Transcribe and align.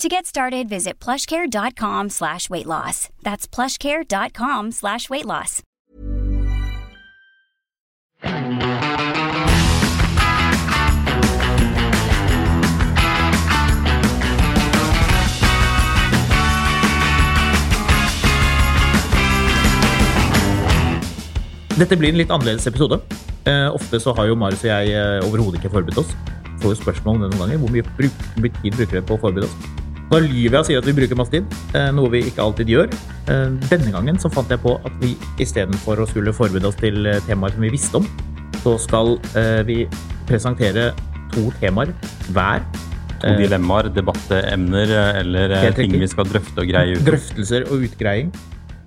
To 0.00 0.08
get 0.08 0.24
started, 0.24 0.66
visit 0.66 0.98
plushcare.com 0.98 2.08
slash 2.08 2.48
weight 2.48 2.64
loss. 2.64 3.10
That's 3.20 3.46
plushcare.com 3.46 4.72
slash 4.72 5.10
weight 5.10 5.26
loss. 5.26 5.62
Dette 21.76 21.96
blir 21.96 22.08
en 22.08 22.16
litt 22.16 22.30
annerledes 22.30 22.64
episode. 22.66 23.02
Eh, 23.44 23.68
ofte 23.68 24.00
så 24.00 24.14
har 24.16 24.30
jo 24.30 24.34
Marius 24.34 24.64
og 24.64 24.72
jeg 24.72 24.96
eh, 24.96 25.28
overhodet 25.28 25.60
ikke 25.60 25.74
forberedt 25.76 26.00
oss. 26.00 26.16
Får 26.64 26.72
jo 26.72 26.80
spørsmål 26.80 27.18
om 27.18 27.26
det 27.26 27.30
noen 27.34 27.44
ganger. 27.44 27.60
Hvor 27.60 27.76
mye, 27.76 27.84
bruk, 28.00 28.58
tid 28.64 28.80
bruker 28.80 28.96
vi 28.96 29.04
på 29.04 29.20
å 29.20 29.22
forberede 29.26 29.52
oss? 29.52 29.76
Da 30.10 30.18
lyver 30.18 30.56
jeg 30.56 30.58
og 30.58 30.66
sier 30.66 30.80
at 30.80 30.86
vi 30.88 30.92
bruker 30.96 31.18
masse 31.18 31.30
tid, 31.30 31.52
eh, 31.78 31.90
noe 31.94 32.10
vi 32.10 32.24
ikke 32.26 32.42
alltid 32.42 32.70
gjør. 32.72 32.94
Eh, 33.30 33.52
denne 33.70 33.92
gangen 33.94 34.16
så 34.18 34.26
fant 34.32 34.50
jeg 34.50 34.58
på 34.58 34.72
at 34.82 34.96
vi 34.98 35.12
istedenfor 35.38 36.02
å 36.02 36.06
skulle 36.10 36.34
forberede 36.34 36.66
oss 36.66 36.78
til 36.80 37.06
eh, 37.06 37.20
temaer 37.28 37.54
som 37.54 37.62
vi 37.62 37.70
visste 37.70 38.00
om, 38.00 38.08
så 38.60 38.74
skal 38.82 39.14
vi 39.64 39.84
presentere 40.28 40.90
to 41.32 41.46
temaer 41.62 41.94
hver. 42.34 42.66
To 43.22 43.30
dilemmaer, 43.38 43.88
debattemner 43.94 44.90
eller 45.20 45.54
ting 45.76 45.94
vi 45.94 46.08
skal 46.10 46.26
drøfte 46.28 46.60
og 46.64 46.68
greie 46.68 46.98
ut. 46.98 47.06
Drøftelser 47.06 47.68
og 47.70 47.86
utgreiing. 47.86 48.34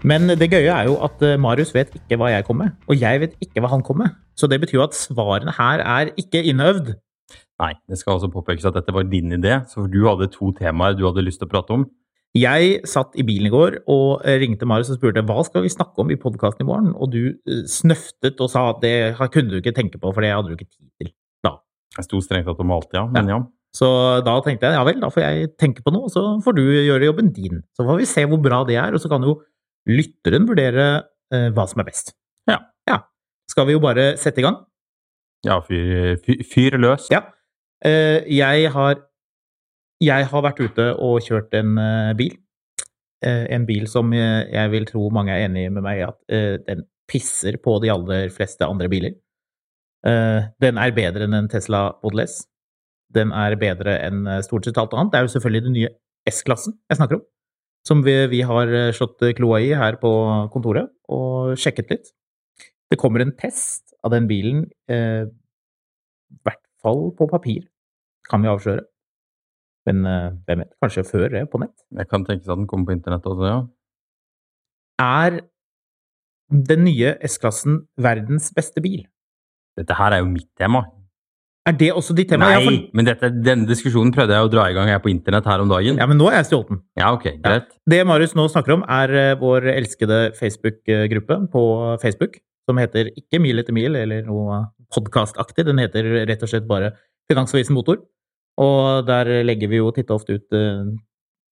Men 0.03 0.27
det 0.27 0.51
gøye 0.51 0.69
er 0.75 0.91
jo 0.91 0.99
at 1.07 1.23
Marius 1.41 1.71
vet 1.73 1.95
ikke 1.97 2.19
hva 2.19 2.33
jeg 2.33 2.45
kom 2.45 2.59
med, 2.61 2.75
og 2.85 2.99
jeg 2.99 3.23
vet 3.23 3.39
ikke 3.41 3.63
hva 3.63 3.71
han 3.71 3.85
kom 3.85 4.03
med. 4.03 4.13
Så 4.38 4.49
det 4.51 4.59
betyr 4.61 4.81
jo 4.81 4.85
at 4.85 4.97
svarene 4.97 5.55
her 5.55 5.81
er 5.81 6.13
ikke 6.19 6.44
innøvd. 6.51 6.94
Nei, 7.62 7.73
det 7.90 8.00
skal 8.00 8.18
også 8.18 8.32
påpekes 8.34 8.66
at 8.66 8.78
dette 8.78 8.94
var 8.96 9.06
din 9.06 9.36
idé, 9.36 9.59
så 9.70 9.86
du 9.90 10.02
hadde 10.08 10.32
to 10.34 10.50
temaer 10.58 10.98
du 10.98 11.06
hadde 11.06 11.26
lyst 11.26 11.42
til 11.42 11.50
å 11.50 11.54
prate 11.54 11.76
om. 11.76 11.86
Jeg 12.34 12.80
satt 12.90 13.14
i 13.14 13.23
bilen 13.26 13.52
i 13.52 13.54
går 13.54 13.76
og 13.94 14.23
eh, 14.26 14.40
ringte 14.42 14.66
Marius 14.66 14.90
og 14.90 14.98
spurte 14.98 15.22
hva 15.28 15.44
skal 15.46 15.62
vi 15.62 15.70
snakke 15.70 16.02
om 16.02 16.09
i 16.09 16.18
podkasten 16.18 16.66
i 16.66 16.70
morgen, 16.70 16.94
og 16.98 17.12
du 17.14 17.22
eh, 17.30 17.66
snøftet 17.70 18.42
og 18.42 18.50
sa 18.50 18.72
at 18.72 18.80
det 18.81 18.96
kunne 19.22 19.52
du 19.52 19.59
ikke 19.59 19.76
tenke 19.78 20.02
på, 20.02 20.09
for 20.09 20.26
det 20.26 20.31
hadde 20.34 20.50
du 20.50 20.56
ikke 20.58 20.72
tid 20.72 20.90
til. 20.98 21.12
Da. 21.46 21.59
Jeg 22.00 22.08
sto 22.08 22.24
strengt 22.26 22.50
tatt 22.50 22.64
og 22.64 22.70
malte, 22.72 22.98
ja. 22.98 23.06
Men 23.14 23.30
ja. 23.30 23.40
Så 23.74 23.88
da 24.26 24.34
tenkte 24.46 24.69
jeg 24.69 24.78
ja 24.78 24.81
vel, 24.86 25.00
da 25.02 25.09
får 25.13 25.24
jeg 25.24 25.53
tenke 25.62 25.86
på 25.86 25.94
noe, 25.94 26.09
og 26.09 26.13
så 26.13 26.25
får 26.46 26.58
du 26.58 26.63
gjøre 26.66 27.09
jobben 27.09 27.30
din. 27.34 27.62
Så 27.78 27.86
får 27.86 28.02
vi 28.02 28.09
se 28.09 28.25
hvor 28.30 28.42
bra 28.42 28.63
det 28.69 28.80
er, 28.81 28.97
og 28.97 29.02
så 29.02 29.09
kan 29.13 29.25
jo 29.25 29.38
lytteren 29.90 30.50
vurdere 30.50 30.88
eh, 31.34 31.47
hva 31.53 31.68
som 31.69 31.86
er 31.86 31.90
best. 31.90 32.16
Ja. 32.50 32.59
ja. 32.90 33.00
Skal 33.50 33.69
vi 33.69 33.78
jo 33.78 33.81
bare 33.84 34.13
sette 34.22 34.42
i 34.42 34.46
gang? 34.46 34.58
Ja, 35.46 35.59
fyr, 35.66 36.16
fyr, 36.25 36.44
fyr 36.50 36.81
løs. 36.81 37.09
Ja. 37.13 37.28
Eh, 37.83 38.23
jeg 38.31 38.71
har 38.71 38.95
Jeg 40.03 40.25
har 40.27 40.41
vært 40.44 40.59
ute 40.59 40.85
og 40.99 41.21
kjørt 41.23 41.53
en 41.55 41.77
eh, 41.79 42.13
bil. 42.19 42.33
Eh, 43.23 43.45
en 43.55 43.66
bil 43.66 43.85
som 43.88 44.11
eh, 44.11 44.49
jeg 44.51 44.71
vil 44.73 44.85
tro 44.89 45.05
mange 45.16 45.31
er 45.31 45.45
enig 45.45 45.69
med 45.71 45.83
meg 45.85 46.01
i 46.01 46.03
at 46.03 46.17
eh, 46.27 46.57
den 46.67 46.83
pisser 47.07 47.55
på 47.63 47.77
de 47.79 47.91
aller 47.94 48.27
fleste 48.33 48.67
andre 48.67 48.89
biler. 48.91 49.13
Eh, 50.03 50.49
den 50.59 50.81
er 50.81 50.95
bedre 50.95 51.23
enn 51.23 51.38
en 51.38 51.47
Tesla 51.47 51.85
Model 52.03 52.25
S. 52.25 52.41
Den 53.16 53.31
er 53.31 53.55
bedre 53.61 53.95
enn 54.03 54.27
eh, 54.27 54.41
stort 54.44 54.67
sett 54.67 54.79
alt 54.81 54.95
annet. 54.97 55.13
Det 55.13 55.21
er 55.21 55.27
jo 55.29 55.33
selvfølgelig 55.38 55.65
den 55.69 55.77
nye 55.77 55.94
S-klassen 56.33 56.75
jeg 56.91 57.00
snakker 57.00 57.21
om. 57.21 57.25
Som 57.88 58.03
vi, 58.03 58.17
vi 58.31 58.41
har 58.47 58.67
eh, 58.67 58.91
slått 58.95 59.23
kloa 59.39 59.61
i 59.63 59.71
her 59.77 60.00
på 60.03 60.11
kontoret 60.51 60.91
og 61.07 61.55
sjekket 61.59 61.95
litt. 61.95 62.11
Det 62.91 63.00
kommer 63.00 63.23
en 63.23 63.35
test 63.39 63.95
av 64.03 64.11
den 64.11 64.27
bilen, 64.27 64.65
eh, 64.91 65.23
i 66.33 66.41
hvert 66.44 66.63
fall 66.83 67.07
på 67.15 67.29
papir, 67.31 67.63
kan 68.33 68.41
vi 68.44 68.49
avsløre. 68.51 68.83
Men 69.88 70.03
eh, 70.07 70.27
hvem 70.47 70.63
vet, 70.63 70.73
kanskje 70.81 71.03
før 71.05 71.29
det 71.33 71.45
på 71.51 71.59
nett. 71.61 71.75
Jeg 71.99 72.09
kan 72.09 72.23
tenke 72.25 72.45
seg 72.45 72.53
at 72.55 72.61
den 72.63 72.69
kommer 72.71 72.89
på 72.89 72.95
internett 72.97 73.25
også, 73.29 73.49
ja. 73.49 73.61
Er 75.03 75.39
den 76.53 76.83
nye 76.85 77.16
S-klassen 77.27 77.81
verdens 78.01 78.51
beste 78.55 78.81
bil? 78.83 79.05
Dette 79.79 79.95
her 79.97 80.13
er 80.16 80.21
jo 80.21 80.29
mitt 80.29 80.49
tema. 80.59 80.83
Er 81.67 81.75
det 81.79 81.89
også 81.95 82.13
ditt 82.16 82.27
tema? 82.31 82.49
Nei, 82.49 82.55
Ja, 82.59 82.63
for, 82.67 82.77
men 82.99 83.07
dette, 83.07 83.29
denne 83.44 83.67
diskusjonen 83.69 84.11
prøvde 84.16 84.35
jeg 84.35 84.45
å 84.45 84.51
dra 84.51 84.65
i 84.69 84.75
gang 84.75 84.89
her 84.91 85.00
på 85.03 85.11
internett 85.11 85.47
her 85.47 85.63
om 85.63 85.69
dagen. 85.71 86.00
ja, 86.00 86.07
men 86.09 86.19
nå 86.19 86.27
er 86.29 86.41
jeg 86.41 86.50
stjålet 86.51 86.73
den. 86.73 86.81
Ja, 87.00 87.11
ok, 87.15 87.27
greit. 87.44 87.69
Det 87.89 88.01
Marius 88.07 88.35
nå 88.35 88.47
snakker 88.51 88.75
om, 88.75 88.83
er 88.91 89.13
eh, 89.19 89.35
vår 89.39 89.69
elskede 89.73 90.19
Facebook-gruppe 90.39 91.39
på 91.53 91.63
Facebook, 92.03 92.35
som 92.69 92.79
heter 92.79 93.11
ikke 93.15 93.39
Mil 93.44 93.59
etter 93.63 93.75
mil 93.75 93.95
eller 94.00 94.27
noe 94.27 94.61
podkastaktig. 94.94 95.65
Den 95.67 95.79
heter 95.83 96.07
rett 96.29 96.44
og 96.44 96.51
slett 96.51 96.67
bare 96.69 96.94
Finansavisen 97.31 97.75
Motor. 97.75 98.03
Og 98.62 99.08
der 99.08 99.44
legger 99.47 99.72
vi 99.72 99.80
jo 99.81 99.91
titt 99.96 100.12
og 100.12 100.22
ofte 100.22 100.38
ut 100.38 100.58
uh, 100.58 100.91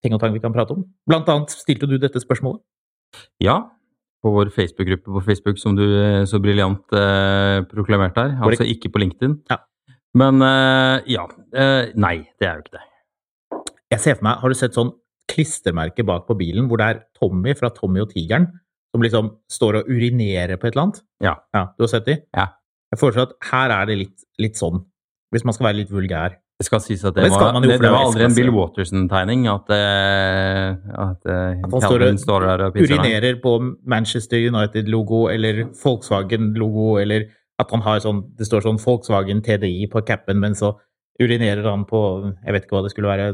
ting 0.03 0.13
og 0.13 0.21
tang 0.21 0.33
vi 0.35 0.41
kan 0.43 0.53
prate 0.53 0.75
om. 0.75 0.83
Blant 1.09 1.29
annet 1.31 1.53
stilte 1.53 1.89
du 1.89 1.97
dette 2.01 2.21
spørsmålet. 2.21 2.61
Ja, 3.43 3.57
på 4.21 4.31
vår 4.35 4.51
Facebook-gruppe 4.53 5.09
på 5.15 5.23
Facebook, 5.25 5.57
som 5.57 5.75
du 5.77 5.83
eh, 5.83 6.23
så 6.29 6.39
briljant 6.41 6.93
eh, 6.93 7.63
proklamerte 7.69 8.21
her. 8.21 8.35
Altså 8.45 8.67
ikke 8.69 8.91
på 8.93 9.01
LinkedIn. 9.01 9.39
Ja. 9.49 9.57
Men 10.17 10.41
eh, 10.45 11.13
ja. 11.15 11.25
Eh, 11.57 11.91
nei, 11.99 12.17
det 12.39 12.47
er 12.47 12.59
jo 12.59 12.65
ikke 12.65 12.77
det. 12.77 12.85
Jeg 13.91 14.03
ser 14.03 14.19
for 14.19 14.27
meg, 14.29 14.37
Har 14.43 14.53
du 14.53 14.57
sett 14.57 14.77
sånn 14.77 14.93
klistremerke 15.31 16.05
bak 16.07 16.27
på 16.27 16.35
bilen 16.39 16.67
hvor 16.69 16.81
det 16.81 16.87
er 16.91 17.01
Tommy 17.17 17.55
fra 17.57 17.71
Tommy 17.73 18.03
og 18.03 18.11
tigeren 18.11 18.49
som 18.91 19.03
liksom 19.03 19.29
står 19.51 19.81
og 19.81 19.91
urinerer 19.91 20.59
på 20.59 20.67
et 20.67 20.75
eller 20.75 20.89
annet? 20.89 21.03
Ja. 21.23 21.35
Ja, 21.55 21.65
Du 21.77 21.85
har 21.87 21.91
sett 21.93 22.07
de? 22.07 22.19
Ja. 22.35 22.47
Jeg 22.91 22.99
foreslår 22.99 23.29
at 23.29 23.35
her 23.49 23.73
er 23.73 23.87
det 23.87 23.97
litt, 24.01 24.17
litt 24.43 24.59
sånn, 24.59 24.83
hvis 25.31 25.45
man 25.47 25.55
skal 25.55 25.69
være 25.69 25.79
litt 25.81 25.93
vulgær. 25.93 26.35
Det 26.61 26.67
skal 26.67 26.81
sies 26.83 27.01
at 27.07 27.15
det, 27.17 27.25
var, 27.33 27.55
det, 27.63 27.79
det 27.81 27.89
var 27.89 28.03
aldri 28.05 28.25
en 28.27 28.35
Bill 28.37 28.51
Waterson-tegning 28.53 29.47
at, 29.49 29.71
eh, 29.73 30.75
at, 30.93 31.23
eh, 31.25 31.55
At 31.57 31.71
han 31.73 31.85
står 31.87 32.03
står 32.21 32.45
der 32.45 32.63
og 32.67 32.75
pisser. 32.75 32.99
urinerer 32.99 33.39
på 33.41 33.55
Manchester 33.89 34.43
United-logo 34.45 35.23
eller 35.33 35.63
Volkswagen-logo, 35.81 36.99
eller 37.01 37.25
at 37.61 37.73
han 37.73 37.81
har 37.85 38.03
sånn 38.03 38.21
Det 38.37 38.45
står 38.45 38.67
sånn 38.67 38.77
Volkswagen 38.81 39.41
TDI 39.41 39.89
på 39.89 40.03
capen, 40.05 40.37
men 40.43 40.53
så 40.57 40.75
urinerer 41.21 41.65
han 41.65 41.87
på 41.89 42.01
Jeg 42.45 42.53
vet 42.53 42.67
ikke 42.67 42.77
hva 42.77 42.83
det 42.85 42.93
skulle 42.93 43.09
være. 43.09 43.31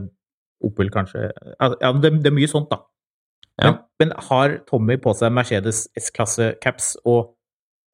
Opel, 0.63 0.89
kanskje. 0.89 1.27
Ja, 1.59 1.91
det, 1.91 2.13
det 2.23 2.31
er 2.31 2.38
mye 2.38 2.49
sånt, 2.49 2.71
da. 2.71 2.79
Ja. 3.59 3.73
Men, 3.73 3.75
men 3.99 4.13
har 4.29 4.55
Tommy 4.69 4.95
på 5.01 5.11
seg 5.17 5.35
Mercedes 5.35 5.83
S-klasse-caps 5.99 6.95
og 7.03 7.33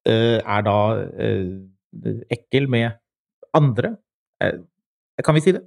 eh, 0.08 0.38
er 0.38 0.64
da 0.64 0.78
eh, 1.18 2.22
ekkel 2.38 2.70
med 2.72 2.94
andre? 3.56 3.96
Kan 5.22 5.36
vi 5.36 5.40
si 5.44 5.52
det? 5.54 5.62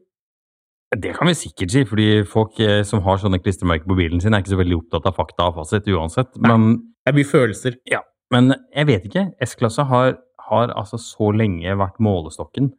Det 0.97 1.13
kan 1.17 1.27
vi 1.27 1.33
sikkert 1.35 1.71
si, 1.73 1.81
fordi 1.87 2.07
folk 2.27 2.59
eh, 2.63 2.81
som 2.87 3.01
har 3.03 3.19
sånne 3.19 3.39
klistremerker 3.43 3.87
på 3.89 3.97
bilen 3.99 4.21
sin, 4.23 4.33
er 4.35 4.39
ikke 4.43 4.53
så 4.55 4.59
veldig 4.61 4.77
opptatt 4.79 5.07
av 5.09 5.15
fakta 5.17 5.49
og 5.49 5.57
fasit 5.59 5.87
uansett. 5.91 6.35
Nei. 6.39 6.55
Det 7.03 7.11
er 7.11 7.17
mye 7.17 7.27
følelser. 7.27 7.75
Ja, 7.91 8.01
men 8.31 8.53
jeg 8.75 8.87
vet 8.87 9.07
ikke. 9.09 9.25
S-klasse 9.43 9.83
har, 9.87 10.15
har 10.47 10.71
altså 10.79 10.99
så 10.99 11.31
lenge 11.35 11.75
vært 11.79 11.99
målestokken. 12.03 12.71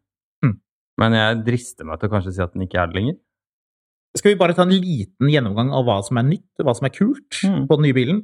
Mm. 0.44 0.54
Men 1.00 1.16
jeg 1.16 1.42
drister 1.46 1.88
meg 1.88 2.00
til 2.00 2.08
å 2.08 2.14
kanskje 2.16 2.32
si 2.36 2.42
at 2.44 2.56
den 2.56 2.64
ikke 2.64 2.80
er 2.80 2.88
det 2.92 2.96
lenger. 2.96 3.18
Skal 4.16 4.32
vi 4.32 4.40
bare 4.40 4.56
ta 4.56 4.64
en 4.64 4.72
liten 4.72 5.28
gjennomgang 5.28 5.68
av 5.76 5.84
hva 5.84 5.98
som 6.04 6.16
er 6.20 6.26
nytt, 6.30 6.48
hva 6.64 6.72
som 6.76 6.88
er 6.88 6.94
kult 6.96 7.42
Mm. 7.44 7.66
på 7.68 7.76
den 7.76 7.84
nye 7.86 7.96
bilen? 7.96 8.22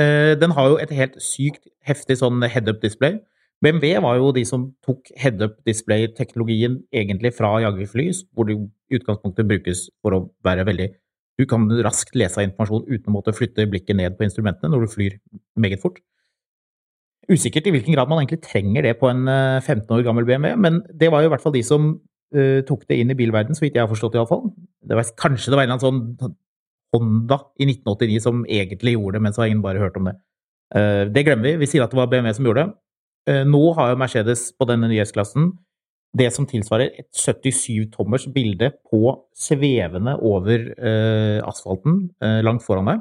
Eh, 0.00 0.32
den 0.40 0.50
har 0.56 0.68
jo 0.72 0.78
et 0.80 0.90
helt 0.90 1.20
sykt 1.22 1.68
heftig 1.86 2.16
sånn 2.18 2.40
head-up 2.48 2.80
display. 2.82 3.20
BMW 3.64 4.00
var 4.04 4.18
jo 4.20 4.32
de 4.36 4.42
som 4.44 4.66
tok 4.84 5.08
head-up 5.20 5.56
display-teknologien 5.68 6.82
egentlig 6.92 7.32
fra 7.36 7.54
jagerfly, 7.64 8.10
hvor 8.36 8.48
det 8.48 8.58
i 8.58 8.98
utgangspunktet 8.98 9.48
brukes 9.48 9.86
for 10.04 10.16
å 10.16 10.26
være 10.44 10.66
veldig 10.68 10.92
Du 11.34 11.48
kan 11.50 11.64
raskt 11.82 12.14
lese 12.14 12.44
informasjon 12.46 12.84
uten 12.86 13.10
å 13.10 13.14
måtte 13.16 13.32
flytte 13.34 13.64
blikket 13.66 13.96
ned 13.98 14.14
på 14.14 14.22
instrumentene 14.22 14.70
når 14.70 14.84
du 14.84 14.92
flyr 14.92 15.16
meget 15.58 15.80
fort. 15.82 15.96
Usikkert 17.26 17.66
i 17.66 17.72
hvilken 17.74 17.96
grad 17.96 18.06
man 18.06 18.20
egentlig 18.20 18.44
trenger 18.44 18.84
det 18.86 18.92
på 19.00 19.08
en 19.08 19.26
eh, 19.26 19.58
15 19.58 19.88
år 19.96 20.04
gammel 20.06 20.28
BMW, 20.28 20.54
men 20.54 20.78
det 20.94 21.10
var 21.10 21.24
jo 21.24 21.30
i 21.30 21.32
hvert 21.32 21.42
fall 21.42 21.56
de 21.56 21.64
som 21.66 21.88
uh, 22.36 22.60
tok 22.68 22.84
det 22.86 23.00
inn 23.00 23.10
i 23.10 23.16
bilverden, 23.18 23.56
så 23.56 23.64
vidt 23.64 23.74
jeg 23.74 23.82
har 23.82 23.90
forstått 23.90 24.14
iallfall. 24.14 24.46
Kanskje 25.18 25.50
det 25.50 25.58
var 25.58 25.64
en 25.64 25.74
eller 25.74 25.88
annen 25.88 26.14
sånn 26.22 26.38
Honda 26.94 27.40
i 27.58 27.66
1989 27.66 28.22
som 28.22 28.44
egentlig 28.46 28.94
gjorde 28.94 29.18
det, 29.18 29.24
men 29.26 29.34
så 29.34 29.42
har 29.42 29.50
ingen 29.50 29.64
bare 29.64 29.82
hørt 29.82 29.98
om 29.98 30.06
det. 30.12 30.14
Uh, 30.70 31.10
det 31.10 31.26
glemmer 31.26 31.48
vi. 31.48 31.56
Vi 31.64 31.70
sier 31.72 31.82
at 31.82 31.90
det 31.90 31.98
var 31.98 32.12
BMW 32.12 32.36
som 32.36 32.46
gjorde 32.46 32.68
det. 32.68 32.78
Eh, 33.30 33.44
nå 33.48 33.62
har 33.78 33.92
jo 33.92 34.00
Mercedes 34.00 34.50
på 34.58 34.66
denne 34.68 34.90
nye 34.90 35.04
S-klassen 35.06 35.52
det 36.14 36.28
som 36.30 36.46
tilsvarer 36.46 36.94
et 37.00 37.08
77-tommers 37.18 38.28
bilde 38.34 38.70
på 38.86 39.00
svevende 39.34 40.14
over 40.22 40.68
eh, 40.76 41.40
asfalten 41.42 42.04
eh, 42.22 42.38
langt 42.46 42.62
foran 42.62 42.90
deg. 42.92 43.00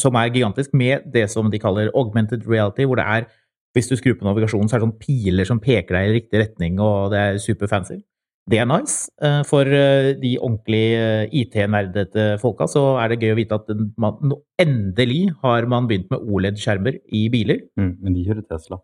Som 0.00 0.18
er 0.18 0.32
gigantisk, 0.32 0.74
med 0.76 1.06
det 1.12 1.28
som 1.32 1.48
de 1.52 1.60
kaller 1.62 1.92
augmented 1.94 2.44
reality, 2.50 2.84
hvor 2.84 2.98
det 2.98 3.06
er 3.06 3.28
hvis 3.76 3.90
du 3.90 3.94
skrur 3.98 4.16
på 4.18 4.24
navigasjonen, 4.24 4.68
så 4.68 4.76
er 4.76 4.80
det 4.80 4.86
sånn 4.88 5.00
piler 5.00 5.48
som 5.48 5.60
peker 5.60 5.98
deg 5.98 6.08
i 6.08 6.12
riktig 6.16 6.40
retning, 6.40 6.78
og 6.80 7.12
det 7.12 7.20
er 7.20 7.40
superfancy. 7.44 8.00
Det 8.46 8.60
er 8.62 8.66
nice. 8.70 9.08
Eh, 9.18 9.40
for 9.46 9.66
eh, 9.66 10.12
de 10.20 10.36
ordentlig 10.38 10.84
eh, 10.94 11.32
IT-nerdete 11.34 12.26
folka 12.38 12.68
så 12.70 12.84
er 13.02 13.10
det 13.10 13.24
gøy 13.24 13.34
å 13.34 13.38
vite 13.40 13.58
at 13.58 13.72
man, 13.98 14.36
endelig 14.62 15.32
har 15.42 15.66
man 15.70 15.88
begynt 15.90 16.12
med 16.12 16.22
OLED-skjermer 16.22 17.00
i 17.10 17.24
biler. 17.32 17.64
Mm, 17.80 17.96
men 18.04 18.14
de 18.14 18.22
kjører 18.28 18.46
Tesla. 18.46 18.78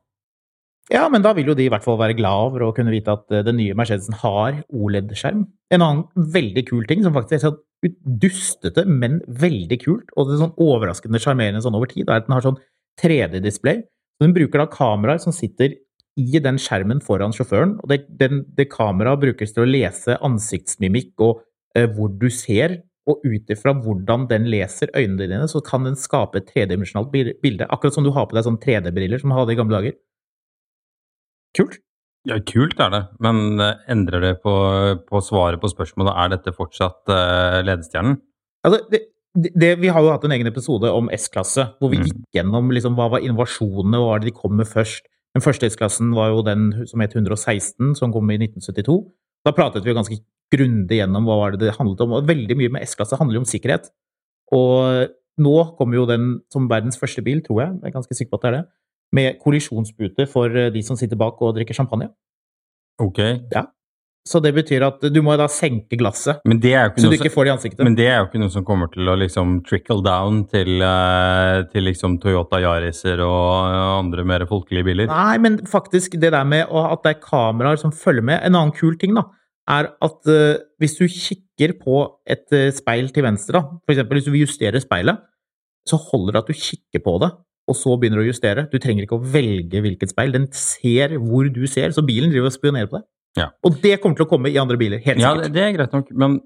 Ja, 0.90 1.04
men 1.08 1.22
da 1.22 1.30
vil 1.36 1.46
jo 1.46 1.54
de 1.54 1.68
i 1.68 1.70
hvert 1.70 1.84
fall 1.86 2.00
være 2.00 2.16
glad 2.18 2.48
over 2.48 2.66
å 2.66 2.72
kunne 2.74 2.90
vite 2.90 3.14
at 3.14 3.30
den 3.46 3.60
nye 3.60 3.76
Mercedesen 3.78 4.18
har 4.18 4.58
OLED-skjerm. 4.74 5.46
En 5.72 5.84
annen 5.86 6.26
veldig 6.34 6.66
kul 6.66 6.82
ting, 6.90 7.04
som 7.06 7.14
faktisk 7.14 7.38
er 7.38 7.44
sånn 7.46 7.60
dustete, 8.22 8.82
men 8.86 9.20
veldig 9.30 9.78
kult, 9.82 10.10
og 10.16 10.26
det 10.26 10.36
er 10.36 10.42
sånn 10.42 10.58
overraskende 10.62 11.22
sjarmerende 11.22 11.62
sånn 11.62 11.78
over 11.78 11.90
tid, 11.90 12.08
er 12.08 12.18
at 12.18 12.26
den 12.26 12.34
har 12.34 12.44
sånn 12.44 12.58
3D-display. 13.00 13.84
Den 14.22 14.34
bruker 14.34 14.62
da 14.62 14.68
kameraer 14.70 15.22
som 15.22 15.34
sitter 15.34 15.78
i 16.20 16.40
den 16.44 16.58
skjermen 16.60 17.00
foran 17.04 17.34
sjåføren. 17.34 17.76
og 17.80 17.88
Det, 17.88 18.04
den, 18.20 18.44
det 18.56 18.70
kameraet 18.72 19.22
brukes 19.22 19.54
til 19.54 19.64
å 19.64 19.68
lese 19.68 20.18
ansiktsmimikk 20.24 21.12
og 21.24 21.44
eh, 21.76 21.88
hvor 21.90 22.12
du 22.12 22.28
ser. 22.30 22.82
Og 23.10 23.24
ut 23.26 23.48
ifra 23.50 23.72
hvordan 23.74 24.28
den 24.30 24.44
leser 24.46 24.92
øynene 24.94 25.26
dine, 25.26 25.46
så 25.50 25.58
kan 25.66 25.82
den 25.82 25.96
skape 25.98 26.38
et 26.38 26.46
tredimensjonalt 26.52 27.10
bilde. 27.10 27.66
Akkurat 27.66 27.96
som 27.96 28.04
du 28.06 28.12
har 28.14 28.28
på 28.30 28.36
deg 28.36 28.44
sånne 28.46 28.62
3D-briller 28.62 29.18
som 29.18 29.32
man 29.32 29.40
hadde 29.40 29.56
i 29.56 29.58
gamle 29.58 29.74
dager. 29.74 29.96
Kult. 31.58 31.80
Ja, 32.30 32.36
kult 32.46 32.78
er 32.78 32.92
det, 32.94 33.00
men 33.24 33.58
eh, 33.58 33.80
endrer 33.90 34.22
det 34.22 34.36
på, 34.44 34.52
på 35.08 35.22
svaret 35.26 35.58
på 35.58 35.70
spørsmålet 35.72 36.14
er 36.14 36.30
dette 36.36 36.52
fortsatt 36.54 37.10
uh, 37.10 37.58
ledestjernen? 37.66 38.20
Altså, 38.62 38.78
det, 38.92 39.00
det, 39.34 39.72
vi 39.82 39.90
har 39.90 40.04
jo 40.04 40.12
hatt 40.12 40.28
en 40.28 40.34
egen 40.36 40.46
episode 40.46 40.92
om 40.94 41.10
S-klasse, 41.16 41.72
hvor 41.80 41.90
vi 41.90 41.98
mm. 41.98 42.06
gikk 42.06 42.20
gjennom 42.38 42.70
liksom, 42.70 42.94
hva 42.94 43.08
var 43.16 43.26
innovasjonene, 43.26 43.98
hva 43.98 44.12
var 44.12 44.22
det 44.22 44.30
de 44.30 44.36
kom 44.38 44.54
med 44.60 44.70
først. 44.70 45.10
Den 45.32 45.44
første 45.44 45.68
S-klassen 45.70 46.12
var 46.16 46.32
jo 46.32 46.44
den 46.44 46.70
som 46.88 47.00
het 47.00 47.14
116, 47.16 47.94
som 47.96 48.12
kom 48.12 48.28
i 48.30 48.36
1972. 48.36 48.98
Da 49.46 49.54
pratet 49.56 49.86
vi 49.86 49.94
ganske 49.96 50.18
grundig 50.52 50.98
gjennom 50.98 51.26
hva 51.26 51.38
var 51.40 51.54
det 51.54 51.64
det 51.64 51.76
handlet 51.78 52.02
om. 52.04 52.16
Og 52.18 52.28
veldig 52.28 52.56
mye 52.60 52.72
med 52.74 52.84
S-klasse 52.84 53.16
handler 53.16 53.40
jo 53.40 53.44
om 53.46 53.48
sikkerhet. 53.48 53.88
Og 54.52 55.08
nå 55.40 55.54
kommer 55.78 55.96
jo 55.96 56.08
den 56.10 56.26
som 56.52 56.68
verdens 56.68 57.00
første 57.00 57.24
bil, 57.24 57.40
tror 57.44 57.62
jeg, 57.62 57.78
jeg 57.80 57.88
er 57.88 57.96
ganske 57.96 58.16
sikker 58.18 58.34
på 58.34 58.40
at 58.40 58.44
det 58.44 58.50
er 58.50 58.56
det, 58.58 58.64
med 59.12 59.38
kollisjonspute 59.40 60.26
for 60.28 60.52
de 60.74 60.82
som 60.84 60.98
sitter 61.00 61.20
bak 61.20 61.40
og 61.44 61.56
drikker 61.56 61.76
champagne. 61.76 62.10
Ok. 63.00 63.20
Ja. 63.52 63.66
Så 64.22 64.38
det 64.38 64.52
betyr 64.54 64.84
at 64.86 65.02
du 65.10 65.18
må 65.24 65.34
da 65.38 65.48
senke 65.50 65.98
glasset, 65.98 66.38
så 66.46 67.08
du 67.10 67.16
ikke 67.16 67.32
får 67.34 67.46
det 67.46 67.50
i 67.50 67.54
ansiktet. 67.56 67.82
Men 67.82 67.96
det 67.98 68.06
er 68.06 68.20
jo 68.20 68.28
ikke 68.28 68.38
noe 68.38 68.52
som 68.54 68.64
kommer 68.66 68.90
til 68.92 69.08
å 69.10 69.16
liksom 69.18 69.56
trickle 69.66 69.98
down 70.06 70.44
til, 70.50 70.76
uh, 70.78 71.64
til 71.72 71.88
liksom 71.88 72.20
Toyota 72.22 72.60
Yariser 72.62 73.18
og 73.26 73.74
andre 73.98 74.24
mer 74.28 74.44
folkelige 74.46 74.86
biler? 74.86 75.10
Nei, 75.10 75.40
men 75.42 75.58
faktisk 75.66 76.14
det 76.22 76.30
der 76.36 76.46
med 76.46 76.70
at 76.70 77.02
det 77.02 77.16
er 77.16 77.24
kameraer 77.24 77.80
som 77.82 77.94
følger 77.94 78.22
med 78.30 78.46
En 78.46 78.54
annen 78.54 78.74
kul 78.76 78.94
ting, 79.00 79.16
da, 79.18 79.26
er 79.74 79.90
at 79.90 80.30
uh, 80.30 80.60
hvis 80.78 80.94
du 81.00 81.08
kikker 81.10 81.74
på 81.82 82.04
et 82.22 82.46
uh, 82.54 82.68
speil 82.74 83.10
til 83.10 83.26
venstre, 83.26 83.58
da, 83.58 83.80
f.eks. 83.82 84.06
hvis 84.06 84.28
du 84.28 84.36
vil 84.36 84.44
justere 84.46 84.82
speilet, 84.84 85.18
så 85.88 85.98
holder 85.98 86.36
det 86.36 86.44
at 86.44 86.52
du 86.52 86.60
kikker 86.62 87.02
på 87.02 87.16
det, 87.24 87.32
og 87.66 87.78
så 87.78 87.96
begynner 87.98 88.22
du 88.22 88.28
å 88.28 88.30
justere. 88.30 88.68
Du 88.70 88.78
trenger 88.78 89.06
ikke 89.06 89.18
å 89.18 89.32
velge 89.34 89.82
hvilket 89.82 90.14
speil. 90.14 90.30
Den 90.34 90.46
ser 90.54 91.16
hvor 91.18 91.50
du 91.50 91.64
ser, 91.70 91.90
så 91.94 92.06
bilen 92.06 92.30
driver 92.30 92.50
og 92.50 92.54
spionerer 92.54 92.90
på 92.90 93.00
deg. 93.00 93.06
Ja. 93.38 93.48
Og 93.64 93.80
det 93.82 93.96
kommer 94.02 94.18
til 94.18 94.26
å 94.26 94.30
komme 94.30 94.52
i 94.52 94.58
andre 94.60 94.76
biler, 94.80 95.00
helt 95.00 95.20
sikkert. 95.20 95.46
Ja, 95.46 95.54
det 95.54 95.64
er 95.64 95.74
greit 95.76 95.96
nok, 95.96 96.10
men 96.12 96.40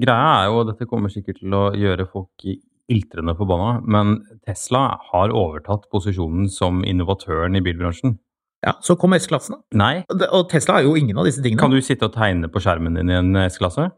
greia 0.00 0.42
er 0.42 0.50
jo 0.50 0.60
og 0.62 0.68
dette 0.72 0.88
kommer 0.90 1.12
sikkert 1.12 1.38
til 1.42 1.54
å 1.54 1.68
gjøre 1.78 2.08
folk 2.10 2.46
iltrende 2.92 3.36
forbanna, 3.38 3.76
men 3.86 4.18
Tesla 4.46 4.98
har 5.12 5.32
overtatt 5.32 5.86
posisjonen 5.92 6.50
som 6.50 6.82
innovatøren 6.84 7.56
i 7.56 7.62
bilbransjen. 7.64 8.18
Ja, 8.62 8.76
Så 8.82 8.94
kom 8.98 9.14
S-klassen, 9.16 9.56
da. 9.56 9.78
Nei. 9.78 9.94
Og 10.30 10.46
Tesla 10.50 10.78
er 10.78 10.86
jo 10.86 10.94
ingen 10.98 11.18
av 11.18 11.26
disse 11.26 11.42
tingene. 11.42 11.58
Kan 11.58 11.72
du 11.74 11.80
sitte 11.82 12.06
og 12.06 12.14
tegne 12.14 12.50
på 12.50 12.62
skjermen 12.62 12.94
din 12.94 13.10
i 13.10 13.16
en 13.18 13.34
S-klasse? 13.48 13.88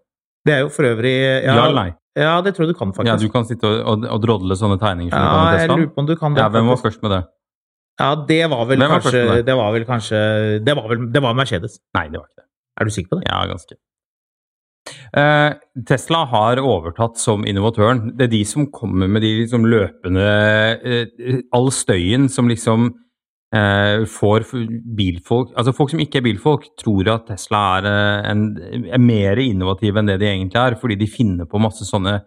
Det 0.45 0.55
er 0.55 0.65
jo 0.65 0.71
for 0.73 0.89
øvrig 0.89 1.13
Ja, 1.45 1.57
ja 1.57 1.69
nei? 1.73 1.91
Ja, 2.15 2.35
det 2.45 2.55
tror 2.55 2.69
jeg 2.69 2.75
du 2.75 2.79
kan, 2.79 2.93
faktisk. 2.95 3.11
Ja, 3.11 3.17
Du 3.19 3.33
kan 3.33 3.45
sitte 3.49 3.67
og, 3.67 3.81
og, 3.91 4.05
og 4.07 4.21
drodle 4.23 4.57
sånne 4.57 4.79
tegninger 4.79 5.11
ja? 5.11 5.57
Jeg 5.59 5.71
lurer 5.73 5.89
på 5.91 6.05
om 6.05 6.09
du 6.09 6.15
kan 6.17 6.37
det. 6.37 6.45
Ja, 6.45 6.51
Hvem 6.53 6.69
var 6.71 6.79
først 6.81 7.03
med 7.03 7.11
det? 7.11 7.23
Ja, 8.01 8.15
det 8.29 8.43
var 8.51 8.67
vel 8.67 8.83
var 8.83 8.99
kanskje 8.99 9.43
Det 9.47 9.55
var 9.55 9.71
vel 9.71 9.85
kanskje 9.87 10.21
Det 10.67 10.75
var 10.75 10.89
vel 10.91 11.05
det 11.15 11.23
var 11.23 11.37
Mercedes. 11.39 11.79
Nei, 11.95 12.09
det 12.11 12.19
var 12.19 12.27
ikke 12.27 12.43
det. 12.43 12.49
Er 12.75 12.89
du 12.89 12.95
sikker 12.95 13.13
på 13.13 13.21
det? 13.21 13.29
Ja, 13.29 13.45
ganske. 13.47 13.79
Uh, 15.15 15.55
Tesla 15.89 16.25
har 16.29 16.61
overtatt 16.61 17.17
som 17.21 17.47
innovatøren. 17.49 18.11
Det 18.19 18.27
er 18.27 18.35
de 18.35 18.43
som 18.49 18.67
kommer 18.75 19.09
med 19.09 19.25
de 19.25 19.31
liksom 19.45 19.65
løpende 19.71 20.27
uh, 20.83 21.39
All 21.57 21.71
støyen 21.73 22.29
som 22.29 22.51
liksom 22.51 22.91
uh, 23.55 24.05
får 24.11 24.45
bilfolk 24.99 25.55
Altså 25.57 25.73
folk 25.77 25.95
som 25.95 26.03
ikke 26.05 26.21
er 26.21 26.27
bilfolk, 26.27 26.69
tror 26.81 27.15
at 27.15 27.29
Tesla 27.31 27.63
er, 27.79 27.89
en, 28.35 28.47
er 28.91 29.01
mer 29.01 29.41
innovative 29.41 30.03
enn 30.03 30.13
det 30.13 30.19
de 30.21 30.29
egentlig 30.35 30.61
er, 30.61 30.79
fordi 30.83 30.99
de 31.01 31.11
finner 31.11 31.49
på 31.49 31.63
masse 31.63 31.87
sånne 31.89 32.21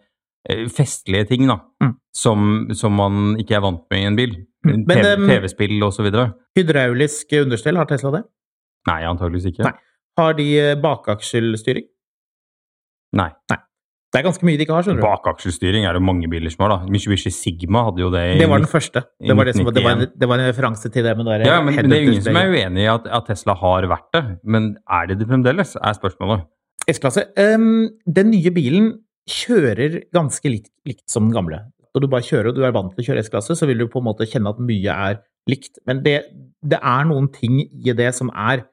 festlige 0.71 1.25
ting 1.27 1.49
da, 1.49 1.57
mm. 1.83 1.89
som, 2.15 2.43
som, 2.71 2.93
man 2.95 3.33
ikke 3.35 3.57
er 3.57 3.65
vant 3.65 3.81
med 3.91 3.99
i 3.99 4.05
en 4.07 4.15
bil. 4.15 4.37
TV-spill 4.67 5.77
TV 5.77 5.87
osv. 5.87 6.09
Hydraulisk 6.57 7.37
understell, 7.41 7.79
har 7.79 7.89
Tesla 7.89 8.15
det? 8.19 8.23
Nei, 8.87 9.01
antageligvis 9.07 9.51
ikke. 9.51 9.67
Nei. 9.67 9.75
Har 10.17 10.33
de 10.37 10.49
bakaksjelstyring? 10.81 10.81
bakakselstyring? 10.83 11.87
Nei. 13.17 13.31
Nei. 13.51 13.61
Det 14.07 14.21
er 14.21 14.23
ganske 14.23 14.45
mye 14.47 14.57
de 14.57 14.63
ikke 14.63 14.73
har. 14.73 14.85
skjønner 14.85 15.01
du. 15.01 15.05
Bakakselstyring 15.05 15.85
er 15.85 15.97
det 15.97 16.01
mange 16.01 16.29
biler 16.31 16.51
som 16.53 16.63
har. 16.63 16.73
da. 16.77 16.91
Mitsubishi 16.91 17.31
Sigma 17.33 17.83
hadde 17.89 18.01
jo 18.01 18.11
det. 18.13 18.23
I, 18.33 18.37
det 18.39 18.47
var 18.49 18.63
den 18.63 18.69
første. 18.71 19.03
Det 19.19 19.35
var, 19.35 19.49
det, 19.49 19.55
som, 19.57 19.67
det, 19.67 19.83
var 19.83 19.97
en, 19.97 20.05
det 20.07 20.29
var, 20.31 20.39
en, 20.39 20.47
referanse 20.47 20.91
til 20.93 21.03
det. 21.05 21.15
Men 21.19 21.27
det 21.27 21.49
ja, 21.49 21.57
men, 21.61 21.75
men 21.75 21.91
Det 21.91 21.97
er 21.97 22.05
ingen 22.07 22.23
som 22.23 22.39
er 22.39 22.53
uenig 22.53 22.85
i 22.85 22.87
at, 22.91 23.09
at, 23.19 23.27
Tesla 23.27 23.57
har 23.59 23.89
vært 23.91 24.07
det. 24.15 24.23
Men 24.47 24.71
er 24.99 25.11
det 25.11 25.19
det 25.19 25.27
fremdeles, 25.29 25.75
er 25.75 25.99
spørsmålet. 25.99 26.47
S-klasse. 26.87 27.27
Um, 27.35 27.89
den 28.07 28.31
nye 28.31 28.53
bilen 28.55 28.93
kjører 29.27 29.99
ganske 30.15 30.53
likt, 30.53 30.71
likt, 30.87 31.03
som 31.11 31.27
den 31.27 31.35
gamle. 31.35 31.65
Når 31.97 32.05
du 32.05 32.11
bare 32.13 32.25
kjører 32.25 32.51
og 32.51 32.57
du 32.57 32.65
er 32.65 32.75
vant 32.75 32.91
til 32.93 33.01
å 33.01 33.07
kjøre 33.09 33.23
S-klasse, 33.25 33.57
så 33.57 33.67
vil 33.69 33.81
du 33.81 33.87
på 33.89 34.01
en 34.01 34.05
måte 34.05 34.27
kjenne 34.29 34.53
at 34.53 34.61
mye 34.61 34.97
er 35.09 35.21
likt. 35.49 35.79
Men 35.89 36.03
det, 36.05 36.17
det 36.61 36.77
er 36.77 37.07
noen 37.09 37.31
ting 37.33 37.63
i 37.65 37.95
det 37.97 38.11
som 38.13 38.29
er 38.33 38.67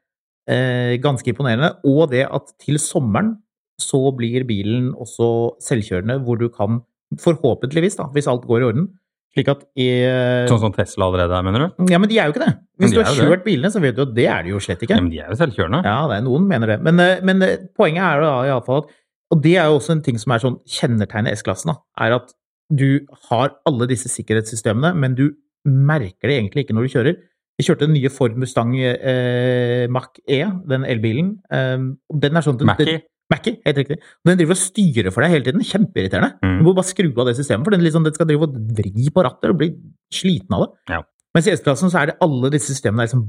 eh, 0.51 0.97
ganske 1.01 1.33
imponerende. 1.33 1.73
Og 1.89 2.11
det 2.13 2.27
at 2.29 2.53
til 2.61 2.77
sommeren 2.83 3.39
så 3.81 4.03
blir 4.15 4.45
bilen 4.47 4.93
også 4.93 5.57
selvkjørende, 5.65 6.21
hvor 6.27 6.39
du 6.39 6.51
kan, 6.53 6.85
forhåpentligvis, 7.21 7.97
da, 7.99 8.11
hvis 8.13 8.29
alt 8.31 8.45
går 8.49 8.63
i 8.63 8.69
orden 8.69 8.93
slik 9.35 9.51
at 9.51 9.65
i, 9.75 9.89
eh, 10.07 10.47
Sånn 10.51 10.63
som 10.63 10.75
Tesla 10.75 11.09
allerede 11.09 11.35
er, 11.35 11.47
mener 11.47 11.65
du? 11.67 11.89
Ja, 11.91 11.99
men 11.99 12.11
de 12.11 12.19
er 12.21 12.29
jo 12.29 12.35
ikke 12.35 12.45
det. 12.45 12.53
Hvis 12.79 12.93
de 12.93 13.01
du 13.01 13.03
har 13.03 13.17
kjørt 13.19 13.41
det. 13.41 13.47
bilene, 13.49 13.71
så 13.75 13.83
vet 13.83 13.97
du 13.97 14.05
at 14.05 14.13
det 14.15 14.29
er 14.31 14.45
de 14.47 14.53
jo 14.53 14.61
slett 14.63 14.85
ikke. 14.87 14.95
Ja, 14.95 15.03
men 15.03 15.11
de 15.11 15.19
er 15.23 15.33
jo 15.33 15.39
selvkjørende. 15.41 15.81
Ja, 15.83 15.97
det 16.11 16.19
er 16.21 16.27
noen 16.29 16.47
mener 16.51 16.71
det. 16.71 16.79
Men, 16.87 17.01
eh, 17.03 17.23
men 17.27 17.43
eh, 17.43 17.67
poenget 17.75 18.05
er 18.07 18.23
da 18.23 18.35
iallfall 18.47 18.85
at 18.85 18.95
Og 19.35 19.41
det 19.43 19.57
er 19.59 19.67
jo 19.67 19.81
også 19.81 19.97
en 19.97 20.03
ting 20.05 20.19
som 20.21 20.31
er 20.31 20.43
sånn 20.43 20.59
kjennetegnet 20.69 21.35
S-klassen, 21.35 21.73
er 21.99 22.13
at 22.21 22.35
du 22.73 23.05
har 23.29 23.57
alle 23.69 23.89
disse 23.91 24.11
sikkerhetssystemene, 24.13 24.95
men 24.97 25.17
du 25.19 25.31
merker 25.65 26.31
det 26.31 26.39
egentlig 26.39 26.65
ikke 26.65 26.77
når 26.77 26.87
du 26.87 26.95
kjører. 26.95 27.17
Vi 27.55 27.67
kjørte 27.69 27.87
den 27.87 27.95
nye 27.95 28.11
Ford 28.11 28.37
Mustang 28.41 28.75
eh, 28.77 29.87
Mach-E, 29.93 30.41
den 30.71 30.87
elbilen. 30.91 31.37
Eh, 31.55 31.91
den 32.25 32.39
er 32.41 32.47
sånn 32.47 32.59
Mackie? 32.67 33.03
Mackie, 33.33 33.57
helt 33.65 33.79
riktig. 33.81 33.97
Den 34.27 34.37
driver 34.37 34.57
og 34.57 34.61
styrer 34.61 35.15
for 35.15 35.25
deg 35.25 35.33
hele 35.33 35.47
tiden. 35.47 35.65
Kjempeirriterende. 35.65 36.35
Mm. 36.45 36.59
Du 36.61 36.67
må 36.67 36.75
bare 36.77 36.91
skru 36.91 37.09
av 37.09 37.31
det 37.31 37.39
systemet, 37.39 37.65
for 37.65 37.75
den, 37.75 37.85
liksom, 37.87 38.05
den 38.05 38.17
skal 38.17 38.29
drive 38.29 38.49
og 38.49 38.59
vri 38.77 39.09
på 39.15 39.25
rattet 39.25 39.55
og 39.55 39.61
bli 39.63 39.71
sliten 40.13 40.57
av 40.57 40.67
det. 40.67 40.97
Ja. 40.97 41.01
Mens 41.35 41.49
i 41.49 41.55
S-klassen 41.55 41.91
så 41.91 42.03
er 42.03 42.13
det 42.13 42.19
alle 42.23 42.51
disse 42.53 42.71
systemene 42.71 43.09
liksom 43.09 43.25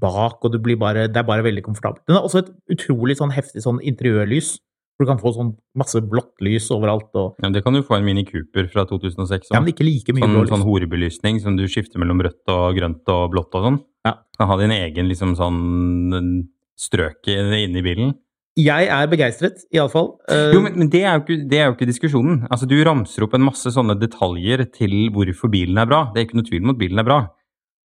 bak, 0.00 0.42
og 0.42 0.56
bare, 0.80 1.06
det 1.06 1.20
er 1.20 1.28
bare 1.28 1.44
veldig 1.46 1.62
komfortabelt. 1.66 2.02
Den 2.08 2.16
har 2.16 2.26
også 2.26 2.42
et 2.42 2.50
utrolig 2.74 3.18
sånn 3.20 3.34
heftig 3.34 3.62
sånn 3.62 3.78
interiørlys. 3.84 4.56
For 4.94 5.04
du 5.04 5.10
kan 5.10 5.18
få 5.18 5.32
sånn 5.34 5.52
masse 5.78 5.98
blått 6.06 6.42
lys 6.44 6.68
overalt. 6.74 7.10
Og... 7.18 7.40
Ja, 7.42 7.50
Det 7.54 7.64
kan 7.64 7.74
du 7.74 7.82
få 7.82 7.96
en 7.98 8.06
Mini 8.06 8.22
Cooper 8.28 8.68
fra 8.70 8.84
2006 8.86 9.50
Ja, 9.50 9.58
men 9.58 9.72
ikke 9.72 9.86
like 9.86 10.14
mye 10.14 10.22
sånn, 10.22 10.36
blå 10.36 10.44
lys. 10.44 10.52
Sånn 10.52 10.66
horebelysning 10.68 11.40
som 11.42 11.56
du 11.58 11.64
skifter 11.70 12.02
mellom 12.02 12.22
rødt 12.22 12.52
og 12.54 12.78
grønt 12.78 13.14
og 13.14 13.24
blått 13.34 13.58
og 13.58 13.66
sånn. 13.68 13.80
Ja. 14.06 14.18
Kan 14.38 14.50
ha 14.52 14.58
din 14.60 14.74
egen 14.74 15.10
liksom 15.10 15.34
sånn 15.38 16.44
strøk 16.78 17.26
inni 17.32 17.82
bilen. 17.82 18.14
Jeg 18.54 18.86
er 18.86 19.08
begeistret, 19.10 19.64
iallfall. 19.74 20.12
Uh... 20.30 20.52
Jo, 20.54 20.60
men, 20.62 20.76
men 20.78 20.90
det, 20.92 21.02
er 21.02 21.16
jo 21.16 21.24
ikke, 21.24 21.38
det 21.50 21.58
er 21.58 21.64
jo 21.66 21.74
ikke 21.74 21.90
diskusjonen. 21.90 22.44
Altså, 22.46 22.68
Du 22.70 22.76
ramser 22.86 23.26
opp 23.26 23.34
en 23.34 23.48
masse 23.48 23.72
sånne 23.74 23.96
detaljer 23.98 24.62
til 24.76 25.08
hvorfor 25.14 25.50
bilen 25.50 25.80
er 25.82 25.90
bra. 25.90 26.04
Det 26.14 26.22
er 26.22 26.28
ikke 26.28 26.38
noe 26.38 26.46
tvil 26.46 26.62
om 26.62 26.74
at 26.76 26.78
bilen 26.78 27.02
er 27.02 27.08
bra. 27.08 27.18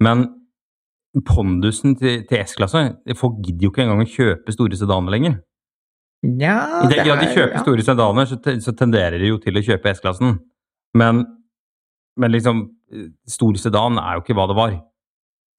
Men 0.05 0.27
pondusen 1.25 1.95
til, 1.97 2.21
til 2.29 2.43
S-klasse 2.45 2.83
Folk 3.17 3.39
gidder 3.41 3.65
jo 3.65 3.71
ikke 3.73 3.81
engang 3.81 4.03
å 4.03 4.09
kjøpe 4.09 4.53
store 4.53 4.77
sedaner 4.77 5.15
lenger. 5.15 5.39
Nja 6.27 6.55
I 6.83 6.89
det, 6.91 7.03
ja, 7.07 7.15
de 7.15 7.29
kjøper 7.31 7.61
store 7.63 7.83
sedaner, 7.85 8.27
så, 8.27 8.38
så 8.59 8.73
tenderer 8.75 9.21
de 9.21 9.31
jo 9.31 9.38
til 9.39 9.55
å 9.55 9.63
kjøpe 9.63 9.93
S-klassen. 9.93 10.35
Men, 10.99 11.23
men 12.19 12.33
liksom 12.35 12.67
Stor 13.29 13.57
sedan 13.61 13.99
er 14.01 14.17
jo 14.17 14.23
ikke 14.23 14.33
hva 14.33 14.47
det 14.49 14.55
var. 14.57 14.71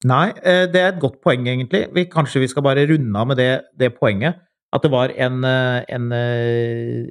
Nei, 0.09 0.25
eh, 0.43 0.65
det 0.67 0.81
er 0.81 0.89
et 0.91 0.99
godt 0.99 1.21
poeng, 1.23 1.45
egentlig. 1.47 1.85
Vi, 1.95 2.03
kanskje 2.11 2.41
vi 2.43 2.49
skal 2.51 2.65
bare 2.65 2.83
runde 2.89 3.21
av 3.21 3.29
med 3.29 3.39
det, 3.39 3.51
det 3.79 3.93
poenget. 3.95 4.41
At 4.75 4.83
det 4.83 4.91
var 4.91 5.13
en, 5.15 5.43
eh, 5.47 5.83
en, 5.87 6.11
eh, 6.11 7.05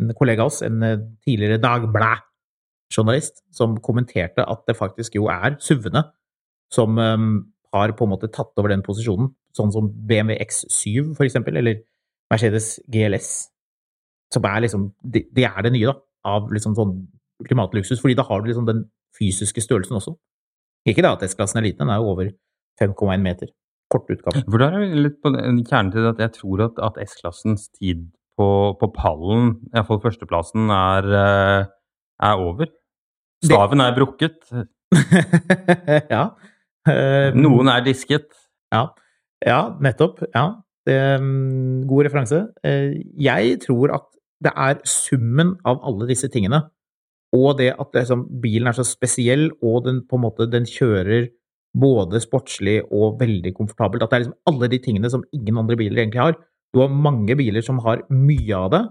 en 0.00 0.14
kollega 0.16 0.44
av 0.44 0.52
oss, 0.52 0.62
en 0.62 0.82
eh, 0.82 0.96
tidligere 1.26 1.60
Dagblæ-journalist, 1.60 3.42
som 3.52 3.76
kommenterte 3.80 4.44
at 4.44 4.64
det 4.68 4.76
faktisk 4.76 5.16
jo 5.16 5.28
er 5.32 5.56
SUV-ene 5.60 6.04
som 6.72 6.98
um, 6.98 7.52
har 7.72 7.92
på 7.92 8.04
en 8.04 8.10
måte 8.10 8.30
tatt 8.32 8.52
over 8.58 8.72
den 8.72 8.82
posisjonen. 8.82 9.30
Sånn 9.56 9.72
som 9.72 9.88
BMW 9.88 10.36
X7, 10.42 11.14
for 11.16 11.24
eksempel, 11.24 11.56
eller 11.56 11.80
Mercedes 12.32 12.80
GLS. 12.92 13.48
Som 14.34 14.44
er 14.48 14.64
liksom 14.64 14.88
Det 15.02 15.26
de 15.34 15.44
er 15.46 15.62
det 15.62 15.72
nye, 15.72 15.86
da. 15.92 15.94
Av 16.26 16.50
liksom 16.52 16.74
sånn 16.74 16.96
ultimatluksus. 17.42 18.00
Fordi 18.02 18.16
da 18.18 18.24
har 18.26 18.40
du 18.42 18.50
liksom 18.50 18.66
den 18.66 18.84
fysiske 19.18 19.62
størrelsen 19.62 19.96
også. 20.00 20.16
Ikke 20.88 21.02
da 21.02 21.14
at 21.16 21.22
S-klassen 21.26 21.58
er 21.60 21.66
liten, 21.68 21.86
den 21.86 21.90
er 21.90 22.02
jo 22.02 22.10
over 22.12 22.30
5,1 22.80 23.22
meter. 23.22 23.48
Kort 23.90 24.10
utgave. 24.10 24.42
For 24.50 24.58
der 24.58 24.74
er 24.74 24.82
vi 24.82 25.00
litt 25.06 25.20
på 25.22 25.30
den- 25.34 25.62
kjernen 25.64 25.92
til 25.92 26.06
at 26.10 26.18
jeg 26.18 26.32
tror 26.32 26.64
at, 26.66 26.78
at 26.82 27.08
S-klassens 27.08 27.68
tid 27.78 28.08
på, 28.38 28.76
på 28.78 28.88
pallen, 28.94 29.54
iallfall 29.74 30.00
førsteplassen, 30.02 30.68
er, 30.70 31.06
eh, 31.14 31.66
er 32.22 32.42
over. 32.42 32.66
Staven 33.44 33.80
er 33.80 33.94
brukket. 33.96 34.42
ja. 36.14 36.24
Eh, 36.86 37.32
Noen 37.34 37.68
er 37.72 37.82
disket. 37.86 38.28
Ja, 38.74 38.88
ja 39.46 39.60
nettopp. 39.80 40.22
Ja. 40.34 40.48
Det, 40.86 40.98
mm, 41.20 41.86
god 41.90 42.06
referanse. 42.06 42.42
Eh, 42.64 43.02
Jeg 43.18 43.60
tror 43.64 43.94
at 43.96 44.06
det 44.44 44.52
er 44.52 44.80
summen 44.84 45.56
av 45.64 45.80
alle 45.86 46.08
disse 46.10 46.28
tingene, 46.28 46.66
og 47.34 47.56
det 47.58 47.72
at 47.74 47.96
liksom, 47.96 48.26
bilen 48.42 48.68
er 48.68 48.76
så 48.76 48.84
spesiell, 48.86 49.48
og 49.62 49.84
den 49.86 50.02
på 50.06 50.18
en 50.18 50.24
måte 50.26 50.46
den 50.50 50.68
kjører 50.68 51.30
både 51.76 52.20
sportslig 52.22 52.78
og 52.94 53.18
veldig 53.20 53.52
komfortabelt, 53.56 54.04
at 54.04 54.12
det 54.12 54.16
er 54.16 54.24
liksom 54.26 54.52
alle 54.52 54.68
de 54.72 54.78
tingene 54.80 55.10
som 55.12 55.24
ingen 55.34 55.58
andre 55.60 55.76
biler 55.76 56.04
egentlig 56.04 56.22
har. 56.22 56.38
Du 56.72 56.80
har 56.80 56.92
mange 56.92 57.36
biler 57.36 57.64
som 57.64 57.80
har 57.84 58.04
mye 58.12 58.56
av 58.56 58.70
det. 58.72 58.82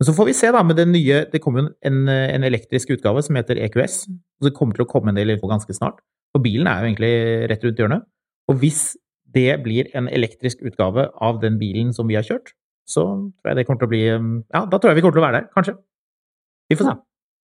Men 0.00 0.08
så 0.08 0.14
får 0.16 0.26
vi 0.26 0.34
se, 0.34 0.50
da, 0.50 0.64
med 0.66 0.78
den 0.80 0.90
nye 0.90 1.20
Det 1.30 1.38
kommer 1.42 1.62
jo 1.62 1.68
en, 1.86 2.08
en 2.08 2.44
elektrisk 2.46 2.90
utgave 2.90 3.22
som 3.22 3.36
heter 3.38 3.60
EQS. 3.68 4.08
og 4.40 4.48
Det 4.48 4.54
kommer 4.56 4.74
til 4.74 4.86
å 4.86 4.90
komme 4.90 5.12
en 5.12 5.18
del 5.18 5.30
info 5.30 5.50
ganske 5.50 5.76
snart. 5.76 6.00
For 6.34 6.42
bilen 6.42 6.66
er 6.66 6.80
jo 6.80 6.90
egentlig 6.90 7.12
rett 7.52 7.66
rundt 7.66 7.82
hjørnet. 7.82 8.08
Og 8.50 8.58
hvis 8.58 8.96
det 9.34 9.62
blir 9.64 9.88
en 9.98 10.08
elektrisk 10.08 10.62
utgave 10.66 11.08
av 11.22 11.40
den 11.42 11.58
bilen 11.60 11.92
som 11.96 12.08
vi 12.10 12.16
har 12.18 12.26
kjørt, 12.26 12.52
så 12.88 13.04
tror 13.40 13.52
jeg 13.52 13.56
det 13.60 13.66
kommer 13.68 13.80
til 13.84 13.88
å 13.88 13.92
bli 13.92 14.02
Ja, 14.10 14.64
da 14.66 14.78
tror 14.78 14.90
jeg 14.92 14.98
vi 14.98 15.04
kommer 15.04 15.16
til 15.18 15.22
å 15.22 15.26
være 15.28 15.40
der, 15.40 15.48
kanskje. 15.54 15.76
Vi 16.70 16.76
får 16.80 16.88
se. 16.90 16.94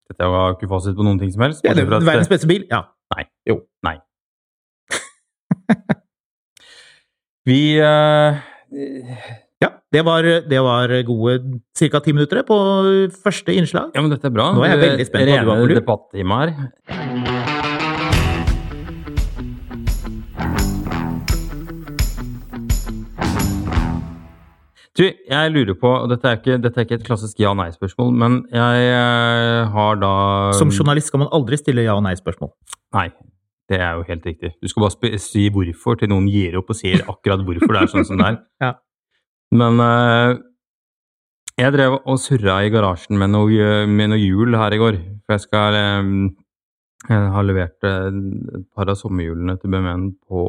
Dette 0.09 0.29
var 0.33 0.55
ikke 0.57 0.69
fasit 0.71 0.97
på 0.97 1.05
noen 1.05 1.19
ting 1.21 1.31
som 1.35 1.43
helst. 1.45 1.65
Ja, 1.67 1.75
det 1.77 1.85
er 1.85 1.95
at- 1.99 2.07
verdens 2.07 2.31
beste 2.33 2.49
bil? 2.49 2.65
Ja. 2.71 2.87
Nei. 3.17 3.25
Jo. 3.49 3.61
Nei. 3.85 3.97
Vi 7.49 7.61
uh... 7.81 8.37
Ja, 9.59 9.71
det 9.93 10.05
var, 10.07 10.23
det 10.23 10.61
var 10.63 10.93
gode 11.09 11.61
ca. 11.75 12.01
ti 12.05 12.13
minutter 12.13 12.43
på 12.47 12.59
første 13.25 13.55
innslag. 13.57 13.91
Ja, 13.97 14.05
men 14.05 14.13
dette 14.13 14.29
er 14.29 14.35
bra. 14.37 14.53
Nå 14.55 14.63
er 14.63 14.77
jeg 14.77 14.83
veldig 14.85 15.07
spent 15.09 15.25
på 15.25 15.33
hva 15.33 15.43
du 15.43 15.49
har 15.49 15.49
på 15.49 15.57
Rene 15.57 15.73
lur. 15.73 15.81
debattime 15.81 16.41
her. 16.45 17.38
Du, 24.99 25.05
jeg 25.07 25.51
lurer 25.55 25.77
på 25.79 25.91
og 25.95 26.09
Dette 26.11 26.27
er 26.27 26.41
ikke, 26.41 26.57
dette 26.59 26.81
er 26.81 26.87
ikke 26.89 26.97
et 26.99 27.07
klassisk 27.07 27.39
ja-nei-spørsmål, 27.39 28.09
men 28.19 28.41
jeg 28.51 28.89
eh, 28.91 29.69
har 29.71 30.01
da 30.03 30.13
Som 30.59 30.73
journalist 30.75 31.13
skal 31.13 31.23
man 31.23 31.31
aldri 31.37 31.59
stille 31.61 31.85
ja- 31.87 31.95
og 31.95 32.03
nei-spørsmål. 32.07 32.51
Nei, 32.97 33.07
det 33.71 33.79
er 33.79 33.95
jo 33.95 34.03
helt 34.09 34.27
riktig. 34.27 34.51
Du 34.59 34.67
skal 34.67 34.89
bare 34.89 35.21
si 35.23 35.45
hvorfor 35.55 36.01
til 36.01 36.11
noen 36.11 36.27
gir 36.33 36.59
opp 36.59 36.73
og 36.75 36.81
sier 36.81 37.05
akkurat 37.07 37.45
hvorfor 37.47 37.77
det 37.77 37.85
er 37.85 37.93
sånn 37.95 38.09
som 38.11 38.19
det 38.19 38.33
er. 38.33 38.43
Ja. 38.67 38.75
Men 39.55 39.81
uh, 39.81 40.35
jeg 41.59 41.73
drev 41.73 41.95
og 42.03 42.19
surra 42.21 42.59
i 42.67 42.73
garasjen 42.75 43.17
med 43.23 43.33
noe, 43.33 43.71
med 43.89 44.13
noe 44.13 44.19
hjul 44.21 44.59
her 44.59 44.75
i 44.75 44.81
går. 44.83 44.99
For 45.25 45.37
jeg 45.39 45.45
skal 45.47 45.79
um, 46.03 46.11
Jeg 47.07 47.31
har 47.33 47.47
levert 47.47 47.87
et 47.87 48.67
par 48.75 48.91
av 48.91 48.99
sommerhjulene 48.99 49.55
til 49.63 49.71
BMW-en 49.73 50.11
på 50.27 50.45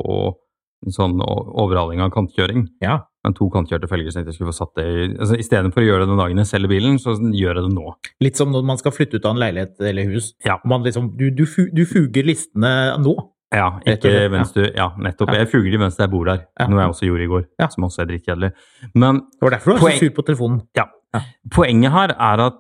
en 0.88 0.96
sånn 0.96 1.22
overhaling 1.22 2.02
av 2.02 2.12
kantkjøring. 2.16 2.66
Ja. 2.82 3.04
Men 3.30 3.38
to 3.38 3.46
kantkjørte 3.54 3.90
felger, 3.92 4.10
så 4.14 4.24
jeg 4.24 4.34
skulle 4.34 4.50
få 4.50 4.58
satt 4.58 4.76
det 4.80 4.86
i 4.90 5.08
altså, 5.14 5.38
Istedenfor 5.38 5.84
å 5.84 5.88
gjøre 5.88 6.06
det 6.06 6.10
den 6.12 6.22
dagen 6.24 6.42
jeg 6.42 6.50
selger 6.50 6.72
bilen, 6.72 6.96
så 7.02 7.14
gjør 7.16 7.60
jeg 7.60 7.66
det 7.68 7.74
nå. 7.76 7.92
Litt 8.26 8.40
som 8.42 8.50
når 8.54 8.66
man 8.66 8.80
skal 8.82 8.96
flytte 8.96 9.20
ut 9.20 9.28
av 9.30 9.36
en 9.36 9.42
leilighet 9.44 9.84
eller 9.92 10.10
hus. 10.10 10.32
Ja. 10.48 10.58
Man 10.70 10.86
liksom, 10.88 11.12
du, 11.20 11.28
du, 11.36 11.46
du 11.46 11.84
fuger 11.90 12.26
listene 12.26 12.72
nå. 13.04 13.14
Ja, 13.54 13.80
ikke 13.90 14.12
mens 14.30 14.52
du 14.54 14.62
Ja, 14.68 14.92
nettopp. 15.02 15.32
Jeg 15.34 15.50
fuger 15.50 15.74
de 15.74 15.82
mens 15.82 15.98
jeg 15.98 16.12
bor 16.14 16.28
der. 16.30 16.44
Ja. 16.60 16.68
Noe 16.70 16.84
jeg 16.84 16.94
også 16.94 17.08
gjorde 17.10 17.26
i 17.26 17.30
går, 17.32 17.46
Ja. 17.62 17.68
som 17.74 17.86
også 17.88 18.04
er 18.04 18.10
drittkjedelig. 18.12 18.52
Men 18.94 19.24
Det 19.34 19.46
var 19.46 19.56
derfor 19.58 19.74
du 19.78 19.86
var 19.86 19.96
så 19.96 20.04
sur 20.04 20.16
på 20.18 20.26
telefonen. 20.28 20.62
poenget 21.50 21.92
her 21.92 22.14
er 22.14 22.44
at 22.46 22.60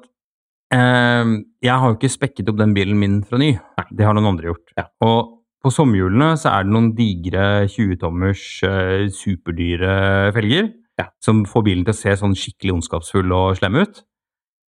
eh, 0.73 1.33
jeg 1.65 1.75
har 1.81 1.89
jo 1.91 1.97
ikke 1.97 2.09
spekket 2.13 2.49
opp 2.49 2.57
den 2.57 2.73
bilen 2.73 2.97
min 2.99 3.19
fra 3.23 3.37
ny. 3.37 3.51
Det 3.93 4.05
har 4.05 4.17
noen 4.17 4.31
andre 4.33 4.49
gjort. 4.53 4.73
Ja. 4.77 4.87
Og 5.05 5.38
på 5.63 5.71
sommerhjulene 5.73 6.33
så 6.39 6.53
er 6.53 6.65
det 6.67 6.73
noen 6.73 6.91
digre 6.97 7.45
20-tommers 7.67 8.43
eh, 8.67 9.07
superdyre 9.13 10.31
felger 10.35 10.69
Ja. 10.99 11.07
som 11.23 11.45
får 11.47 11.63
bilen 11.67 11.85
til 11.87 11.93
å 11.95 11.99
se 11.99 12.15
sånn 12.19 12.35
skikkelig 12.35 12.77
ondskapsfull 12.77 13.31
og 13.35 13.57
slem 13.59 13.75
ut. 13.79 14.01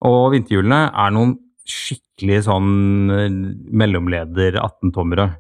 Og 0.07 0.33
vinterhjulene 0.35 0.83
er 0.95 1.15
noen 1.15 1.37
skikkelig 1.69 2.45
sånn 2.49 2.71
eh, 3.15 3.39
mellomleder 3.83 4.59
18-tommere. 4.61 5.31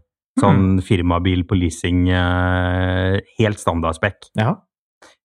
Sånn 0.40 0.78
firmabil 0.86 1.42
på 1.44 1.56
leasing, 1.58 2.06
eh, 2.14 3.18
helt 3.38 3.58
standard 3.60 3.98
spekk. 3.98 4.30
Ja. 4.38 4.54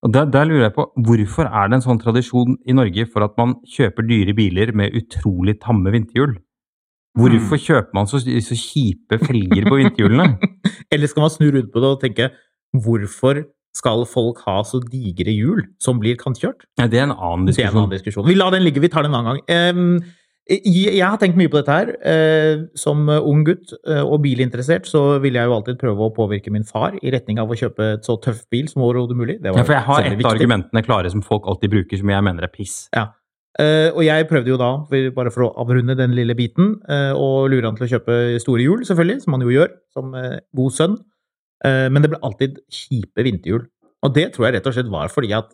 Og 0.04 0.12
der, 0.12 0.26
der 0.30 0.46
lurer 0.50 0.68
jeg 0.68 0.74
på, 0.76 0.86
Hvorfor 1.08 1.48
er 1.48 1.70
det 1.70 1.78
en 1.78 1.86
sånn 1.86 2.02
tradisjon 2.02 2.58
i 2.68 2.76
Norge 2.76 3.06
for 3.12 3.24
at 3.26 3.38
man 3.40 3.56
kjøper 3.70 4.06
dyre 4.10 4.36
biler 4.38 4.74
med 4.76 4.94
utrolig 4.98 5.58
tamme 5.64 5.94
vinterhjul? 5.94 6.36
Hvorfor 7.16 7.62
kjøper 7.62 7.96
man 7.96 8.10
så, 8.12 8.20
så 8.20 8.58
kjipe 8.60 9.20
felger 9.24 9.68
på 9.70 9.78
vinterhjulene? 9.80 10.36
Eller 10.94 11.08
skal 11.12 11.26
man 11.26 11.32
snu 11.34 11.48
rundt 11.56 11.72
på 11.74 11.84
det 11.84 11.92
og 11.94 12.02
tenke 12.04 12.32
hvorfor 12.76 13.46
skal 13.76 14.06
folk 14.08 14.42
ha 14.48 14.62
så 14.68 14.80
digre 14.84 15.32
hjul 15.36 15.64
som 15.84 16.00
blir 16.00 16.16
kantkjørt? 16.20 16.68
Ja, 16.80 16.88
det 16.92 17.00
er 17.00 17.08
en 17.10 17.16
annen 17.16 17.48
Det 17.48 17.56
er 17.58 17.68
en 17.68 17.72
diskusjon. 17.72 17.82
annen 17.82 17.96
diskusjon. 17.98 18.28
Vi 18.28 18.36
lar 18.38 18.54
den 18.56 18.64
ligge, 18.64 18.84
vi 18.84 18.92
tar 18.92 19.04
den 19.08 19.16
en 19.16 19.20
annen 19.22 19.42
gang. 19.42 19.74
Um, 19.74 19.98
jeg 20.46 21.02
har 21.02 21.18
tenkt 21.18 21.40
mye 21.40 21.50
på 21.50 21.58
dette 21.58 21.74
her. 21.74 21.90
Eh, 22.06 22.66
Som 22.78 23.08
ung 23.10 23.42
gutt 23.48 23.72
eh, 23.82 24.04
og 24.04 24.20
bilinteressert 24.22 24.86
så 24.86 25.18
ville 25.24 25.40
jeg 25.42 25.50
jo 25.50 25.56
alltid 25.56 25.80
prøve 25.82 26.06
å 26.06 26.14
påvirke 26.14 26.54
min 26.54 26.68
far 26.68 26.94
i 27.02 27.12
retning 27.16 27.40
av 27.42 27.50
å 27.50 27.58
kjøpe 27.58 27.96
et 27.96 28.06
så 28.06 28.14
tøff 28.22 28.44
bil 28.54 28.68
som 28.70 28.84
overhodet 28.86 29.18
mulig. 29.18 29.40
Det 29.42 29.50
var 29.52 29.64
Ja, 29.64 29.66
for 29.66 29.74
jeg 29.74 29.88
har 29.88 30.06
et 30.12 30.22
av 30.22 30.32
argumentene 30.36 30.84
klare 30.86 31.10
som 31.10 31.24
folk 31.26 31.48
alltid 31.50 31.74
bruker, 31.74 31.98
som 31.98 32.12
jeg 32.14 32.28
mener 32.30 32.46
er 32.46 32.54
piss. 32.54 32.84
Eh, 33.56 33.90
og 33.94 34.02
jeg 34.04 34.28
prøvde 34.28 34.52
jo 34.52 34.60
da, 34.60 34.70
bare 35.16 35.32
for 35.32 35.46
å 35.46 35.54
avrunde 35.64 35.96
den 35.96 36.16
lille 36.18 36.36
biten, 36.36 36.74
uh, 36.92 37.14
å 37.16 37.46
lure 37.48 37.70
han 37.70 37.78
til 37.78 37.86
å 37.86 37.92
kjøpe 37.94 38.18
store 38.44 38.66
hjul, 38.66 38.82
selvfølgelig, 38.88 39.22
som 39.24 39.38
han 39.38 39.46
jo 39.46 39.54
gjør, 39.54 39.70
som 39.96 40.16
uh, 40.18 40.34
god 40.58 40.76
sønn. 40.76 40.98
Men 41.66 42.04
det 42.04 42.12
ble 42.12 42.20
alltid 42.22 42.58
kjipe 42.70 43.24
vinterhjul. 43.26 43.64
Og 44.06 44.12
det 44.14 44.26
tror 44.36 44.46
jeg 44.46 44.58
rett 44.58 44.68
og 44.70 44.74
slett 44.76 44.90
var 44.92 45.10
fordi 45.10 45.32
at 45.34 45.48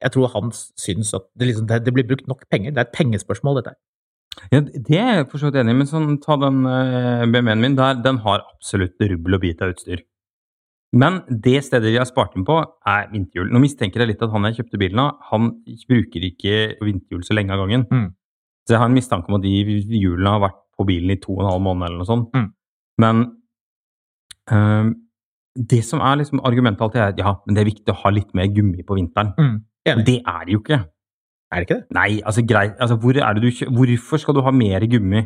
jeg 0.00 0.14
tror 0.14 0.30
han 0.32 0.52
syns 0.54 1.10
at 1.18 1.26
det, 1.36 1.48
liksom, 1.50 1.66
det, 1.68 1.80
det 1.84 1.92
blir 1.92 2.06
brukt 2.08 2.28
nok 2.30 2.46
penger. 2.48 2.72
Det 2.72 2.80
er 2.80 2.86
et 2.86 2.94
pengespørsmål, 2.94 3.58
dette. 3.58 3.74
Ja, 4.52 4.62
det 4.62 5.00
er 5.02 5.10
jeg 5.18 5.26
for 5.28 5.42
så 5.42 5.50
vidt 5.50 5.58
enig 5.60 5.74
i, 5.74 5.78
men 5.80 5.90
sånn, 5.90 6.14
ta 6.22 6.38
den 6.40 6.62
uh, 6.64 7.26
BMW-en 7.26 7.64
min. 7.66 7.76
Der, 7.76 7.98
den 8.04 8.22
har 8.24 8.46
absolutt 8.46 8.96
rubbel 9.02 9.36
og 9.36 9.42
bit 9.44 9.60
av 9.66 9.74
utstyr. 9.74 10.06
Men 10.96 11.20
det 11.28 11.58
stedet 11.66 11.90
de 11.90 11.98
har 12.00 12.08
spart 12.08 12.36
inn 12.38 12.46
på, 12.48 12.56
er 12.88 13.10
vinterhjul. 13.12 13.50
Nå 13.52 13.60
mistenker 13.60 14.00
jeg 14.00 14.14
litt 14.14 14.22
at 14.24 14.32
han 14.32 14.48
jeg 14.48 14.62
kjøpte 14.62 14.80
bilen 14.80 15.02
av, 15.02 15.18
han 15.30 15.50
bruker 15.90 16.24
ikke 16.30 16.54
vinterhjul 16.80 17.26
så 17.26 17.36
lenge 17.36 17.52
av 17.52 17.60
gangen. 17.64 17.84
Mm. 17.92 18.06
Så 18.64 18.74
jeg 18.74 18.80
har 18.82 18.88
en 18.88 18.96
mistanke 18.96 19.28
om 19.28 19.36
at 19.36 19.44
de 19.44 19.52
hjulene 19.98 20.32
har 20.36 20.46
vært 20.46 20.62
på 20.78 20.86
bilen 20.88 21.12
i 21.12 21.20
to 21.20 21.34
og 21.34 21.42
en 21.44 21.50
halv 21.50 21.64
måned 21.66 21.88
eller 21.88 22.00
noe 22.00 22.08
sånt. 22.08 22.32
Mm. 22.36 22.48
Men 23.04 23.22
øh, 24.54 24.90
det 25.72 25.82
som 25.84 26.00
er 26.04 26.20
liksom 26.20 26.42
argumentet 26.46 26.84
alltid 26.86 27.02
er 27.04 27.16
ja, 27.20 27.34
men 27.44 27.56
det 27.56 27.62
er 27.62 27.70
viktig 27.72 27.92
å 27.92 28.00
ha 28.04 28.12
litt 28.14 28.30
mer 28.38 28.48
gummi 28.54 28.84
på 28.86 28.96
vinteren. 28.98 29.34
Mm. 29.36 29.56
Det 30.06 30.18
er 30.20 30.44
det 30.44 30.54
jo 30.54 30.62
ikke. 30.62 30.82
Er 31.48 31.62
det 31.62 31.68
ikke 31.68 31.78
det? 31.80 31.96
Nei, 31.96 32.10
altså 32.20 32.44
greit. 32.44 32.76
Altså, 32.76 32.98
hvor 33.00 33.16
det 33.16 33.24
du 33.40 33.48
Hvorfor 33.76 34.20
skal 34.20 34.36
du 34.36 34.42
ha 34.44 34.52
mer 34.52 34.84
gummi? 34.84 35.24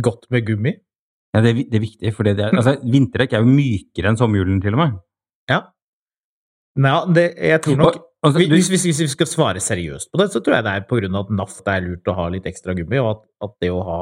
Godt 0.00 0.30
med 0.32 0.46
gummi? 0.46 0.72
Ja, 1.34 1.40
det, 1.42 1.50
er, 1.50 1.62
det 1.66 1.78
er 1.80 1.82
viktig, 1.82 2.12
for 2.14 2.28
altså, 2.30 2.76
vinterdekk 2.86 3.32
er 3.34 3.42
jo 3.42 3.50
mykere 3.50 4.10
enn 4.12 4.18
sommerhjulene, 4.20 4.62
til 4.62 4.76
og 4.76 4.80
med. 4.84 4.98
Ja. 5.50 5.60
Nei, 6.78 6.92
det, 7.14 7.24
jeg 7.38 7.62
tror 7.64 7.76
nok 7.80 7.96
Og- 7.96 8.04
altså, 8.26 8.38
du- 8.38 8.54
hvis, 8.54 8.68
hvis, 8.70 8.84
hvis 8.86 9.00
vi 9.02 9.08
skal 9.08 9.26
svare 9.30 9.62
seriøst 9.62 10.10
på 10.12 10.18
det, 10.20 10.30
så 10.30 10.40
tror 10.42 10.54
jeg 10.56 10.64
det 10.64 10.72
er 10.74 11.08
av 11.10 11.24
at 11.24 11.30
NAF 11.30 11.56
det 11.64 11.74
er 11.74 11.88
lurt 11.88 12.06
å 12.10 12.14
ha 12.14 12.28
litt 12.28 12.46
ekstra 12.46 12.74
gummi, 12.74 12.98
og 13.02 13.10
at, 13.16 13.22
at 13.42 13.54
det 13.60 13.70
å 13.70 13.82
ha, 13.84 13.98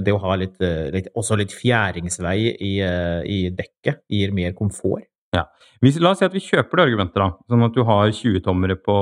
det 0.00 0.12
å 0.12 0.20
ha 0.20 0.34
litt, 0.36 0.56
eh, 0.60 0.90
litt, 0.90 1.08
også 1.14 1.36
litt 1.36 1.52
fjæringsvei 1.52 2.56
i, 2.60 2.80
eh, 2.80 3.22
i 3.28 3.50
dekket 3.50 4.02
gir 4.08 4.32
mer 4.32 4.52
komfort. 4.52 5.04
Hvis, 5.80 5.96
la 5.96 6.10
oss 6.12 6.18
si 6.20 6.26
at 6.26 6.34
vi 6.36 6.42
kjøper 6.44 6.76
det 6.76 6.84
argumentet, 6.90 7.16
da. 7.16 7.30
Sånn 7.48 7.62
at 7.64 7.72
du 7.72 7.80
har 7.88 8.10
20-tommere 8.12 8.76
på 8.84 8.96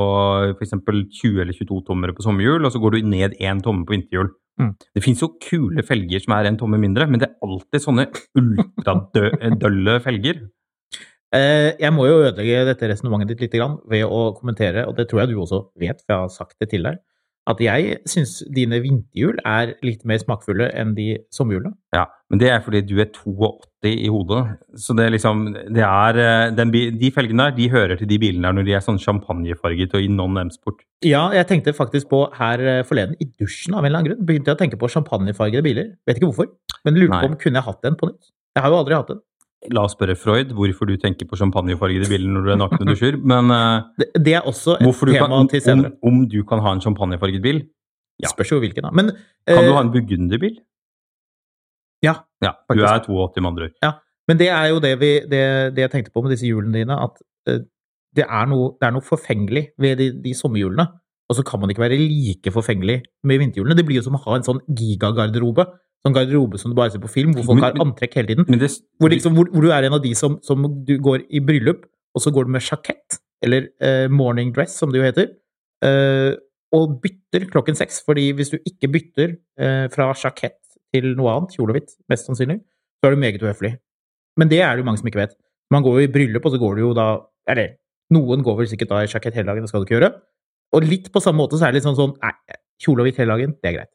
f.eks. 0.60 0.76
20 0.78 1.40
eller 1.42 1.56
22-tommere 1.56 2.14
på 2.14 2.22
sommerhjul, 2.22 2.62
og 2.68 2.70
så 2.70 2.78
går 2.78 2.94
du 2.94 3.08
ned 3.10 3.34
én 3.42 3.58
tomme 3.64 3.82
på 3.86 3.96
vinterhjul. 3.96 4.30
Mm. 4.58 4.72
Det 4.96 5.02
fins 5.04 5.22
jo 5.22 5.32
kule 5.42 5.84
felger 5.86 6.22
som 6.24 6.34
er 6.36 6.48
en 6.50 6.58
tomme 6.60 6.80
mindre, 6.82 7.06
men 7.10 7.22
det 7.22 7.28
er 7.28 7.46
alltid 7.46 7.84
sånne 7.84 8.08
ultradølle 8.38 9.98
felger. 10.06 10.46
Eh, 11.34 11.74
jeg 11.76 11.92
må 11.92 12.06
jo 12.08 12.22
ødelegge 12.22 12.64
dette 12.70 12.88
resonnementet 12.88 13.34
ditt 13.34 13.44
litt 13.46 13.56
ved 13.90 14.04
å 14.06 14.20
kommentere, 14.36 14.86
og 14.88 14.96
det 14.96 15.08
tror 15.10 15.22
jeg 15.22 15.32
du 15.32 15.42
også 15.42 15.62
vet, 15.78 16.00
for 16.02 16.14
jeg 16.14 16.24
har 16.24 16.32
sagt 16.32 16.56
det 16.62 16.70
til 16.72 16.88
deg, 16.88 17.02
at 17.48 17.60
jeg 17.62 17.98
syns 18.08 18.38
dine 18.54 18.80
vinterhjul 18.84 19.38
er 19.46 19.72
litt 19.86 20.04
mer 20.08 20.20
smakfulle 20.20 20.68
enn 20.76 20.94
de 20.96 21.14
sommerhjulene. 21.34 21.72
Ja, 21.96 22.04
men 22.28 22.42
det 22.42 22.50
er 22.52 22.60
fordi 22.64 22.82
du 22.84 22.98
er 23.00 23.08
82 23.14 23.88
i 23.88 24.08
hodet. 24.12 24.42
Så 24.76 24.96
det 24.98 25.06
er 25.06 25.14
liksom 25.14 25.46
det 25.54 25.84
er, 25.86 26.18
eh, 26.20 26.50
den, 26.52 26.72
De 26.72 27.10
felgene 27.14 27.48
der 27.48 27.56
de 27.56 27.70
hører 27.72 27.96
til 27.96 28.10
de 28.10 28.18
bilene 28.20 28.44
der 28.44 28.58
når 28.58 28.68
de 28.68 28.74
er 28.76 28.84
sånn 28.84 29.00
champagnefarget 29.00 29.96
og 29.96 30.04
i 30.04 30.10
non-M-sport. 30.12 30.84
Ja, 31.06 31.28
jeg 31.32 31.48
tenkte 31.48 31.76
faktisk 31.76 32.10
på 32.12 32.26
her 32.36 32.60
eh, 32.60 32.82
forleden, 32.84 33.16
i 33.20 33.30
dusjen 33.40 33.78
av 33.78 33.84
en 33.84 33.90
eller 33.90 34.02
annen 34.02 34.12
grunn, 34.12 34.26
begynte 34.28 34.52
jeg 34.52 34.58
å 34.58 34.62
tenke 34.64 34.80
på 34.80 34.92
champagnefargede 34.92 35.64
biler. 35.64 35.94
Vet 36.08 36.20
ikke 36.20 36.32
hvorfor, 36.32 36.52
men 36.84 37.00
lurte 37.00 37.22
på 37.22 37.32
om 37.32 37.40
kunne 37.40 37.62
jeg 37.62 37.70
hatt 37.70 37.88
en 37.88 37.98
på 37.98 38.10
nytt. 38.12 38.34
Jeg 38.58 38.64
har 38.64 38.74
jo 38.74 38.80
aldri 38.82 38.98
hatt 38.98 39.14
en. 39.14 39.24
La 39.74 39.82
oss 39.82 39.96
spørre 39.96 40.14
Freud 40.14 40.52
hvorfor 40.54 40.86
du 40.86 40.94
tenker 41.02 41.26
på 41.26 41.36
champagnefargede 41.38 42.06
biler 42.06 42.30
når 42.30 42.44
du 42.46 42.50
er 42.54 42.60
naken 42.60 42.84
og 42.84 42.92
dusjer. 42.92 43.18
Men 43.18 43.50
eh, 43.50 43.88
Det, 43.98 44.08
det 44.28 44.34
er 44.38 44.46
også 44.46 44.76
et 44.78 45.00
tema 45.02 45.28
kan, 45.32 45.50
til 45.50 45.64
senere. 45.64 45.92
om 46.02 46.22
du 46.30 46.38
kan 46.46 46.62
ha 46.62 46.76
en 46.76 46.82
champagnefarget 46.84 47.42
bil? 47.42 47.64
Ja. 48.22 48.30
Spørs 48.30 48.52
jo 48.54 48.60
hvilken, 48.62 48.86
da. 48.86 48.92
Men 48.94 49.10
Kan 49.46 49.62
eh, 49.62 49.66
du 49.66 49.74
ha 49.74 49.82
en 49.82 49.90
burgunderbil? 49.94 50.60
Ja, 52.06 52.14
ja. 52.44 52.54
Du 52.70 52.78
er 52.78 53.02
82 53.02 53.42
med 53.42 53.50
andre 53.50 53.70
ord. 53.70 53.98
Men 54.28 54.38
det 54.38 54.48
er 54.52 54.68
jo 54.70 54.78
det, 54.84 54.92
vi, 55.00 55.10
det, 55.26 55.42
det 55.74 55.86
jeg 55.86 55.90
tenkte 55.90 56.14
på 56.14 56.22
med 56.22 56.34
disse 56.34 56.46
hjulene 56.46 56.78
dine, 56.78 56.94
at 56.94 57.18
eh, 57.48 57.62
det, 58.14 58.26
er 58.28 58.48
noe, 58.50 58.74
det 58.78 58.88
er 58.88 58.94
noe 58.94 59.06
forfengelig 59.06 59.70
ved 59.80 59.98
de, 59.98 60.10
de 60.22 60.34
sommerhjulene. 60.36 60.86
Og 61.28 61.36
så 61.36 61.44
kan 61.44 61.60
man 61.60 61.72
ikke 61.72 61.82
være 61.84 61.98
like 62.00 62.52
forfengelig 62.52 63.02
med 63.28 63.42
vinterhjulene. 63.42 63.76
Det 63.76 63.84
blir 63.88 63.98
jo 64.00 64.06
som 64.06 64.16
å 64.16 64.22
ha 64.22 64.38
en 64.38 64.46
sånn 64.46 64.62
gigagarderobe. 64.68 65.66
Sånn 66.06 66.14
garderobe 66.14 66.58
som 66.60 66.70
du 66.70 66.76
bare 66.78 66.92
ser 66.94 67.02
på 67.02 67.10
film, 67.10 67.32
hvor 67.34 67.44
folk 67.44 67.60
Men- 67.60 67.64
har 67.66 67.84
antrekk 67.84 68.14
hele 68.14 68.28
tiden. 68.30 68.44
Men 68.48 68.58
det, 68.60 68.70
Hvor, 69.00 69.10
liksom, 69.10 69.34
hvor, 69.34 69.48
hvor 69.50 69.62
du 69.62 69.70
er 69.74 69.82
en 69.88 69.94
av 69.98 70.02
de 70.02 70.14
som, 70.14 70.38
som 70.42 70.62
du 70.84 70.98
går 70.98 71.24
i 71.30 71.40
bryllup, 71.40 71.86
og 72.14 72.22
så 72.22 72.32
går 72.32 72.46
du 72.46 72.50
med 72.54 72.62
sjakett, 72.62 73.18
eller 73.42 73.68
eh, 73.80 74.06
morning 74.08 74.52
dress, 74.54 74.76
som 74.78 74.90
det 74.92 75.00
jo 75.00 75.06
heter, 75.06 75.28
eh, 75.82 76.36
og 76.72 77.00
bytter 77.02 77.48
klokken 77.50 77.76
seks. 77.76 78.02
Fordi 78.06 78.32
hvis 78.32 78.50
du 78.50 78.58
ikke 78.58 78.90
bytter 78.94 79.36
eh, 79.58 79.88
fra 79.92 80.12
sjakett 80.14 80.58
til 80.94 81.14
noe 81.18 81.34
annet, 81.34 81.54
kjole 81.56 81.74
og 81.74 81.78
hvitt, 81.80 81.96
mest 82.08 82.26
sannsynlig, 82.30 82.60
så 82.98 83.08
er 83.08 83.14
du 83.14 83.20
meget 83.20 83.42
uhøflig. 83.42 83.74
Men 84.38 84.48
det 84.48 84.60
er 84.62 84.76
det 84.76 84.84
jo 84.84 84.88
mange 84.88 84.98
som 85.02 85.08
ikke 85.10 85.22
vet. 85.22 85.34
Man 85.70 85.82
går 85.82 85.98
jo 86.00 86.06
i 86.06 86.12
bryllup, 86.12 86.46
og 86.46 86.52
så 86.54 86.58
går 86.62 86.76
du 86.76 86.80
jo 86.86 86.94
da 86.96 87.08
Eller 87.48 87.76
noen 88.12 88.42
går 88.44 88.58
vel 88.58 88.66
sikkert 88.68 88.90
da 88.90 89.02
i 89.02 89.06
sjakett 89.08 89.32
hele 89.34 89.48
dagen, 89.48 89.62
det 89.64 89.70
skal 89.70 89.80
du 89.80 89.86
ikke 89.86 89.96
gjøre. 89.98 90.10
Og 90.76 90.84
litt 90.84 91.06
på 91.12 91.20
samme 91.24 91.40
måte 91.40 91.56
så 91.56 91.64
er 91.64 91.72
det 91.72 91.78
litt 91.80 91.86
sånn 91.88 91.96
sånn 91.96 92.12
Nei, 92.20 92.32
kjole 92.82 93.00
og 93.00 93.06
hvitt 93.08 93.16
hele 93.22 93.32
dagen, 93.32 93.54
det 93.62 93.70
er 93.70 93.76
greit. 93.78 93.92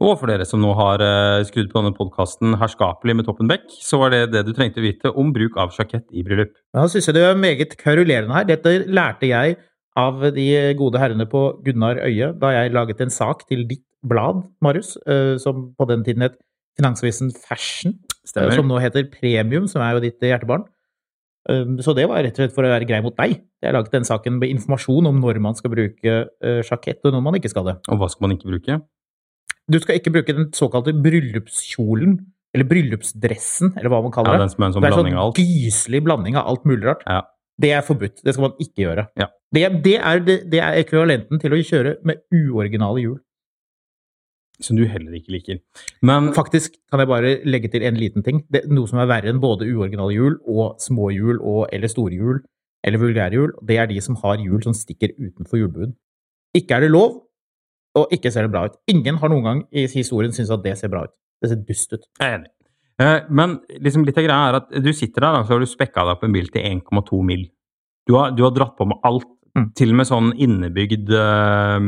Og 0.00 0.16
for 0.16 0.30
dere 0.32 0.46
som 0.48 0.62
nå 0.62 0.70
har 0.78 1.02
eh, 1.04 1.42
skrudd 1.48 1.68
på 1.72 1.80
denne 1.80 1.96
podkasten 1.96 2.56
herskapelig 2.60 3.18
med 3.18 3.26
Toppen 3.28 3.50
Beck, 3.50 3.66
så 3.84 4.00
var 4.00 4.14
det 4.14 4.22
det 4.32 4.46
du 4.46 4.54
trengte 4.56 4.80
å 4.80 4.84
vite 4.86 5.12
om 5.12 5.32
bruk 5.34 5.58
av 5.60 5.74
sjakett 5.76 6.06
i 6.16 6.24
bryllup. 6.24 6.54
Da 6.72 6.86
syns 6.88 7.10
jeg 7.10 7.18
det 7.18 7.24
er 7.28 7.36
meget 7.36 7.76
kverulerende 7.80 8.32
her. 8.32 8.46
Dette 8.48 8.72
lærte 8.88 9.28
jeg 9.28 9.58
av 10.00 10.22
de 10.32 10.46
gode 10.78 11.00
herrene 11.02 11.26
på 11.28 11.42
Gunnar 11.66 12.00
Øye 12.06 12.30
da 12.40 12.54
jeg 12.56 12.72
laget 12.72 13.02
en 13.04 13.12
sak 13.12 13.44
til 13.50 13.66
ditt 13.68 13.84
blad, 14.06 14.46
Marius, 14.64 14.94
eh, 15.04 15.34
som 15.42 15.70
på 15.76 15.88
den 15.90 16.06
tiden 16.06 16.24
het 16.24 16.38
Finansavisen 16.78 17.34
Fashion, 17.36 17.98
eh, 18.00 18.30
Stemmer. 18.30 18.56
som 18.56 18.68
nå 18.70 18.80
heter 18.80 19.04
Premium, 19.12 19.66
som 19.68 19.82
er 19.84 19.98
jo 19.98 20.04
ditt 20.06 20.20
hjertebarn. 20.24 20.64
Um, 21.48 21.78
Så 21.80 21.94
det 21.96 22.06
var 22.06 22.22
rett 22.22 22.36
og 22.36 22.44
slett 22.44 22.54
for 22.54 22.64
å 22.64 22.72
være 22.72 22.86
grei 22.86 23.00
mot 23.02 23.16
deg. 23.16 23.40
Jeg 23.62 23.72
laget 23.72 23.92
den 23.92 24.04
saken 24.04 24.38
med 24.38 24.50
informasjon 24.52 25.06
om 25.08 25.20
når 25.20 25.40
man 25.40 25.54
skal 25.54 25.72
bruke 25.72 26.28
sjakett, 26.64 27.00
og 27.04 27.12
når 27.12 27.22
man 27.22 27.34
ikke 27.34 27.48
skal 27.48 27.64
det. 27.64 27.76
Og 27.88 27.98
hva 27.98 28.08
skal 28.08 28.28
man 28.28 28.36
ikke 28.36 28.48
bruke? 28.52 28.80
Du 29.70 29.78
skal 29.78 30.00
ikke 30.00 30.12
bruke 30.14 30.34
den 30.34 30.48
såkalte 30.56 30.92
bryllupskjolen, 31.04 32.16
eller 32.54 32.66
bryllupsdressen, 32.66 33.76
eller 33.78 33.92
hva 33.92 34.00
man 34.02 34.10
Ja, 34.10 34.16
kaller 34.16 34.32
det. 34.38 34.40
den 34.46 34.50
som 34.54 34.62
er 34.62 34.66
en 34.66 34.72
sånn 34.74 34.82
Det 34.82 34.90
er 34.90 34.96
av 34.98 35.34
sånn 35.34 35.44
gyselig 35.46 36.00
blanding 36.04 36.36
av 36.36 36.48
alt 36.50 36.64
mulig 36.66 36.84
rart. 36.88 37.04
Ja. 37.06 37.22
Det 37.60 37.70
er 37.76 37.82
forbudt. 37.84 38.22
Det 38.24 38.34
skal 38.34 38.48
man 38.48 38.54
ikke 38.58 38.82
gjøre. 38.86 39.06
Ja. 39.20 39.26
Det, 39.52 39.82
det, 39.84 39.96
er, 40.00 40.20
det, 40.24 40.36
det 40.50 40.60
er 40.64 40.78
ekvivalenten 40.80 41.40
til 41.42 41.52
å 41.52 41.60
kjøre 41.60 41.96
med 42.08 42.22
uoriginale 42.32 43.02
hjul. 43.04 43.18
Som 44.60 44.76
du 44.76 44.84
heller 44.88 45.14
ikke 45.16 45.32
liker. 45.32 45.60
Men 46.04 46.32
Faktisk 46.36 46.74
kan 46.90 47.00
jeg 47.00 47.08
bare 47.08 47.32
legge 47.48 47.70
til 47.72 47.84
en 47.86 47.96
liten 47.96 48.24
ting. 48.24 48.42
Det, 48.52 48.66
noe 48.68 48.88
som 48.90 48.98
er 49.00 49.08
verre 49.08 49.30
enn 49.32 49.40
både 49.40 49.68
uoriginale 49.70 50.12
hjul 50.16 50.36
og 50.50 50.80
små 50.82 51.08
hjul 51.14 51.38
og, 51.40 51.68
eller 51.72 51.88
store 51.92 52.16
hjul 52.18 52.42
eller 52.84 53.00
vulgære 53.00 53.36
hjul, 53.36 53.50
det 53.68 53.76
er 53.76 53.88
de 53.90 54.00
som 54.00 54.16
har 54.22 54.40
hjul 54.40 54.62
som 54.64 54.72
stikker 54.76 55.12
utenfor 55.20 55.60
hjulbuen. 55.60 55.94
Ikke 56.56 56.78
er 56.78 56.86
det 56.86 56.90
lov, 56.94 57.18
og 57.98 58.12
ikke 58.14 58.30
ser 58.32 58.46
det 58.46 58.52
bra 58.54 58.66
ut. 58.68 58.78
Ingen 58.90 59.18
har 59.18 59.32
noen 59.32 59.46
gang 59.46 59.60
i 59.72 59.86
historien 59.90 60.32
syntes 60.34 60.52
at 60.54 60.62
det 60.64 60.76
ser 60.78 60.92
bra 60.92 61.04
ut. 61.08 61.14
Det 61.42 61.50
ser 61.50 61.62
dust 61.66 61.92
ut. 61.96 62.04
jeg 62.20 62.28
er 62.28 62.38
enig. 62.38 62.50
Eh, 63.00 63.20
Men 63.30 63.60
liksom 63.80 64.04
litt 64.04 64.18
av 64.20 64.26
greia 64.26 64.48
er 64.50 64.58
at 64.60 64.70
du 64.84 64.92
sitter 64.92 65.24
der, 65.24 65.40
og 65.40 65.46
så 65.46 65.56
har 65.56 65.60
du 65.60 65.66
spekka 65.66 66.04
deg 66.04 66.14
opp 66.18 66.24
en 66.24 66.32
bil 66.36 66.48
til 66.52 66.62
1,2 66.62 67.22
mil. 67.24 67.46
Du 68.06 68.16
har, 68.16 68.30
du 68.36 68.44
har 68.44 68.54
dratt 68.54 68.76
på 68.76 68.86
med 68.86 69.00
alt. 69.04 69.26
Mm. 69.58 69.72
Til 69.74 69.90
og 69.90 69.96
med 69.98 70.06
sånn 70.06 70.28
innebygd, 70.38 71.08
uh, 71.10 71.80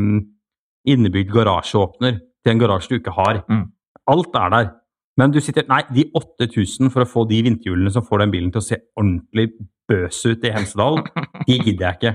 innebygd 0.90 1.30
garasjeåpner 1.30 2.16
til 2.42 2.50
en 2.50 2.62
garasje 2.62 2.90
du 2.90 2.96
ikke 2.98 3.14
har. 3.14 3.44
Mm. 3.46 3.68
Alt 4.10 4.34
er 4.34 4.50
der. 4.50 4.72
Men 5.20 5.30
du 5.30 5.38
sitter 5.44 5.68
Nei, 5.68 5.82
de 5.92 6.08
8000 6.16 6.90
for 6.90 7.04
å 7.04 7.08
få 7.08 7.22
de 7.28 7.42
vinterhjulene 7.46 7.92
som 7.92 8.02
får 8.02 8.24
den 8.24 8.32
bilen 8.32 8.50
til 8.50 8.62
å 8.62 8.66
se 8.66 8.80
ordentlig 8.98 9.50
bøs 9.90 10.22
ut 10.24 10.44
i 10.48 10.52
Hemsedal, 10.54 11.02
de 11.46 11.58
gidder 11.58 11.84
jeg 11.90 11.98
ikke. 11.98 12.12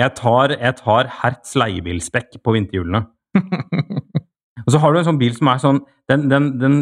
Jeg 0.00 0.14
tar, 0.18 0.54
jeg 0.56 0.76
tar 0.80 1.10
Hertz 1.20 1.54
leiebilspekk 1.60 2.40
på 2.42 2.54
vinterhjulene. 2.56 3.04
Og 4.66 4.70
så 4.70 4.78
har 4.78 4.92
du 4.92 5.00
en 5.00 5.08
sånn 5.08 5.18
bil 5.18 5.34
som 5.34 5.48
er 5.50 5.60
sånn 5.62 5.80
Den, 6.10 6.28
den, 6.30 6.48
den 6.60 6.76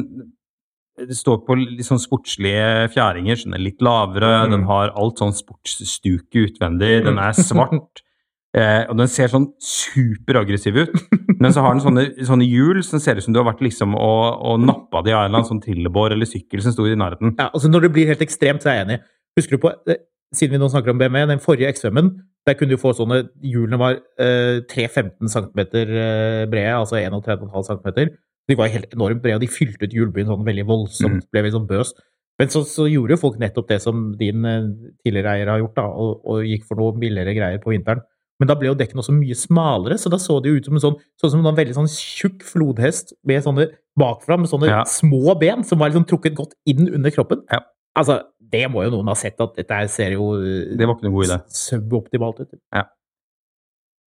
står 1.16 1.40
på 1.46 1.56
litt 1.56 1.86
sånn 1.86 2.02
sportslige 2.02 2.90
fjæringer, 2.92 3.38
så 3.38 3.48
den 3.48 3.56
er 3.56 3.64
litt 3.64 3.82
lavere. 3.84 4.32
Mm. 4.44 4.54
Den 4.54 4.68
har 4.68 4.92
alt 5.00 5.22
sånn 5.22 5.32
sportsstuke 5.36 6.46
utvendig. 6.50 7.00
Den 7.06 7.20
er 7.22 7.36
svart. 7.36 8.04
Eh, 8.50 8.82
og 8.90 8.96
den 8.98 9.06
ser 9.06 9.30
sånn 9.30 9.44
superaggressiv 9.62 10.74
ut. 10.74 10.94
Men 11.38 11.52
så 11.54 11.62
har 11.62 11.76
den 11.76 11.84
sånne, 11.84 12.02
sånne 12.26 12.48
hjul 12.48 12.80
som 12.82 12.98
ser 12.98 13.20
ut 13.20 13.22
som 13.22 13.34
du 13.34 13.38
har 13.38 13.46
vært 13.46 13.62
liksom 13.62 13.94
og, 13.94 14.40
og 14.42 14.64
nappa 14.64 15.04
de 15.06 15.12
av 15.14 15.20
en 15.20 15.28
eller 15.28 15.38
annen 15.38 15.50
sånn 15.52 15.62
trillebår 15.62 16.16
eller 16.16 16.26
sykkel 16.26 16.64
som 16.64 16.74
sto 16.74 16.88
i 16.88 16.96
nærheten. 16.98 17.36
Ja, 17.38 17.46
altså 17.52 17.70
Når 17.70 17.86
det 17.86 17.92
blir 17.94 18.10
helt 18.10 18.24
ekstremt, 18.26 18.64
så 18.64 18.72
er 18.72 18.80
jeg 18.80 18.88
enig. 18.88 18.98
Husker 19.38 19.54
du 19.54 19.62
på, 19.62 19.70
eh, 19.86 20.00
siden 20.34 20.56
vi 20.56 20.62
nå 20.64 20.70
snakker 20.72 20.90
om 20.90 20.98
BMW, 20.98 21.28
den 21.30 21.44
forrige 21.44 21.70
XV-en, 21.76 22.10
der 22.48 22.56
kunne 22.56 22.74
du 22.74 22.80
få 22.80 22.92
sånne 22.96 23.22
Hjulene 23.44 23.78
var 23.80 23.98
eh, 24.20 24.60
3-15 24.70 25.28
cm 25.28 25.60
eh, 25.60 26.46
brede, 26.50 26.76
altså 26.76 26.96
31,5 26.96 27.66
cm. 27.68 28.14
De 28.48 28.56
var 28.58 28.72
helt 28.72 28.94
enormt 28.96 29.22
brede, 29.22 29.36
og 29.38 29.44
de 29.44 29.50
fylte 29.52 29.84
ut 29.86 29.92
hjulbyen 29.94 30.30
sånn 30.30 30.46
veldig 30.46 30.64
voldsomt, 30.66 31.26
ble 31.30 31.42
veldig 31.44 31.58
sånn 31.58 31.68
bøs. 31.68 31.92
Men 32.40 32.48
så, 32.48 32.62
så 32.64 32.86
gjorde 32.88 33.12
jo 33.14 33.20
folk 33.20 33.36
nettopp 33.38 33.68
det 33.68 33.80
som 33.84 34.06
din 34.18 34.46
eh, 34.48 34.70
tidligere 35.04 35.36
eier 35.36 35.52
har 35.52 35.60
gjort, 35.60 35.76
da, 35.76 35.84
og, 35.92 36.24
og 36.24 36.48
gikk 36.48 36.64
for 36.70 36.80
noe 36.80 36.96
billigere 36.98 37.36
greier 37.36 37.60
på 37.62 37.74
vinteren. 37.74 38.00
Men 38.40 38.48
da 38.48 38.54
ble 38.56 38.70
jo 38.70 38.76
dekkene 38.80 39.02
også 39.02 39.12
mye 39.12 39.36
smalere, 39.36 39.98
så 40.00 40.08
da 40.08 40.16
så 40.16 40.38
det 40.40 40.48
jo 40.48 40.56
ut 40.62 40.68
som 40.70 40.78
en 40.78 40.82
sånn, 40.86 40.94
sånn 41.20 41.32
som 41.34 41.44
en 41.44 41.58
veldig 41.58 41.76
sånn 41.76 41.90
tjukk 41.92 42.40
flodhest 42.48 43.12
med 43.28 43.44
sånne 43.44 43.66
bakfra, 44.00 44.38
med 44.40 44.48
sånne 44.48 44.70
Ja. 44.70 44.80
små 44.88 45.34
ben 45.38 45.60
som 45.68 45.78
var 45.82 45.92
liksom 45.92 46.06
trukket 46.08 46.38
godt 46.38 46.56
inn 46.64 46.88
under 46.88 47.12
kroppen. 47.12 47.44
Ja. 47.52 47.60
Altså, 48.00 48.22
det 48.52 48.64
må 48.72 48.84
jo 48.84 48.94
noen 48.96 49.10
ha 49.12 49.16
sett, 49.18 49.40
at 49.40 49.56
dette 49.58 49.76
her 49.82 49.90
ser 49.92 50.16
jo 50.16 50.32
eh, 50.38 50.72
Det 50.76 50.86
var 50.86 50.96
ikke 50.96 51.08
noe 51.08 51.16
god 51.18 51.28
idé. 51.28 51.38
suboptimalt 51.54 52.42
ut. 52.42 52.56
Ja. 52.74 52.84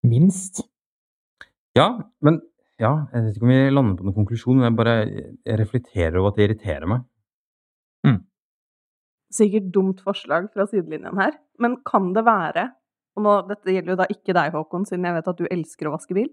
Minst. 0.08 0.66
Ja, 1.78 1.88
men 2.22 2.42
ja, 2.82 3.08
jeg 3.14 3.24
vet 3.24 3.38
ikke 3.38 3.48
om 3.48 3.54
vi 3.54 3.62
lander 3.72 3.98
på 3.98 4.06
noen 4.08 4.18
konklusjon, 4.18 4.60
men 4.60 4.68
jeg 4.68 4.78
bare 4.78 4.96
jeg 5.08 5.60
reflekterer 5.62 6.20
over 6.20 6.34
at 6.34 6.40
det 6.40 6.48
irriterer 6.50 6.90
meg. 6.90 7.08
Sikkert 9.34 9.72
dumt 9.74 10.02
forslag 10.06 10.52
fra 10.54 10.68
sidelinjen 10.70 11.18
her, 11.18 11.34
men 11.58 11.80
kan 11.88 12.12
det 12.14 12.22
være 12.28 12.68
Og 13.18 13.22
nå, 13.26 13.32
dette 13.46 13.70
gjelder 13.70 13.94
jo 13.94 13.98
da 14.00 14.06
ikke 14.10 14.34
deg, 14.34 14.54
Håkon, 14.56 14.86
siden 14.90 15.06
jeg 15.06 15.14
vet 15.14 15.28
at 15.30 15.38
du 15.38 15.46
elsker 15.46 15.86
å 15.86 15.92
vaske 15.94 16.16
bil. 16.18 16.32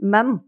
Men 0.00 0.38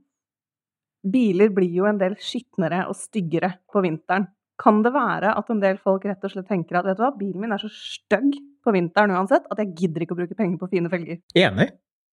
biler 1.04 1.50
blir 1.52 1.74
jo 1.74 1.84
en 1.88 1.98
del 2.00 2.14
skitnere 2.16 2.86
og 2.88 2.96
styggere 2.96 3.50
på 3.68 3.82
vinteren. 3.84 4.24
Kan 4.60 4.82
det 4.84 4.92
være 4.92 5.32
at 5.40 5.52
en 5.52 5.60
del 5.62 5.78
folk 5.80 6.04
rett 6.08 6.24
og 6.26 6.32
slett 6.32 6.48
tenker 6.50 6.80
at 6.80 6.88
vet 6.88 6.98
du 6.98 7.04
hva, 7.04 7.12
bilen 7.16 7.40
min 7.40 7.54
er 7.54 7.62
så 7.62 7.70
stygg 7.72 8.34
på 8.60 8.74
vinteren 8.76 9.14
uansett, 9.16 9.46
at 9.48 9.62
jeg 9.62 9.72
gidder 9.78 10.04
ikke 10.04 10.16
å 10.16 10.20
bruke 10.20 10.36
penger 10.36 10.60
på 10.60 10.68
fine 10.74 10.90
felger? 10.92 11.20
Enig. 11.38 11.70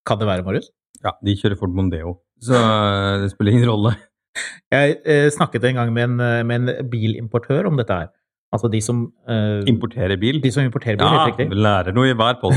Kan 0.08 0.20
det 0.20 0.28
være, 0.30 0.46
Marius? 0.46 0.70
Ja, 1.04 1.12
de 1.24 1.34
kjører 1.36 1.58
Ford 1.60 1.74
Mondeo, 1.76 2.14
så 2.42 2.56
eh, 2.56 3.24
det 3.24 3.32
spiller 3.34 3.58
ingen 3.58 3.68
rolle. 3.68 3.92
Jeg 4.74 4.96
eh, 5.04 5.26
snakket 5.34 5.66
en 5.68 5.82
gang 5.82 5.92
med 5.92 6.08
en, 6.08 6.22
eh, 6.24 6.46
med 6.46 6.64
en 6.70 6.88
bilimportør 6.90 7.68
om 7.68 7.76
dette 7.80 8.00
her. 8.00 8.08
Altså 8.54 8.70
de 8.72 8.80
som 8.80 9.02
eh, 9.28 9.60
Importerer 9.68 10.16
bil. 10.20 10.38
De 10.40 10.50
som 10.54 10.64
importerer 10.64 10.96
bil, 10.96 11.04
Ja, 11.04 11.24
helt 11.26 11.36
riktig. 11.36 11.58
lærer 11.58 11.92
noe 11.96 12.08
i 12.08 12.16
hver 12.16 12.38
podd. 12.40 12.56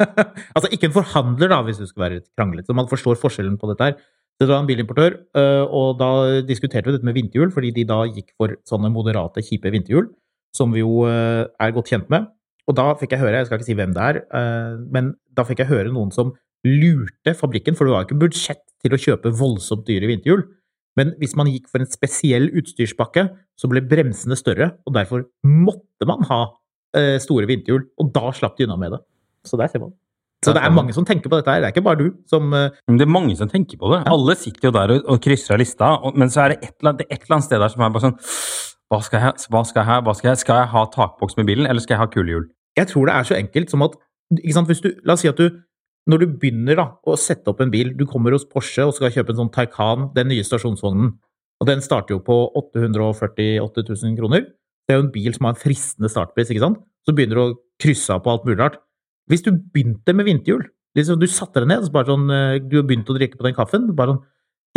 altså 0.56 0.70
ikke 0.74 0.88
en 0.88 0.96
forhandler, 0.96 1.52
da, 1.52 1.60
hvis 1.66 1.78
du 1.78 1.86
skal 1.86 2.08
være 2.08 2.18
litt 2.18 2.30
kranglete. 2.34 2.66
Så 2.66 2.74
man 2.74 2.90
forstår 2.90 3.20
forskjellen 3.22 3.54
på 3.60 3.70
dette 3.70 3.86
her. 3.86 4.00
Det 4.38 4.46
var 4.46 4.60
en 4.62 4.68
bilimportør, 4.68 5.16
øh, 5.40 5.64
og 5.74 5.98
da 5.98 6.40
diskuterte 6.46 6.86
vi 6.86 6.94
dette 6.94 7.06
med 7.06 7.16
vinterhjul, 7.16 7.50
fordi 7.50 7.72
de 7.74 7.84
da 7.88 8.04
gikk 8.06 8.30
for 8.38 8.54
sånne 8.70 8.90
moderate, 8.94 9.42
kjipe 9.42 9.72
vinterhjul, 9.74 10.12
som 10.54 10.70
vi 10.74 10.84
jo 10.84 11.08
øh, 11.10 11.46
er 11.58 11.74
godt 11.74 11.90
kjent 11.90 12.10
med. 12.12 12.28
Og 12.70 12.76
da 12.78 12.92
fikk 13.00 13.16
jeg 13.16 13.22
høre, 13.24 13.40
jeg 13.40 13.48
skal 13.48 13.58
ikke 13.58 13.66
si 13.70 13.76
hvem 13.78 13.96
det 13.96 14.04
er, 14.04 14.20
eh, 14.38 14.78
men 14.94 15.10
da 15.34 15.42
fikk 15.48 15.64
jeg 15.64 15.72
høre 15.72 15.90
noen 15.90 16.14
som 16.14 16.34
lurte 16.66 17.34
fabrikken, 17.38 17.74
for 17.78 17.86
det 17.86 17.94
var 17.94 18.06
ikke 18.06 18.20
budsjett 18.22 18.62
til 18.84 18.94
å 18.94 19.00
kjøpe 19.00 19.34
voldsomt 19.34 19.86
dyre 19.88 20.10
vinterhjul. 20.10 20.44
Men 20.98 21.14
hvis 21.18 21.34
man 21.38 21.50
gikk 21.50 21.66
for 21.70 21.82
en 21.82 21.90
spesiell 21.90 22.50
utstyrspakke, 22.58 23.28
så 23.58 23.70
ble 23.70 23.82
bremsene 23.90 24.38
større, 24.38 24.72
og 24.86 24.94
derfor 24.94 25.26
måtte 25.46 26.06
man 26.06 26.26
ha 26.30 26.42
eh, 26.98 27.16
store 27.22 27.50
vinterhjul, 27.50 27.88
og 27.98 28.12
da 28.14 28.30
slapp 28.34 28.58
de 28.58 28.68
unna 28.68 28.78
med 28.78 28.94
det. 28.94 29.02
Så 29.46 29.58
der 29.58 29.70
ser 29.70 29.82
man. 29.82 29.94
Så 30.44 30.52
det 30.54 30.62
er 30.62 30.70
mange 30.70 30.94
som 30.94 31.04
tenker 31.06 31.30
på 31.32 31.38
dette 31.40 31.50
her, 31.50 31.60
det 31.64 31.68
er 31.68 31.74
ikke 31.74 31.82
bare 31.88 31.98
du 31.98 32.10
som 32.30 32.52
uh... 32.54 32.68
Det 32.86 33.02
er 33.02 33.10
mange 33.10 33.34
som 33.36 33.50
tenker 33.50 33.78
på 33.80 33.88
det. 33.90 34.04
Alle 34.06 34.36
sitter 34.38 34.68
jo 34.68 34.74
der 34.76 34.92
og, 34.94 35.08
og 35.10 35.22
krysser 35.24 35.56
av 35.56 35.62
lista, 35.62 35.88
og, 35.98 36.18
men 36.18 36.30
så 36.30 36.44
er 36.44 36.54
det 36.54 36.58
et, 36.62 36.74
eller 36.78 36.92
annet- 36.92 37.00
det 37.02 37.08
et 37.10 37.24
eller 37.24 37.36
annet 37.38 37.48
sted 37.48 37.58
der 37.64 37.72
som 37.72 37.82
er 37.82 37.94
bare 37.96 38.04
sånn 38.06 38.18
hva 38.88 39.00
skal, 39.04 39.24
jeg, 39.26 39.48
hva 39.52 39.62
skal 39.68 39.82
jeg, 39.84 40.04
hva 40.06 40.14
skal 40.16 40.30
jeg, 40.30 40.40
skal 40.44 40.60
jeg 40.62 40.70
ha 40.72 40.82
takboks 40.94 41.34
med 41.36 41.48
bilen, 41.50 41.66
eller 41.68 41.82
skal 41.84 41.96
jeg 41.96 42.02
ha 42.04 42.10
kulehjul? 42.12 42.46
Jeg 42.78 42.88
tror 42.92 43.10
det 43.10 43.16
er 43.18 43.26
så 43.28 43.36
enkelt 43.36 43.74
som 43.74 43.84
at 43.84 43.98
sant, 44.54 44.70
hvis 44.70 44.84
du, 44.84 44.92
La 45.04 45.16
oss 45.16 45.24
si 45.26 45.30
at 45.30 45.40
du 45.40 45.48
når 46.08 46.22
du 46.22 46.26
begynner 46.40 46.78
da, 46.78 46.86
å 47.04 47.18
sette 47.20 47.50
opp 47.52 47.58
en 47.60 47.72
bil 47.72 47.90
Du 47.98 48.06
kommer 48.08 48.32
hos 48.32 48.46
Porsche 48.48 48.86
og 48.88 48.94
skal 48.96 49.12
kjøpe 49.12 49.34
en 49.34 49.42
sånn 49.42 49.52
Taycan, 49.52 50.06
den 50.16 50.30
nye 50.32 50.46
stasjonsvognen. 50.46 51.10
og 51.60 51.68
Den 51.68 51.82
starter 51.84 52.16
jo 52.16 52.22
på 52.24 52.36
848 52.56 53.84
000 53.84 54.16
kroner. 54.16 54.46
Det 54.88 54.94
er 54.94 55.02
jo 55.02 55.04
en 55.04 55.12
bil 55.12 55.34
som 55.36 55.48
har 55.48 55.52
en 55.52 55.60
fristende 55.60 56.08
startpris. 56.08 56.48
ikke 56.48 56.64
sant? 56.64 56.80
Så 57.04 57.12
begynner 57.12 57.36
du 57.36 57.42
å 57.42 57.58
krysse 57.82 58.14
av 58.14 58.22
på 58.24 58.32
alt 58.32 58.46
mulig 58.48 58.56
rart. 58.62 58.80
Hvis 59.28 59.44
du 59.44 59.52
begynte 59.52 60.14
med 60.16 60.28
vinterhjul 60.28 60.64
liksom, 60.96 61.18
Du 61.20 61.26
satte 61.30 61.60
deg 61.62 61.68
ned, 61.70 61.88
bare 61.92 62.08
sånn, 62.08 62.30
eh, 62.32 62.60
du 62.64 62.80
begynte 62.82 63.12
å 63.12 63.18
drikke 63.18 63.38
på 63.38 63.46
den 63.46 63.56
kaffen. 63.56 63.94
bare 63.94 64.16
sånn, 64.16 64.24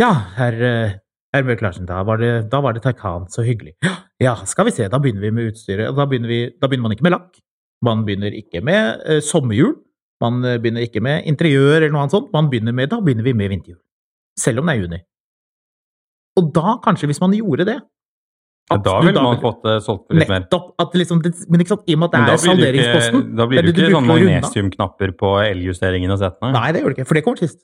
Ja, 0.00 0.12
herr 0.36 0.62
eh, 0.62 0.98
herr 1.32 1.46
Mørk 1.48 1.62
Larsen, 1.64 1.86
da 1.88 2.02
var 2.04 2.20
det, 2.20 2.50
da 2.52 2.60
var 2.60 2.74
det 2.76 2.82
Taycan. 2.84 3.28
Så 3.32 3.44
hyggelig. 3.46 3.74
Ja, 4.20 4.34
skal 4.46 4.68
vi 4.68 4.74
se, 4.76 4.88
da 4.88 5.00
begynner 5.02 5.24
vi 5.24 5.30
med 5.34 5.52
utstyret. 5.52 5.88
og 5.88 5.96
Da 5.96 6.06
begynner, 6.06 6.28
vi, 6.28 6.40
da 6.60 6.68
begynner 6.68 6.88
man 6.88 6.96
ikke 6.96 7.06
med 7.08 7.16
lakk. 7.16 7.40
Man 7.82 8.04
begynner 8.06 8.36
ikke 8.36 8.62
med 8.62 9.00
eh, 9.08 9.22
sommerhjul. 9.24 9.72
Man 10.22 10.44
eh, 10.44 10.58
begynner 10.62 10.84
ikke 10.86 11.02
med 11.02 11.24
interiør 11.26 11.80
eller 11.80 11.94
noe 11.94 12.04
annet 12.04 12.14
sånt. 12.14 12.28
Man 12.34 12.50
begynner 12.52 12.76
med, 12.76 12.92
da 12.92 13.00
begynner 13.02 13.26
vi 13.26 13.34
med 13.34 13.50
vinterhjul. 13.50 13.80
Selv 14.38 14.62
om 14.62 14.68
det 14.68 14.76
er 14.76 14.84
juni. 14.84 15.00
Og 16.40 16.52
da, 16.54 16.76
kanskje, 16.84 17.08
hvis 17.10 17.20
man 17.20 17.34
gjorde 17.36 17.66
det 17.68 17.80
at 18.70 18.84
da 18.86 18.94
ville 19.02 19.22
man 19.24 19.40
fått 19.42 19.66
uh, 19.66 19.78
solgt 19.82 20.06
for 20.06 20.16
litt 20.16 20.30
mer. 20.30 20.44
Nettopp. 20.44 20.68
At 20.80 20.94
liksom, 20.96 21.20
det, 21.24 21.32
men 21.50 21.64
ikke 21.64 21.74
sant, 21.74 21.82
i 21.90 21.96
og 21.96 22.02
med 22.02 22.08
at 22.08 22.14
det 22.14 22.20
er 22.20 22.28
da 22.28 22.36
blir 22.36 22.38
det 22.38 22.46
salderingsposten 22.46 23.18
ikke, 23.18 23.34
da 23.40 23.46
blir 23.50 23.58
det 23.58 23.62
det 23.62 23.72
jo 23.72 23.74
ikke 23.74 23.90
du 23.90 23.96
sånn 23.96 24.08
magnesiumknapper 24.10 25.14
på 25.18 25.32
eljusteringen 25.48 26.14
av 26.14 26.22
setene. 26.22 26.52
Nei, 26.56 26.68
det 26.72 26.82
gjør 26.82 26.92
det 26.92 26.98
ikke, 26.98 27.08
for 27.10 27.18
det 27.18 27.24
kommer 27.26 27.42
sist. 27.42 27.60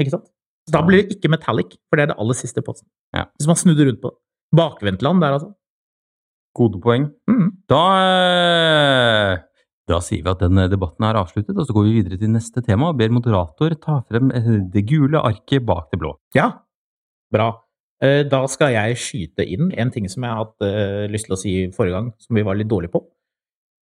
Ikke 0.00 0.14
sant? 0.16 0.26
Så 0.68 0.74
da 0.76 0.82
blir 0.86 1.02
det 1.02 1.16
ikke 1.16 1.30
metallic, 1.32 1.78
for 1.88 1.98
det 1.98 2.04
er 2.04 2.12
det 2.12 2.18
aller 2.22 2.38
siste 2.38 2.64
posten. 2.66 2.88
Ja. 3.16 3.24
Hvis 3.38 3.48
man 3.50 3.58
snudde 3.62 3.86
rundt 3.88 4.02
på 4.02 4.12
det. 4.12 4.20
Bakvendtland 4.60 5.22
der, 5.22 5.38
altså. 5.38 5.52
Gode 6.58 6.80
poeng. 6.82 7.06
Mm. 7.30 7.48
Da, 7.70 7.80
eh, 8.02 9.32
da 9.90 10.00
sier 10.04 10.26
vi 10.26 10.32
at 10.34 10.42
den 10.42 10.60
debatten 10.72 11.06
er 11.06 11.18
avsluttet, 11.22 11.54
og 11.54 11.66
så 11.66 11.76
går 11.76 11.86
vi 11.86 11.96
videre 12.00 12.18
til 12.20 12.32
neste 12.34 12.62
tema 12.66 12.90
og 12.90 12.98
ber 12.98 13.14
moderator 13.14 13.76
ta 13.80 14.00
frem 14.10 14.32
eh, 14.34 14.52
det 14.74 14.84
gule 14.90 15.22
arket 15.22 15.64
bak 15.66 15.88
det 15.94 16.02
blå. 16.02 16.16
Ja, 16.36 16.50
bra. 17.32 17.52
Eh, 18.00 18.24
Da 18.24 18.44
skal 18.48 18.74
jeg 18.74 18.98
skyte 19.00 19.44
inn 19.44 19.72
en 19.76 19.90
ting 19.92 20.08
som 20.08 20.24
jeg 20.24 20.32
har 20.32 20.44
hatt 20.44 20.64
eh, 20.64 21.06
lyst 21.12 21.28
til 21.28 21.36
å 21.36 21.40
si 21.40 21.54
forrige 21.76 21.98
gang, 21.98 22.12
som 22.18 22.36
vi 22.36 22.44
var 22.46 22.56
litt 22.56 22.70
dårlige 22.70 22.94
på. 22.94 23.02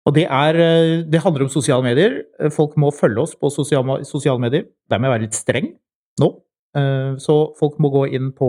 Og 0.06 0.14
det 0.14 0.26
er 0.28 0.58
eh, 0.60 1.02
Det 1.10 1.22
handler 1.24 1.46
om 1.46 1.52
sosiale 1.52 1.82
medier. 1.82 2.22
Folk 2.54 2.76
må 2.76 2.92
følge 2.94 3.24
oss 3.24 3.34
på 3.34 3.50
sosiale, 3.50 4.04
sosiale 4.04 4.40
medier. 4.40 4.68
Der 4.90 4.98
må 4.98 5.08
jeg 5.08 5.16
være 5.16 5.26
litt 5.26 5.38
streng 5.38 5.74
nå. 6.22 6.34
Så 7.22 7.54
folk 7.54 7.76
må 7.78 7.86
gå 7.94 8.00
inn 8.16 8.32
på 8.34 8.48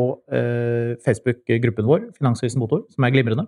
Facebook-gruppen 1.05 1.85
vår, 1.85 2.07
Finansvisen 2.17 2.57
Motor, 2.57 2.79
som 2.89 3.05
er 3.05 3.11
glimrende. 3.13 3.43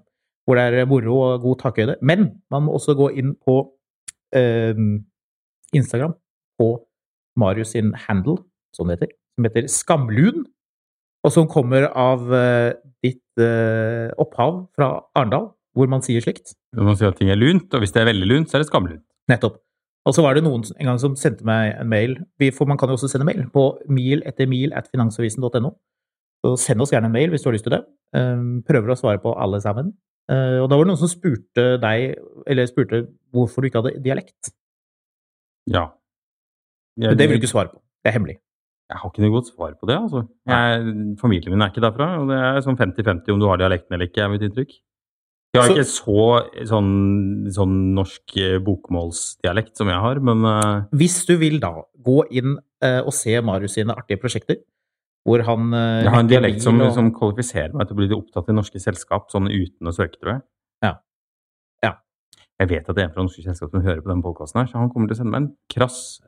Hvor 0.45 0.53
det 0.53 0.65
er 0.67 0.85
moro 0.85 1.15
og 1.17 1.41
god 1.41 1.57
takhøyde. 1.63 1.95
Men 2.05 2.27
man 2.53 2.67
må 2.67 2.75
også 2.77 2.93
gå 2.93 3.07
inn 3.17 3.31
på 3.41 3.55
Instagram, 5.73 6.13
på 6.61 6.67
Marius 7.41 7.73
sin 7.73 7.89
handle, 8.05 8.37
som 8.69 8.85
det 8.85 8.99
heter, 8.99 9.17
som 9.33 9.49
heter 9.49 9.65
Skamlun 9.65 10.45
og 11.27 11.33
som 11.35 11.47
kommer 11.51 11.89
av 11.91 12.25
eh, 12.33 12.73
ditt 13.03 13.43
eh, 13.43 14.07
opphav 14.23 14.63
fra 14.77 14.87
Arendal, 15.19 15.49
hvor 15.77 15.89
man 15.91 16.01
sier 16.05 16.23
slikt. 16.23 16.55
Man 16.73 16.95
sier 16.97 17.11
at 17.11 17.19
ting 17.19 17.29
er 17.33 17.37
lunt, 17.39 17.67
og 17.75 17.83
hvis 17.83 17.91
det 17.93 18.01
er 18.01 18.09
veldig 18.09 18.27
lunt, 18.31 18.49
så 18.49 18.57
er 18.57 18.63
det 18.63 18.69
skamlunt. 18.71 19.03
Nettopp. 19.29 19.59
Og 20.07 20.15
så 20.15 20.23
var 20.23 20.37
det 20.37 20.45
noen 20.45 20.63
en 20.79 20.87
gang 20.87 20.99
som 21.03 21.17
sendte 21.19 21.43
meg 21.45 21.73
en 21.81 21.89
mail, 21.91 22.13
Vi- 22.39 22.53
for 22.55 22.65
man 22.65 22.77
kan 22.79 22.87
jo 22.89 22.95
også 22.95 23.09
sende 23.11 23.27
mail, 23.27 23.43
på 23.51 23.65
mil 23.91 24.23
etter 24.25 24.47
mil 24.47 24.71
at 24.73 24.87
finansavisen.no. 24.87 25.73
Så 26.45 26.53
send 26.63 26.81
oss 26.81 26.91
gjerne 26.93 27.09
en 27.09 27.15
mail 27.17 27.29
hvis 27.33 27.43
du 27.43 27.49
har 27.49 27.57
lyst 27.57 27.65
til 27.67 27.75
det. 27.75 27.81
Eh, 28.15 28.39
Prøver 28.69 28.93
å 28.93 28.97
svare 28.97 29.19
på 29.19 29.35
alle 29.35 29.59
sammen. 29.61 29.91
Eh, 30.31 30.59
Og 30.63 30.69
da 30.69 30.77
var 30.77 30.85
det 30.85 30.91
noen 30.93 31.01
som 31.03 31.11
spurte 31.11 31.65
deg, 31.83 32.15
eller 32.47 32.65
spurte 32.71 33.03
hvorfor 33.35 33.61
du 33.61 33.67
ikke 33.69 33.81
hadde 33.83 34.01
dialekt. 34.05 34.53
Ja. 35.67 35.89
Jeg, 36.97 37.17
det 37.19 37.27
vil 37.29 37.37
du 37.37 37.43
ikke 37.43 37.51
svare 37.51 37.69
på. 37.73 37.81
Det 38.03 38.09
er 38.13 38.15
hemmelig. 38.17 38.37
Jeg 38.87 38.97
har 39.01 39.09
ikke 39.11 39.23
noe 39.25 39.33
godt 39.35 39.49
svar 39.51 39.73
på 39.75 39.87
det, 39.89 39.97
altså. 39.99 40.21
Jeg, 40.47 41.15
familien 41.19 41.51
min 41.51 41.61
er 41.65 41.71
ikke 41.73 41.81
derfra, 41.83 42.05
og 42.21 42.29
det 42.31 42.37
er 42.39 42.61
sånn 42.63 42.77
50-50 42.79 43.33
om 43.33 43.41
du 43.41 43.47
har 43.49 43.57
dialekten 43.59 43.93
eller 43.97 44.07
ikke, 44.07 44.21
er 44.23 44.29
mitt 44.31 44.45
inntrykk. 44.47 44.77
Jeg 45.55 45.61
har 45.63 45.67
Så- 45.67 45.75
ikke 45.75 45.89
så 45.89 46.67
sånn, 46.69 47.51
sånn 47.51 47.75
norsk 47.97 48.37
eh, 48.37 48.57
bokmålsdialekt 48.63 49.75
som 49.79 49.87
jeg 49.91 49.99
har, 49.99 50.19
men 50.19 50.45
uh, 50.45 50.83
Hvis 50.95 51.25
du 51.25 51.35
vil 51.37 51.59
da 51.59 51.73
gå 52.03 52.21
inn 52.31 52.57
uh, 52.83 53.01
og 53.03 53.11
se 53.15 53.35
Marius 53.41 53.73
sine 53.75 53.95
artige 53.95 54.21
prosjekter, 54.21 54.59
hvor 55.27 55.43
han 55.43 55.73
uh, 55.73 56.03
jeg 56.03 56.11
har 56.13 56.19
en 56.23 56.27
dialekt 56.31 56.61
som, 56.63 56.79
og- 56.79 56.93
som 56.95 57.11
kvalifiserer 57.11 57.73
meg 57.73 57.87
til 57.89 57.95
å 57.97 57.99
bli 57.99 58.15
opptatt 58.15 58.47
i 58.47 58.55
norske 58.55 58.79
selskap, 58.79 59.27
sånn 59.33 59.49
uten 59.51 59.87
å 59.87 59.95
søke, 59.95 60.15
tror 60.21 60.33
jeg. 60.37 60.41
Ja. 60.83 60.93
Ja. 61.83 61.93
Jeg 62.59 62.69
vet 62.69 62.87
at 62.89 62.95
det 62.95 63.03
er 63.03 63.09
en 63.09 63.15
fra 63.17 63.23
norske 63.27 63.43
selskap 63.43 63.71
som 63.71 63.81
hører 63.83 63.99
på 64.03 64.11
denne 64.13 64.23
podkasten 64.23 64.61
her, 64.63 64.67
så 64.71 64.79
han 64.79 64.89
kommer 64.93 65.07
til 65.11 65.17
å 65.17 65.21
sende 65.23 65.31
meg 65.35 65.41
en 65.43 65.51
krass 65.75 66.21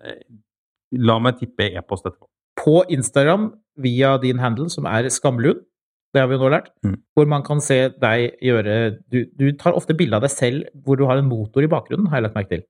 La 0.92 1.20
meg 1.22 1.38
tippe 1.38 1.68
e-post 1.78 2.04
etterpå. 2.10 2.26
På 2.60 2.82
Instagram 2.92 3.50
via 3.80 4.18
din 4.22 4.40
handle, 4.44 4.70
som 4.72 4.88
er 4.90 5.08
Skamlund. 5.14 5.64
Det 6.14 6.24
har 6.24 6.30
vi 6.30 6.36
jo 6.40 6.42
nå 6.42 6.50
lært. 6.52 6.72
Mm. 6.86 6.96
Hvor 7.16 7.28
man 7.30 7.44
kan 7.46 7.62
se 7.62 7.78
deg 8.02 8.40
gjøre 8.42 8.76
du, 9.14 9.20
du 9.38 9.52
tar 9.60 9.78
ofte 9.78 9.94
bilde 9.98 10.18
av 10.18 10.26
deg 10.26 10.34
selv 10.34 10.66
hvor 10.84 10.98
du 10.98 11.06
har 11.06 11.22
en 11.22 11.30
motor 11.30 11.64
i 11.66 11.70
bakgrunnen, 11.70 12.10
har 12.10 12.20
jeg 12.20 12.28
lagt 12.28 12.40
merke 12.40 12.56
til. 12.56 12.64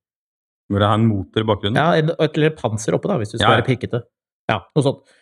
Hvor 0.69 0.83
jeg 0.83 0.91
har 0.91 0.99
en 0.99 1.07
motor 1.09 1.45
i 1.45 1.47
bakgrunnen. 1.49 1.79
Ja, 1.79 2.17
Eller 2.27 2.51
panser 2.57 2.97
oppe, 2.97 3.09
da, 3.09 3.15
hvis 3.21 3.31
du 3.31 3.37
skal 3.37 3.47
Ja, 3.47 3.53
ja. 3.55 3.61
være 3.61 3.69
pirkete. 3.71 4.03
Ja, 4.51 4.59
noe 4.75 4.85
sånt. 4.85 5.15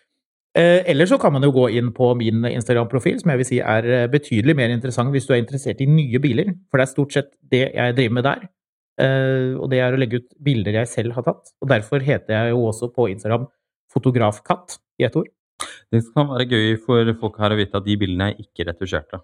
Eh, 0.57 0.81
eller 0.89 1.05
så 1.05 1.19
kan 1.21 1.35
man 1.35 1.45
jo 1.45 1.51
gå 1.53 1.67
inn 1.77 1.91
på 1.93 2.09
min 2.17 2.41
Instagram-profil, 2.49 3.19
som 3.21 3.29
jeg 3.31 3.41
vil 3.43 3.47
si 3.51 3.59
er 3.61 3.85
eh, 3.85 4.07
betydelig 4.09 4.55
mer 4.57 4.73
interessant 4.73 5.13
hvis 5.13 5.27
du 5.29 5.35
er 5.35 5.43
interessert 5.43 5.83
i 5.83 5.87
nye 5.91 6.19
biler. 6.23 6.49
For 6.71 6.81
det 6.81 6.87
er 6.87 6.93
stort 6.95 7.13
sett 7.13 7.29
det 7.53 7.67
jeg 7.75 7.95
driver 7.99 8.15
med 8.17 8.25
der. 8.25 8.47
Eh, 8.97 9.53
og 9.61 9.69
det 9.69 9.83
er 9.85 9.93
å 9.93 10.01
legge 10.01 10.23
ut 10.23 10.33
bilder 10.41 10.79
jeg 10.81 10.89
selv 10.89 11.13
har 11.19 11.27
tatt. 11.27 11.53
Og 11.61 11.69
derfor 11.69 12.01
heter 12.01 12.33
jeg 12.33 12.55
jo 12.55 12.65
også 12.71 12.89
på 12.95 13.05
Instagram 13.13 13.45
Fotografkatt 13.97 14.77
i 15.01 15.07
ett 15.07 15.17
ord. 15.17 15.31
Det 15.91 16.03
kan 16.13 16.29
være 16.29 16.45
gøy 16.51 16.77
for 16.83 17.09
folk 17.17 17.41
her 17.41 17.55
å 17.55 17.57
vite 17.57 17.79
at 17.79 17.85
de 17.87 17.97
bildene 17.97 18.31
er 18.31 18.39
ikke 18.43 18.67
retusjerte. 18.69 19.21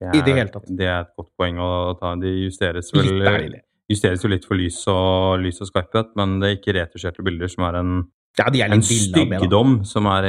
Det 0.00 0.14
I 0.16 0.22
det 0.24 0.36
hele 0.36 0.52
tatt. 0.52 0.68
Det 0.68 0.86
er 0.86 1.02
et 1.04 1.10
godt 1.16 1.32
poeng 1.36 1.58
å 1.60 1.72
ta. 2.00 2.14
De 2.20 2.30
justeres 2.46 2.88
vel 2.94 3.20
er 3.28 3.60
justeres 3.90 4.22
jo 4.24 4.30
litt 4.30 4.46
for 4.46 4.58
lys 4.58 4.78
og, 4.90 5.40
lys 5.42 5.60
og 5.64 5.70
skarphet, 5.70 6.14
men 6.18 6.38
det 6.40 6.48
er 6.48 6.58
ikke 6.58 6.76
retusjerte 6.78 7.24
bilder 7.26 7.50
som 7.50 7.66
er 7.68 7.80
en, 7.80 7.96
Ja, 8.38 8.46
er 8.46 8.76
en 8.76 8.84
styggedom 8.86 9.72
med, 9.80 9.88
som 9.90 10.06
er, 10.12 10.28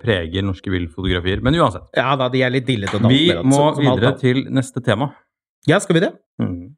preger 0.00 0.46
norske 0.46 0.72
bildfotografier. 0.72 1.42
Men 1.44 1.58
uansett. 1.60 1.90
Ja 1.98 2.14
da, 2.20 2.30
de 2.32 2.42
er 2.46 2.54
litt 2.54 2.66
dillete. 2.68 3.02
Vi 3.10 3.26
må 3.44 3.66
videre 3.76 4.14
til 4.20 4.46
neste 4.48 4.82
tema. 4.84 5.12
Ja, 5.68 5.78
skal 5.80 5.98
vi 5.98 6.06
det? 6.06 6.14
Mm. 6.40 6.74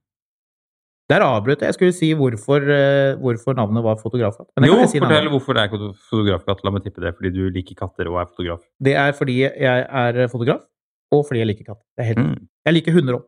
Der 1.06 1.22
avbrøt 1.22 1.60
jeg. 1.62 1.70
Jeg 1.70 1.76
skulle 1.76 1.94
si 1.94 2.08
hvorfor, 2.18 2.64
eh, 2.66 3.14
hvorfor 3.22 3.54
navnet 3.54 3.84
var 3.84 3.98
Fotografkatt. 4.00 4.48
Jo, 4.66 4.78
si 4.90 4.98
fortell 4.98 5.28
hvorfor 5.30 5.54
det 5.54 5.62
er 5.62 5.92
fotografkatt. 6.10 6.64
La 6.66 6.72
meg 6.74 6.82
tippe 6.82 7.04
det, 7.04 7.12
fordi 7.14 7.30
du 7.34 7.44
liker 7.54 7.78
katter 7.78 8.10
og 8.10 8.18
er 8.22 8.26
fotograf. 8.32 8.64
Det 8.82 8.94
er 8.98 9.12
fordi 9.14 9.36
jeg 9.46 9.86
er 9.86 10.26
fotograf, 10.32 10.64
og 11.14 11.22
fordi 11.28 11.44
jeg 11.44 11.50
liker 11.52 11.68
katt. 11.70 11.82
Det 11.94 12.02
er 12.02 12.08
helt 12.10 12.24
Mm. 12.24 12.48
Jeg 12.66 12.74
liker 12.74 12.96
hunder 12.98 13.20
òg, 13.20 13.24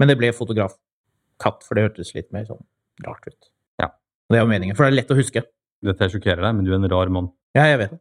men 0.00 0.08
det 0.08 0.16
ble 0.16 0.32
Fotografkatt, 0.32 1.60
for 1.66 1.76
det 1.76 1.84
hørtes 1.84 2.14
litt 2.16 2.32
mer 2.32 2.46
sånn 2.48 2.64
rart 3.04 3.26
ut. 3.28 3.50
Ja. 3.82 3.90
Det 4.30 4.38
er 4.38 4.46
jo 4.46 4.48
meningen, 4.48 4.74
for 4.74 4.88
det 4.88 4.94
er 4.94 5.00
lett 5.02 5.12
å 5.12 5.18
huske. 5.20 5.44
Dette 5.84 6.08
sjokkerer 6.08 6.40
deg, 6.40 6.54
men 6.56 6.64
du 6.64 6.72
er 6.72 6.78
en 6.80 6.88
rar 6.88 7.12
mann. 7.12 7.28
Ja, 7.54 7.66
jeg 7.68 7.82
vet 7.82 7.90
det. 7.90 8.00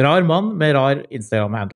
Rar 0.00 0.24
mann 0.24 0.56
med 0.56 0.74
rar 0.74 1.02
Instagram-handle. 1.12 1.75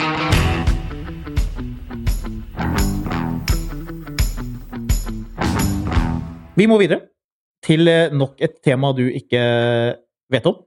Vi 6.59 6.67
må 6.67 6.77
videre 6.81 7.05
til 7.65 7.87
eh, 7.87 8.11
nok 8.13 8.41
et 8.43 8.57
tema 8.65 8.91
du 8.97 9.05
ikke 9.07 9.41
vet 10.33 10.47
om. 10.49 10.59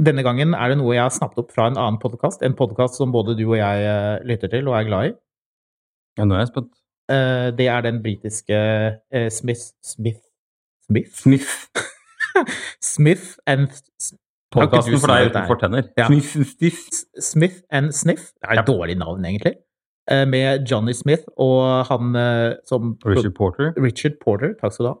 Denne 0.00 0.24
gangen 0.24 0.54
er 0.56 0.72
det 0.72 0.78
noe 0.80 0.94
jeg 0.96 1.04
har 1.04 1.14
snappet 1.14 1.42
opp 1.42 1.52
fra 1.54 1.68
en 1.70 1.78
annen 1.78 2.00
podkast. 2.02 2.42
En 2.46 2.56
podkast 2.58 2.98
som 2.98 3.12
både 3.14 3.36
du 3.38 3.44
og 3.50 3.58
jeg 3.60 3.84
eh, 3.86 4.16
lytter 4.26 4.50
til 4.52 4.70
og 4.70 4.78
er 4.78 4.88
glad 4.88 5.10
i. 5.10 5.14
Ja, 6.18 6.26
nå 6.26 6.36
er 6.36 6.44
jeg 6.44 6.52
spent. 6.52 6.72
Eh, 7.12 7.50
Det 7.58 7.68
er 7.70 7.86
den 7.86 8.02
britiske 8.02 8.58
Smith 9.30 9.70
Smith 9.84 10.22
Smith? 10.86 11.14
Smith. 11.22 11.54
Smith 12.94 13.26
and 13.46 13.68
Podkasten 14.50 14.98
for 14.98 15.12
deg 15.12 15.30
Kan 15.30 15.30
ikke 15.30 15.30
du 15.30 15.30
si 15.30 15.30
uten 15.30 15.46
fortenner. 15.46 15.88
Ja. 15.98 16.06
Smith, 16.10 16.30
Smith. 16.56 17.02
Smith 17.22 17.58
and 17.70 17.92
Sniff. 17.94 18.32
Det 18.34 18.48
er 18.50 18.62
et 18.64 18.66
dårlig 18.66 18.96
navn, 18.98 19.22
egentlig. 19.24 19.52
Eh, 20.10 20.26
Med 20.26 20.66
Johnny 20.66 20.94
Smith 20.96 21.28
og 21.38 21.86
han 21.90 22.16
eh, 22.18 22.56
som 22.66 22.96
Richard 23.06 23.34
Porter. 23.36 23.72
Richard 23.78 24.18
Porter, 24.22 24.56
takk 24.58 24.74
skal 24.74 24.86
du 24.86 24.90
ha. 24.90 24.98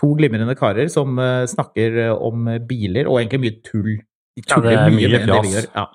To 0.00 0.12
glimrende 0.16 0.56
karer 0.56 0.88
som 0.92 1.18
eh, 1.20 1.44
snakker 1.48 1.98
om 2.14 2.48
biler, 2.68 3.08
og 3.08 3.20
egentlig 3.20 3.42
mye 3.46 3.58
tull. 3.64 3.92
De 4.36 4.44
Ja, 4.44 4.44
det 4.44 4.52
tuller 4.54 4.72
er 4.72 4.92
mye 4.92 5.10
mye 5.12 5.26
mer 5.26 5.38
enn. 5.40 5.68
Ja. 5.74 5.86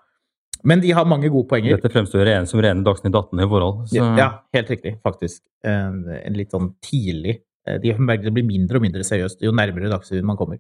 Men 0.68 0.82
de 0.82 0.92
har 0.94 1.06
mange 1.06 1.30
gode 1.34 1.48
poenger. 1.50 1.78
Dette 1.78 1.94
fremstår 1.94 2.30
en 2.34 2.48
som 2.50 2.62
rene 2.62 2.84
Dagsnytt 2.86 3.14
18 3.14 3.40
i 3.40 3.48
forhold. 3.50 3.84
Så. 3.92 4.08
Ja, 4.18 4.28
helt 4.58 4.72
riktig, 4.74 4.96
faktisk. 5.06 5.44
En, 5.66 6.02
en 6.18 6.38
litt 6.38 6.54
sånn 6.54 6.72
tidlig 6.84 7.40
De 7.84 7.92
merker 8.00 8.30
det 8.30 8.34
blir 8.36 8.46
mindre 8.48 8.80
og 8.80 8.84
mindre 8.86 9.04
seriøst 9.04 9.42
jo 9.44 9.52
nærmere 9.52 9.90
Dagsrevyen 9.92 10.28
man 10.28 10.38
kommer. 10.40 10.60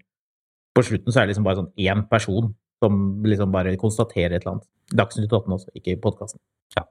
På 0.75 0.83
slutten 0.85 1.13
så 1.13 1.21
er 1.21 1.27
det 1.27 1.33
liksom 1.33 1.45
bare 1.47 1.61
sånn 1.61 1.69
én 1.79 2.03
person 2.11 2.51
som 2.83 2.97
liksom 3.25 3.53
bare 3.53 3.77
konstaterer 3.79 4.35
et 4.35 4.43
eller 4.43 4.57
annet. 4.57 4.67
Dagsnytt 5.01 5.31
18 5.33 5.55
også, 5.55 5.71
ikke 5.79 5.95
i 5.95 5.99
podkasten. 6.03 6.41
Ja. 6.77 6.83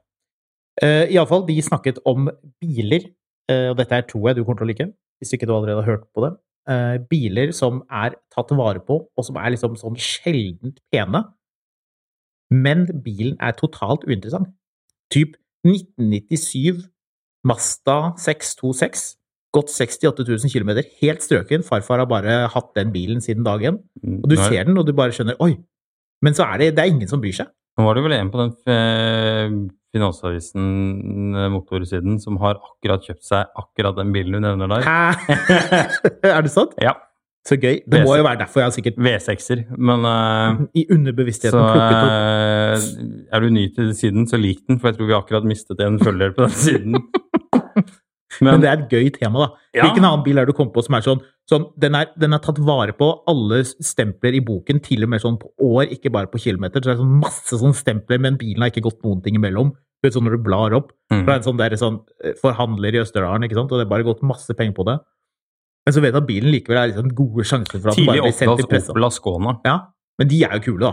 Uh, 0.83 1.07
Iallfall, 1.09 1.47
de 1.49 1.57
snakket 1.65 2.01
om 2.05 2.29
biler, 2.61 3.09
uh, 3.51 3.71
og 3.73 3.79
dette 3.81 3.97
er 3.97 4.09
to 4.11 4.21
jeg 4.27 4.37
du 4.37 4.43
kommer 4.45 4.61
til 4.61 4.67
å 4.67 4.71
like, 4.73 4.89
hvis 5.21 5.33
ikke 5.33 5.49
du 5.49 5.55
allerede 5.57 5.81
har 5.83 5.91
hørt 5.95 6.09
på 6.13 6.27
det. 6.27 6.35
Uh, 6.69 6.97
biler 7.09 7.53
som 7.55 7.81
er 7.89 8.19
tatt 8.35 8.53
vare 8.59 8.83
på, 8.85 8.99
og 9.09 9.25
som 9.25 9.39
er 9.41 9.55
liksom 9.55 9.79
sånn 9.81 9.97
sjeldent 9.97 10.83
pene. 10.93 11.23
Men 12.53 12.87
bilen 13.03 13.39
er 13.43 13.57
totalt 13.59 14.05
uinteressant. 14.07 14.53
Typ 15.13 15.35
1997 15.67 16.85
Masta 17.47 18.13
626. 18.19 19.15
Gått 19.55 19.71
68 19.73 20.27
000 20.27 20.51
km, 20.53 20.73
helt 21.01 21.23
strøken. 21.25 21.65
Farfar 21.65 22.03
har 22.03 22.09
bare 22.11 22.35
hatt 22.53 22.73
den 22.77 22.91
bilen 22.93 23.23
siden 23.25 23.47
dagen. 23.47 23.81
Og 24.03 24.29
du 24.29 24.35
Nå 24.35 24.41
er- 24.43 24.51
ser 24.51 24.65
den, 24.69 24.77
og 24.79 24.87
du 24.87 24.93
bare 24.93 25.15
skjønner 25.15 25.39
Oi! 25.41 25.57
Men 26.23 26.35
så 26.35 26.45
er 26.45 26.59
det, 26.59 26.77
det 26.77 26.83
er 26.83 26.93
ingen 26.93 27.09
som 27.09 27.21
bryr 27.21 27.37
seg. 27.37 27.49
Nå 27.77 27.85
var 27.85 27.99
det 27.99 28.05
vel 28.07 28.15
en 28.17 28.31
på 28.33 28.41
den 28.41 28.55
eh, 28.73 29.57
Finansavisen 29.97 31.35
eh, 31.37 31.49
motorsiden 31.53 32.21
som 32.21 32.39
har 32.43 32.59
akkurat 32.61 33.05
kjøpt 33.05 33.27
seg 33.27 33.53
akkurat 33.57 33.99
den 33.99 34.15
bilen 34.15 34.37
du 34.37 34.45
nevner 34.45 34.73
der. 34.77 34.89
Er 36.37 36.41
det 36.45 36.53
sant? 36.53 36.77
Ja. 36.83 36.97
Så 37.47 37.55
gøy. 37.63 37.79
Det 37.87 38.01
må 38.03 38.17
jo 38.19 38.25
være 38.27 38.41
derfor 38.41 38.61
jeg 38.61 38.67
har 38.67 38.75
sikkert 38.75 38.97
V6-er. 39.07 39.61
Men 39.79 40.03
uh, 40.03 40.65
i 40.75 40.83
underbevisstheten 40.91 41.55
så 41.55 41.67
plukket 41.69 41.99
opp 42.01 42.09
eh, 42.11 43.29
er 43.37 43.45
du 43.45 43.53
ny 43.55 43.69
til 43.77 43.93
siden, 43.95 44.27
så 44.27 44.41
lik 44.41 44.65
den, 44.67 44.81
for 44.81 44.91
jeg 44.91 44.99
tror 44.99 45.11
vi 45.13 45.17
akkurat 45.21 45.47
mistet 45.47 45.83
en 45.85 46.01
følger 46.03 46.35
på 46.35 46.49
den 46.49 46.57
siden. 46.59 46.99
Men 48.45 48.61
det 48.63 48.69
er 48.71 48.83
et 48.83 48.93
gøy 48.93 49.09
tema, 49.15 49.47
da. 49.47 49.65
Ja. 49.77 49.87
Hvilken 49.87 50.05
annen 50.05 50.25
bil 50.27 50.39
er 50.39 50.47
det 50.47 50.55
du 50.55 50.59
kom 50.59 50.73
på 50.75 50.85
som 50.85 50.97
er 50.99 51.05
sånn, 51.05 51.23
sånn 51.49 51.67
den, 51.81 51.97
er, 51.99 52.11
den 52.21 52.37
er 52.37 52.43
tatt 52.45 52.61
vare 52.65 52.93
på, 52.97 53.09
alle 53.31 53.63
stempler 53.65 54.37
i 54.37 54.43
boken, 54.45 54.83
til 54.85 55.07
og 55.07 55.13
med 55.13 55.23
sånn 55.23 55.39
på 55.41 55.53
år, 55.63 55.87
ikke 55.97 56.13
bare 56.15 56.31
på 56.33 56.43
kilometer. 56.43 56.83
Så 56.83 56.91
det 56.91 56.95
er 56.97 57.03
sånn 57.03 57.19
masse 57.23 57.61
sånn 57.63 57.77
stempler, 57.77 58.21
men 58.23 58.39
bilen 58.41 58.65
har 58.65 58.73
ikke 58.73 58.87
gått 58.89 59.03
noen 59.07 59.25
ting 59.25 59.39
imellom. 59.39 59.73
Du 59.73 60.09
vet 60.09 60.17
sånn 60.17 60.27
når 60.29 60.37
du 60.37 60.47
blar 60.47 60.77
opp. 60.77 60.93
Mm. 61.13 61.25
Det 61.25 61.33
er 61.33 61.41
en 61.41 61.47
sånn, 61.47 61.61
der, 61.61 61.77
sånn 61.81 62.01
eh, 62.21 62.37
forhandler 62.41 62.99
i 62.99 63.03
Østerdalen, 63.03 63.47
ikke 63.49 63.59
sant, 63.59 63.73
og 63.73 63.81
det 63.81 63.87
er 63.87 63.93
bare 63.95 64.07
gått 64.07 64.25
masse 64.27 64.57
penger 64.59 64.77
på 64.77 64.89
det. 64.91 64.99
Men 65.87 65.95
så 65.95 66.03
vet 66.03 66.17
du 66.17 66.19
at 66.19 66.27
bilen 66.27 66.51
likevel 66.51 66.81
er 66.81 66.91
liksom 66.91 67.13
gode 67.15 67.45
sjanser 67.47 67.79
for 67.79 67.93
at 67.93 67.95
den 67.95 68.03
Tidlig 68.03 68.11
bare 68.11 68.27
blir 68.27 68.35
sendt 68.35 68.63
i 68.65 68.71
pressa. 68.73 68.93
Opel 68.93 69.07
Ascona. 69.07 69.53
Ja, 69.67 69.77
men 70.19 70.31
de 70.33 70.41
er 70.43 70.57
jo 70.59 70.65
kule, 70.65 70.89
da. 70.89 70.93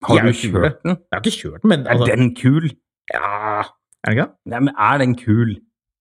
De 0.00 0.08
Har 0.08 0.20
er 0.20 0.28
du 0.28 0.36
kjørt 0.36 0.78
den? 0.84 0.96
Jeg 0.96 1.16
har 1.16 1.22
ikke 1.22 1.36
kjørt 1.36 1.62
den, 1.62 1.72
men 1.72 1.82
Er 1.86 1.94
altså, 1.94 2.08
den 2.12 2.30
kul? 2.36 2.66
Ja, 3.12 3.64
er 4.04 4.08
den 4.08 4.16
ikke? 4.16 4.26
det? 4.28 4.52
Nei, 4.52 4.60
men 4.66 4.74
er 4.76 5.00
den 5.02 5.16
kul? 5.16 5.54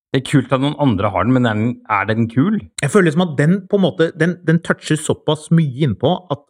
Det 0.09 0.23
er 0.23 0.25
kult 0.25 0.53
at 0.55 0.61
noen 0.63 0.77
andre 0.81 1.11
har 1.13 1.27
den, 1.27 1.35
men 1.35 1.45
er 1.45 1.57
den, 1.59 1.73
er 1.93 2.07
den 2.09 2.27
kul? 2.31 2.55
Jeg 2.81 2.89
føler 2.89 3.11
liksom 3.11 3.25
at 3.27 3.35
den 3.37 3.59
på 3.69 3.77
en 3.77 3.83
måte, 3.83 4.07
den, 4.17 4.37
den 4.47 4.57
toucher 4.65 4.97
såpass 4.97 5.49
mye 5.53 5.85
innpå 5.85 6.13
at 6.33 6.45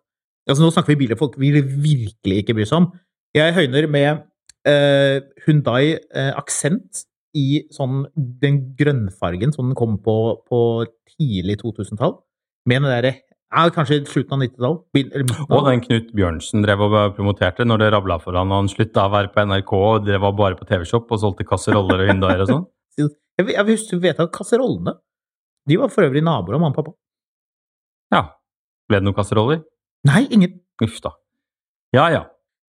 altså 0.49 0.63
Nå 0.63 0.71
snakker 0.73 0.95
vi 0.95 1.01
biler 1.03 1.19
folk 1.19 1.35
vil 1.37 1.59
virkelig 1.61 2.39
ikke 2.41 2.55
bry 2.57 2.65
seg 2.65 2.79
om. 2.79 2.87
Jeg 3.37 3.53
høyner 3.53 3.85
med 3.91 4.23
eh, 4.65 5.19
Hyundai 5.45 5.99
eh, 5.99 6.31
Aksent 6.39 7.03
i 7.37 7.67
sånn 7.75 8.07
den 8.17 8.61
grønnfargen 8.79 9.53
som 9.53 9.67
den 9.69 9.77
kom 9.77 9.99
på 10.01 10.15
på 10.49 10.61
tidlig 11.11 11.59
2000-tall. 11.61 12.15
Med 12.65 12.81
den 12.81 12.89
derre 12.89 13.11
ja, 13.19 13.67
Kanskje 13.73 13.99
slutten 14.09 14.39
av 14.39 14.41
90-tall. 14.47 14.75
bil- 14.93 15.11
eller 15.11 15.27
midten 15.27 15.53
Og 15.53 15.69
den 15.69 15.83
Knut 15.85 16.09
Bjørnsen 16.17 16.65
drev 16.65 16.81
og 16.87 16.97
promoterte 17.17 17.65
når 17.65 17.83
det 17.83 17.93
rabla 17.93 18.17
for 18.23 18.37
han, 18.37 18.49
og 18.49 18.63
han 18.63 18.71
slutta 18.73 19.05
å 19.05 19.13
være 19.13 19.31
på 19.35 19.45
NRK 19.45 19.73
og 19.77 20.05
drev 20.05 20.25
og 20.31 20.37
bare 20.37 20.57
på 20.57 20.65
TV-shop 20.69 21.09
og 21.13 21.21
solgte 21.21 21.45
kasseroller 21.49 22.03
og 22.05 22.09
Hyundaier 22.11 22.45
og 22.45 22.51
sånn. 22.55 22.67
Jeg, 23.39 23.47
jeg 23.55 23.65
husker, 23.71 23.97
huske 23.97 24.03
vet 24.03 24.19
at 24.19 24.31
kasserollene 24.35 24.93
De 25.69 25.77
var 25.79 25.91
for 25.93 26.03
øvrig 26.07 26.21
naboer 26.25 26.57
av 26.57 26.61
mamma 26.63 26.73
og 26.75 26.79
pappa. 26.81 26.93
Ja. 28.13 28.21
Ble 28.89 28.99
det 28.99 29.05
noen 29.07 29.15
kasseroller? 29.17 29.61
Nei, 30.09 30.23
ingen. 30.33 30.57
Uff 30.83 30.99
da. 31.03 31.11
Ja 31.95 32.07
ja. 32.13 32.23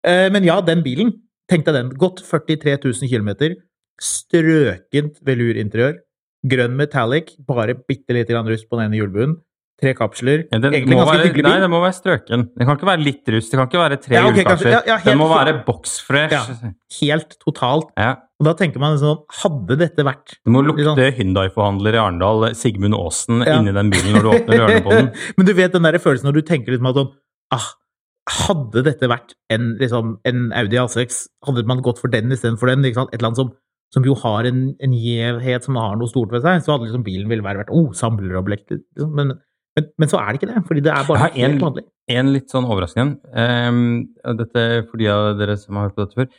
Eh, 0.06 0.28
men 0.33 0.44
ja, 0.46 0.59
den 0.64 0.83
bilen. 0.85 1.12
Tenk 1.50 1.64
deg 1.66 1.74
den. 1.76 1.90
Gått 1.98 2.20
43 2.22 2.76
000 2.85 3.09
km. 3.11 3.56
Strøkent 4.00 5.20
velurinteriør. 5.26 5.98
Grønn 6.50 6.76
metallic. 6.78 7.35
Bare 7.48 7.74
bitte 7.88 8.14
lite 8.16 8.33
grann 8.35 8.48
rust 8.50 8.68
på 8.70 8.78
den 8.78 8.90
ene 8.90 9.00
hjulbunnen. 9.00 9.38
Tre 9.80 9.94
kapsler. 9.96 10.42
Ja, 10.52 10.59
Den 10.61 10.74
Egentlig 10.76 10.98
ganske 10.98 11.16
være, 11.16 11.33
bil. 11.33 11.46
nei, 11.48 11.59
den 11.62 11.70
må 11.72 11.78
være 11.80 11.96
strøken. 11.96 12.42
Den 12.52 12.68
kan 12.68 12.76
ikke 12.76 12.88
være 12.90 13.00
litt 13.06 13.30
rust. 13.33 13.48
Det 13.52 13.56
kan 13.62 13.68
ikke 13.70 13.80
være 13.80 13.96
tre 14.04 14.14
Ja, 14.18 14.24
okay, 14.28 14.42
hjulkapsler. 14.42 14.74
ja, 14.76 14.80
ja, 14.90 14.96
den 15.06 15.16
må 15.22 15.28
være 15.33 15.54
boksfresh. 15.64 16.35
Ja. 16.37 16.72
Helt 17.00 17.38
totalt. 17.40 17.94
Og 18.40 18.46
da 18.48 18.55
tenker 18.57 18.81
man 18.81 18.94
sånn 18.96 19.18
Hadde 19.42 19.76
dette 19.76 20.05
vært 20.07 20.38
Det 20.40 20.53
må 20.55 20.62
lukte 20.64 20.87
sånn- 20.87 21.00
Hyundai-forhandler 21.18 21.92
i 21.98 22.00
Arendal, 22.00 22.46
Sigmund 22.57 22.96
Aasen, 22.96 23.42
Ja. 23.44 23.59
inni 23.61 23.74
den 23.76 23.90
bilen 23.92 24.14
når 24.16 24.22
du 24.24 24.31
åpner 24.33 24.61
ørene 24.64 24.85
på 24.87 24.94
den. 24.96 25.11
Men 25.37 25.46
du 25.46 25.53
vet 25.59 25.72
den 25.76 25.83
der 25.85 25.98
følelsen 26.00 26.31
når 26.31 26.38
du 26.40 26.42
tenker 26.48 26.72
liksom 26.72 26.88
at 26.88 26.96
sånn 27.03 27.11
ah, 27.53 27.68
Hadde 28.31 28.85
dette 28.87 29.09
vært 29.11 29.33
en, 29.50 29.72
liksom, 29.81 30.18
en 30.29 30.53
Audi 30.55 30.76
A6, 30.79 31.24
hadde 31.48 31.64
man 31.66 31.81
gått 31.83 31.98
for 31.98 32.09
den 32.12 32.31
istedenfor 32.31 32.68
den? 32.70 32.85
Ikke 32.87 33.00
sant? 33.00 33.11
Et 33.12 33.18
eller 33.18 33.31
annet 33.33 33.40
som, 33.40 33.48
som 33.92 34.05
jo 34.07 34.14
har 34.22 34.46
en, 34.46 34.61
en 34.79 34.92
gjevhet 34.94 35.64
som 35.66 35.74
har 35.81 35.96
noe 35.98 36.07
stort 36.12 36.31
ved 36.31 36.44
seg, 36.44 36.61
så 36.62 36.76
hadde 36.76 36.87
liksom 36.87 37.03
bilen 37.07 37.29
ville 37.33 37.42
vært 37.42 37.72
oh, 37.74 37.88
samlerobjekt. 37.96 38.70
Liksom. 38.76 39.11
Men, 39.18 39.33
men, 39.74 39.88
men 39.98 40.12
så 40.12 40.20
er 40.20 40.29
det 40.31 40.38
ikke 40.42 40.50
det, 40.53 40.62
fordi 40.68 40.85
det 40.87 40.92
er 40.94 41.09
bare 41.09 41.31
en- 41.33 41.40
helt 41.40 41.64
vanlig. 41.64 41.85
En 42.11 42.31
litt 42.37 42.53
sånn 42.55 42.68
overraskende 42.70 43.18
en. 43.35 43.74
Um, 43.74 44.38
dette 44.38 44.64
for 44.90 45.00
de 45.03 45.11
av 45.11 45.35
dere 45.40 45.57
som 45.59 45.76
har 45.81 45.88
hørt 45.88 45.98
på 45.98 46.07
dette 46.07 46.20
før. 46.22 46.31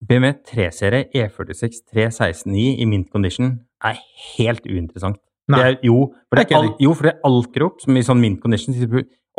BMW 0.00 0.32
3-serie 0.48 1.08
E46 1.12 1.82
316i 1.92 2.66
i 2.80 2.86
mint 2.88 3.10
condition 3.12 3.58
er 3.84 3.98
helt 4.36 4.64
uinteressant. 4.68 5.20
Er, 5.50 5.76
jo, 5.82 6.12
for 6.30 6.38
det 6.38 6.44
er 6.46 6.60
alt 6.60 6.76
ikke 6.76 6.84
jo, 6.84 6.92
for 6.94 7.08
det 7.08 7.12
er 7.12 7.24
Alkrop 7.26 7.80
som 7.82 7.96
i 7.98 8.04
sånn 8.06 8.20
mint 8.22 8.38
condition 8.42 8.76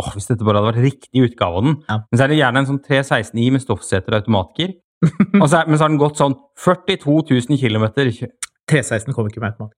Åh, 0.01 0.07
hvis 0.15 0.29
dette 0.29 0.45
bare 0.47 0.61
hadde 0.61 0.71
vært 0.71 0.85
riktig 0.85 1.23
utgave 1.27 1.59
av 1.59 1.65
den. 1.65 1.73
Ja. 1.85 1.97
Men 2.09 2.17
så 2.17 2.23
er 2.23 2.31
det 2.31 2.37
gjerne 2.39 2.61
en 2.61 2.67
sånn 2.69 2.79
316i 2.85 3.49
med 3.53 3.61
stoffseter 3.61 4.15
og 4.15 4.21
automatgir. 4.21 4.71
men 5.35 5.45
så 5.51 5.65
har 5.65 5.91
den 5.91 5.99
gått 6.01 6.21
sånn 6.21 6.37
42 6.63 7.17
000 7.29 7.59
km. 7.59 7.85
316 8.71 9.13
kom 9.13 9.29
ikke 9.29 9.43
med 9.43 9.51
automat. 9.51 9.75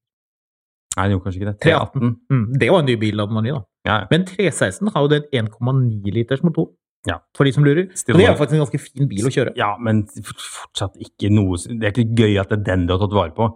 Nei, 0.93 1.07
den 1.07 1.15
gjorde 1.15 1.25
kanskje 1.25 1.41
ikke 1.41 1.49
det. 1.49 1.55
318. 1.65 1.91
318. 1.97 2.15
Mm, 2.29 2.45
det 2.61 2.69
var 2.69 2.83
en 2.83 2.89
ny 2.91 2.97
bil 3.01 3.19
da 3.19 3.27
den 3.27 3.39
var 3.39 3.45
ny, 3.45 3.53
da. 3.55 3.63
Ja. 3.89 3.97
Men 4.13 4.25
316 4.29 4.93
har 4.93 5.05
jo 5.05 5.11
den 5.15 5.27
1,9 5.41 6.15
liters 6.19 6.45
motor. 6.45 6.69
Ja. 7.09 7.17
For 7.35 7.43
de 7.43 7.51
som 7.51 7.65
lurer. 7.67 7.89
Still 7.99 8.15
det 8.17 8.29
er 8.29 8.37
faktisk 8.39 8.55
en 8.55 8.63
ganske 8.63 8.79
fin 8.79 9.07
bil 9.11 9.27
å 9.27 9.31
kjøre. 9.33 9.53
ja, 9.59 9.73
men 9.83 10.05
fortsatt 10.07 10.95
ikke 11.03 11.27
noe 11.33 11.57
Det 11.59 11.89
er 11.89 11.91
ikke 11.91 12.15
gøy 12.23 12.37
at 12.39 12.49
det 12.53 12.61
er 12.61 12.65
den 12.71 12.85
du 12.87 12.93
har 12.95 13.01
tatt 13.03 13.15
vare 13.17 13.33
på. 13.35 13.49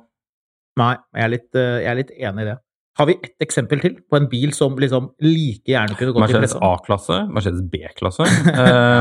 Nei, 0.78 0.94
jeg 1.16 1.24
er 1.24 1.32
litt, 1.32 1.48
eh, 1.56 1.78
jeg 1.86 1.92
er 1.94 2.00
litt 2.02 2.12
enig 2.18 2.44
i 2.44 2.50
det. 2.52 2.58
Har 2.98 3.06
vi 3.06 3.14
ett 3.24 3.46
eksempel 3.46 3.80
til 3.82 3.96
på 4.10 4.18
en 4.18 4.28
bil 4.30 4.52
som 4.58 4.76
liksom 4.82 5.12
like 5.22 5.70
gjerne 5.70 5.96
kunne 5.98 6.12
gått 6.16 6.18
i 6.18 6.26
Mercedes? 6.26 6.56
A-klasse, 6.66 7.20
Mercedes 7.34 7.62
B-klasse. 7.72 8.26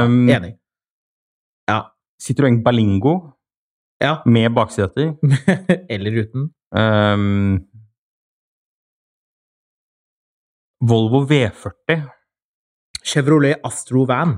Um, 0.07 0.29
Enig. 0.29 0.55
Ja. 1.69 1.81
Citroën 2.23 2.63
Berlingo. 2.65 3.33
Ja. 4.05 4.19
med 4.27 4.53
bakseter. 4.53 5.15
Eller 5.89 6.19
uten. 6.23 6.51
Um, 6.77 7.65
Volvo 10.85 11.23
V40. 11.27 12.03
Chevrolet 13.07 13.63
Astro 13.67 14.05
Van. 14.09 14.35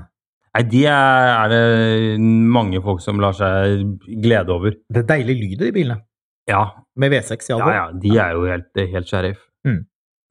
Nei, 0.55 0.63
de 0.69 0.83
er, 0.89 1.31
er 1.33 1.51
det 1.53 2.19
mange 2.19 2.81
folk 2.85 3.01
som 3.03 3.21
lar 3.21 3.35
seg 3.37 3.83
glede 4.23 4.53
over. 4.53 4.77
Det 4.89 5.03
er 5.03 5.09
deilig 5.15 5.37
lyd 5.43 5.65
i 5.69 5.73
bilene. 5.75 6.01
Ja, 6.49 6.63
Med 6.97 7.13
V6 7.13 7.45
i 7.45 7.51
ja, 7.51 7.57
alle 7.59 7.73
ja 7.75 7.83
de 7.93 8.13
er 8.17 8.33
jo 8.33 8.47
helt, 8.49 8.79
helt 8.93 9.09
sheriff. 9.09 9.43
Mm. 9.67 9.83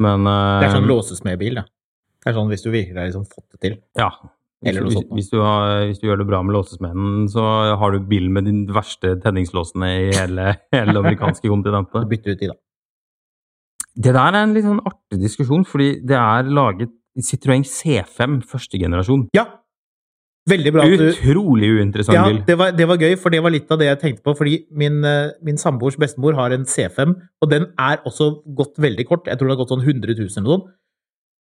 Men 0.03 0.27
Det 0.27 0.67
er 0.67 0.75
sånn 0.75 0.85
ehm, 0.85 0.91
låsesmedbil, 0.91 1.61
det. 1.61 1.65
Det 2.19 2.31
er 2.31 2.37
sånn 2.37 2.51
hvis 2.51 2.65
du 2.65 2.69
virkelig 2.73 2.99
har 2.99 3.09
liksom 3.09 3.27
fått 3.31 3.47
det 3.55 3.61
til. 3.63 3.79
Ja. 3.99 4.11
Hvis, 4.67 4.79
sånt 4.91 5.13
hvis, 5.15 5.29
du 5.31 5.39
har, 5.39 5.85
hvis 5.87 6.01
du 6.03 6.09
gjør 6.09 6.19
det 6.19 6.27
bra 6.27 6.41
med 6.43 6.57
låsesmeden, 6.57 7.29
så 7.31 7.45
har 7.79 7.95
du 7.95 8.07
bilen 8.11 8.35
med 8.35 8.49
de 8.49 8.75
verste 8.75 9.15
tenningslåsene 9.23 9.91
i 9.95 10.09
hele, 10.17 10.55
hele 10.75 10.95
det 10.95 11.03
amerikanske 11.05 11.51
kontinentet. 11.55 12.09
Bytte 12.11 12.35
ut 12.35 12.43
de, 12.43 12.51
da. 12.51 12.59
Det 13.99 14.15
der 14.15 14.35
er 14.35 14.43
en 14.45 14.55
litt 14.55 14.67
sånn 14.67 14.83
artig 14.87 15.19
diskusjon, 15.23 15.65
fordi 15.67 15.93
det 16.07 16.19
er 16.19 16.51
laget 16.55 16.93
Citroën 17.25 17.65
C5 17.67 18.43
første 18.49 18.79
generasjon. 18.81 19.29
Ja! 19.37 19.47
Veldig 20.49 20.73
bra 20.73 20.85
Utrolig 20.89 21.69
uinteressant 21.77 22.17
Ja, 22.17 22.25
bil. 22.25 22.39
det 22.47 22.57
var, 22.57 22.71
det 22.73 22.87
var 22.89 22.97
gøy, 22.97 23.17
for 23.21 23.35
det 23.35 23.43
var 23.45 23.53
litt 23.53 23.71
av 23.75 23.81
det 23.81 23.89
jeg 23.91 24.01
tenkte 24.01 24.25
på. 24.25 24.35
Fordi 24.39 24.55
min, 24.71 25.03
eh, 25.05 25.33
min 25.45 25.59
samboers 25.61 25.99
bestemor 26.01 26.39
har 26.39 26.55
en 26.57 26.65
C5, 26.65 27.15
og 27.43 27.51
den 27.51 27.69
er 27.79 28.01
også 28.09 28.31
gått 28.57 28.79
veldig 28.81 29.07
kort. 29.11 29.27
Jeg 29.29 29.37
tror 29.37 29.49
det 29.51 29.57
har 29.57 29.63
gått 29.65 29.75
sånn 29.75 29.85
100 29.85 30.17
000 30.17 30.41
eller 30.41 30.49
noe. 30.49 30.73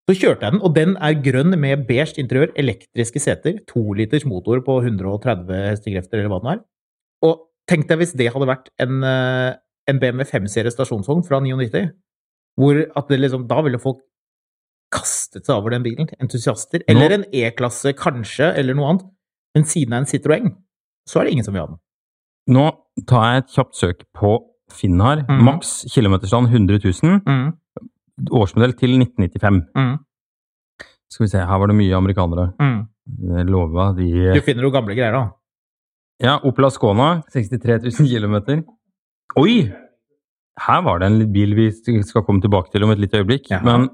Så 0.09 0.15
kjørte 0.21 0.45
jeg 0.45 0.53
den, 0.53 0.61
og 0.61 0.73
den 0.75 0.95
er 1.01 1.17
grønn 1.17 1.53
med 1.59 1.87
beige 1.87 2.19
interiør, 2.21 2.51
elektriske 2.61 3.21
seter, 3.21 3.59
to 3.65 3.81
liters 3.97 4.25
motor 4.25 4.61
på 4.61 4.77
130 4.83 5.49
hestekrefter, 5.71 6.19
eller 6.21 6.29
hva 6.29 6.41
den 6.43 6.51
er. 6.53 6.59
Og 7.25 7.47
tenk 7.69 7.87
deg 7.89 8.03
hvis 8.03 8.13
det 8.17 8.29
hadde 8.33 8.49
vært 8.49 8.69
en, 8.81 9.03
eh, 9.03 9.55
en 9.89 10.01
BMW 10.01 10.25
5-serie 10.29 10.73
stasjonsvogn 10.73 11.25
fra 11.25 11.39
99, 11.41 11.89
hvor 12.57 12.85
at 12.85 13.09
det 13.09 13.19
liksom, 13.19 13.47
da 13.49 13.61
ville 13.65 13.81
folk 13.81 14.01
kastet 14.93 15.47
seg 15.47 15.57
over 15.57 15.73
den 15.75 15.85
bilen. 15.85 16.09
Entusiaster. 16.21 16.83
Eller 16.91 17.17
en 17.17 17.25
E-klasse, 17.33 17.93
kanskje, 17.97 18.51
eller 18.59 18.77
noe 18.77 18.91
annet. 18.93 19.05
Men 19.55 19.67
siden 19.67 19.93
det 19.93 19.97
er 19.97 20.03
en 20.03 20.09
Citroën, 20.11 20.49
så 21.07 21.19
er 21.19 21.27
det 21.27 21.35
ingen 21.35 21.47
som 21.47 21.55
vil 21.55 21.63
ha 21.63 21.69
den. 21.71 21.79
Nå 22.55 22.65
tar 23.09 23.29
jeg 23.29 23.43
et 23.43 23.53
kjapt 23.55 23.79
søk 23.79 24.03
på 24.15 24.35
Finn 24.73 25.01
her. 25.01 25.23
Mm. 25.29 25.43
Maks 25.45 25.71
kilometerstand 25.93 26.49
100 26.51 26.81
000. 26.83 27.53
Årsmodell 28.35 28.75
til 28.79 28.97
1995. 28.97 29.63
Mm. 29.77 29.95
Skal 31.11 31.25
vi 31.25 31.31
se, 31.31 31.41
her 31.45 31.61
var 31.61 31.71
det 31.71 31.77
mye 31.77 31.97
amerikanere. 31.97 32.51
Mm. 32.59 32.77
Jeg 33.35 33.49
lova 33.49 33.91
de 33.97 34.09
Du 34.33 34.41
finner 34.45 34.65
jo 34.65 34.73
gamle 34.73 34.95
greier, 34.97 35.13
da. 35.13 35.25
Ja, 36.23 36.37
Opel 36.47 36.67
Ascona, 36.69 37.09
63 37.33 37.91
000 37.99 38.07
km. 38.09 38.63
Oi! 39.41 39.65
Her 40.65 40.81
var 40.85 41.01
det 41.01 41.09
en 41.11 41.31
bil 41.33 41.53
vi 41.57 41.67
skal 41.75 42.23
komme 42.23 42.41
tilbake 42.41 42.71
til 42.71 42.85
om 42.85 42.93
et 42.93 43.01
lite 43.01 43.19
øyeblikk. 43.19 43.49
Ja. 43.51 43.59
Men 43.65 43.89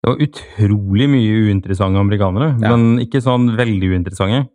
det 0.00 0.08
var 0.08 0.22
utrolig 0.24 1.06
mye 1.12 1.40
uinteressante 1.50 2.00
amerikanere. 2.00 2.54
Ja. 2.62 2.72
Men 2.72 3.02
ikke 3.04 3.20
sånn 3.24 3.50
veldig 3.58 3.92
uinteressante. 3.92 4.46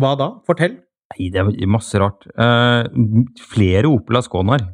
Hva 0.00 0.12
da? 0.20 0.28
Fortell. 0.46 0.76
Nei, 1.10 1.30
det 1.32 1.40
er 1.42 1.70
masse 1.70 1.98
rart. 1.98 2.26
Uh, 2.36 2.84
flere 3.50 3.88
Opel 3.90 4.20
Asconaer. 4.20 4.68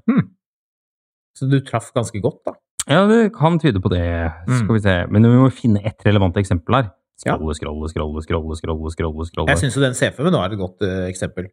Så 1.37 1.49
du 1.49 1.59
traff 1.65 1.93
ganske 1.97 2.21
godt, 2.25 2.43
da. 2.49 2.57
Ja, 2.87 3.07
det 3.11 3.33
kan 3.35 3.59
tyde 3.63 3.81
på 3.83 3.91
det. 3.93 4.03
Mm. 4.47 4.59
Skal 4.61 4.77
vi 4.77 4.83
se. 4.85 4.97
Men 5.13 5.27
vi 5.27 5.39
må 5.41 5.49
finne 5.55 5.83
ett 5.87 6.03
relevant 6.07 6.37
eksempel 6.41 6.81
her. 6.81 6.91
Ja. 7.25 7.35
Scrolle, 7.35 7.55
scrolle, 7.57 7.89
scrolle, 7.91 8.23
scrolle, 8.27 8.59
scrolle, 8.61 8.93
scrolle. 8.93 9.27
scrolle. 9.31 9.55
Jeg 9.55 9.63
syns 9.63 9.79
jo 9.79 9.83
den 9.87 9.97
C5-en 9.97 10.35
nå 10.35 10.43
er 10.43 10.55
et 10.55 10.61
godt 10.61 10.85
uh, 10.85 11.07
eksempel. 11.09 11.49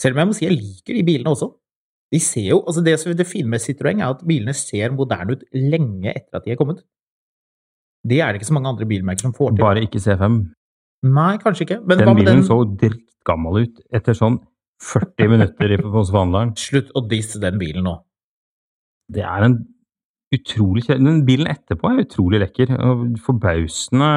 Selv 0.00 0.16
om 0.16 0.22
jeg 0.22 0.30
må 0.30 0.36
si 0.36 0.46
jeg 0.46 0.56
liker 0.56 0.98
de 0.98 1.04
bilene 1.06 1.36
også. 1.36 1.52
De 2.12 2.18
ser 2.24 2.46
jo, 2.48 2.62
altså 2.66 2.80
Det 2.84 2.94
som 3.00 3.12
det 3.16 3.26
fine 3.28 3.50
med 3.52 3.60
Citroën, 3.60 4.00
er 4.00 4.08
at 4.14 4.22
bilene 4.26 4.54
ser 4.56 4.90
moderne 4.96 5.34
ut 5.36 5.42
lenge 5.52 6.08
etter 6.14 6.38
at 6.38 6.44
de 6.46 6.52
er 6.54 6.56
kommet. 6.56 6.80
Det 8.08 8.20
er 8.22 8.32
det 8.32 8.40
ikke 8.40 8.48
så 8.48 8.54
mange 8.56 8.70
andre 8.70 8.86
bilmerker 8.88 9.26
som 9.26 9.34
får 9.36 9.50
til. 9.56 9.64
Bare 9.64 9.82
ikke 9.84 10.00
C5. 10.00 10.38
Nei, 11.04 11.36
kanskje 11.42 11.66
ikke. 11.66 11.80
Men 11.86 11.98
Den 12.00 12.14
bilen 12.16 12.26
den 12.40 12.44
så 12.46 12.56
drittgammel 12.80 13.66
ut 13.66 13.80
etter 13.94 14.16
sånn 14.16 14.38
40 14.80 15.28
minutter 15.28 15.74
i- 15.74 15.82
hos 15.82 16.10
forhandleren. 16.14 16.54
Slutt 16.68 16.90
å 16.96 17.02
disse 17.10 17.38
den 17.42 17.58
bilen 17.60 17.84
nå. 17.84 17.96
Det 19.12 19.22
er 19.24 19.44
en 19.48 19.58
utrolig 20.34 20.84
kjedelig 20.86 21.04
Den 21.12 21.22
bilen 21.26 21.46
etterpå 21.52 21.88
er 21.92 22.02
utrolig 22.06 22.40
lekker. 22.42 22.72
og 22.78 23.18
Forbausende 23.24 24.08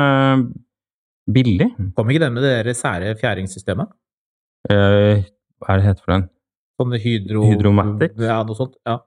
billig. 1.32 1.70
Kom 1.96 2.10
ikke 2.12 2.24
den 2.26 2.34
med 2.36 2.44
det 2.44 2.76
sære 2.78 3.14
fjæringssystemet? 3.20 3.92
Eh, 4.70 5.24
hva 5.62 5.74
er 5.74 5.78
det 5.82 5.86
heter 5.90 6.04
for 6.06 6.14
den? 6.16 6.30
Sånn 6.82 6.98
hydro... 7.06 7.46
Hydromatic? 7.48 8.18
Ja, 8.20 8.42
noe 8.48 8.58
sånt. 8.58 8.76
ja. 8.90 8.98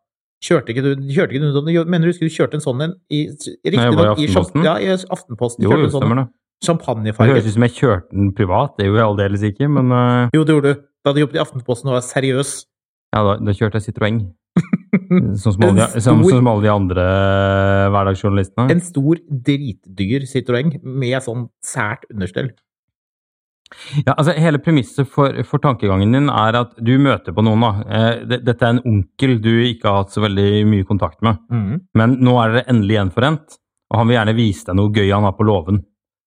Kjørte 0.44 0.74
ikke 0.74 0.82
du 0.84 0.90
kjørte 1.08 1.32
ikke 1.38 1.50
du? 1.54 1.84
Mener 1.88 2.04
du 2.04 2.10
husker 2.12 2.28
du 2.28 2.32
kjørte 2.34 2.58
en 2.58 2.64
sånn 2.64 2.82
en 2.84 2.90
i 3.08 3.22
Riktignok 3.64 4.18
i, 4.20 4.26
Aftenposten. 4.28 4.64
ja, 4.66 4.74
i 4.76 4.90
Aftenposten. 4.92 5.64
Jo, 5.64 5.70
jo, 5.72 5.87
en 5.87 5.92
sånn 5.94 6.02
stemmer 6.04 6.20
det. 6.20 6.26
Det 6.64 7.14
høres 7.30 7.46
ut 7.48 7.54
som 7.56 7.64
jeg 7.66 7.74
kjørte 7.78 8.12
den 8.16 8.28
privat, 8.37 8.74
det 8.78 8.87
gjorde 8.87 9.00
jeg 9.00 9.08
aldeles 9.10 9.42
ikke, 9.50 9.68
men 9.72 9.90
uh... 9.92 10.28
Jo, 10.37 10.44
det 10.48 10.54
gjorde 10.56 10.70
du. 10.74 10.82
Da 11.04 11.12
du 11.12 11.20
jobbet 11.22 11.37
i 11.37 11.42
Aftenposten 11.42 11.90
og 11.90 11.96
var 11.98 12.04
seriøs. 12.06 12.52
ja, 13.16 13.22
da, 13.26 13.34
da 13.40 13.54
kjørte 13.56 13.80
jeg 13.80 13.87
Citroën. 13.88 14.20
Sånn 15.42 15.56
som 15.56 15.64
alle, 15.66 15.88
stor- 15.96 16.22
som 16.30 16.48
alle 16.52 16.62
de 16.64 16.70
andre 16.72 17.04
hverdagsjournalistene. 17.94 18.68
En 18.72 18.82
stor, 18.84 19.20
dritdyr 19.48 20.24
Citroën 20.30 20.76
med 20.84 21.16
sånn 21.24 21.48
sært 21.64 22.06
understell. 22.12 22.52
Ja, 24.06 24.14
altså 24.14 24.34
Hele 24.38 24.60
premisset 24.62 25.08
for, 25.10 25.34
for 25.48 25.62
tankegangen 25.62 26.14
din 26.14 26.30
er 26.32 26.58
at 26.60 26.76
du 26.82 26.94
møter 27.02 27.34
på 27.37 27.44
noen. 27.44 27.64
da. 27.64 27.72
Eh, 27.98 28.38
dette 28.40 28.60
er 28.60 28.76
en 28.76 28.84
onkel 28.84 29.37
du 29.42 29.52
ikke 29.66 29.90
har 29.90 30.04
hatt 30.04 30.14
så 30.14 30.24
veldig 30.24 30.64
mye 30.70 30.87
kontakt 30.88 31.20
med. 31.26 31.42
Mm. 31.52 31.82
Men 31.98 32.16
nå 32.24 32.37
er 32.42 32.54
dere 32.54 32.68
endelig 32.72 32.98
gjenforent, 32.98 33.58
og 33.92 34.00
han 34.00 34.08
vil 34.10 34.18
gjerne 34.18 34.38
vise 34.38 34.68
deg 34.70 34.78
noe 34.80 34.94
gøy 34.94 35.10
han 35.12 35.28
har 35.28 35.37
på 35.38 35.48
låven. 35.48 35.82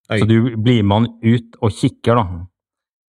Så 0.07 0.23
du 0.27 0.53
blir 0.55 0.85
med 0.87 0.95
han 0.95 1.09
ut 1.25 1.57
og 1.59 1.73
kikker, 1.75 2.19
da. 2.19 2.45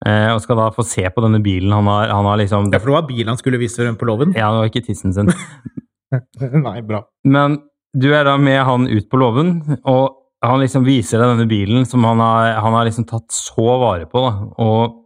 Eh, 0.07 0.29
og 0.33 0.43
skal 0.43 0.59
da 0.61 0.69
få 0.75 0.85
se 0.87 1.05
på 1.11 1.23
denne 1.25 1.41
bilen. 1.43 1.73
Han 1.75 1.91
har, 1.91 2.11
han 2.15 2.27
har 2.27 2.39
liksom 2.41 2.71
Ja, 2.73 2.79
for 2.79 2.91
det 2.93 2.99
var 2.99 3.09
bilen 3.09 3.33
han 3.33 3.41
skulle 3.41 3.61
vise 3.61 3.83
frem 3.83 3.99
på 3.99 4.07
låven? 4.09 4.35
Ja, 4.37 4.51
det 4.55 4.63
var 4.63 4.71
ikke 4.71 4.87
tissen 4.87 5.15
sin. 5.15 5.31
Nei, 6.69 6.79
bra. 6.87 7.03
Men 7.27 7.61
du 7.99 8.11
er 8.15 8.27
da 8.29 8.37
med 8.39 8.61
han 8.67 8.87
ut 8.91 9.09
på 9.11 9.21
låven, 9.21 9.57
og 9.83 10.18
han 10.45 10.61
liksom 10.63 10.85
viser 10.87 11.19
deg 11.19 11.33
denne 11.33 11.49
bilen 11.51 11.87
som 11.89 12.05
han 12.07 12.21
har, 12.23 12.53
han 12.63 12.77
har 12.77 12.87
liksom 12.87 13.07
tatt 13.09 13.33
så 13.35 13.79
vare 13.83 14.07
på. 14.11 14.23
da. 14.23 14.33
Og, 14.63 14.99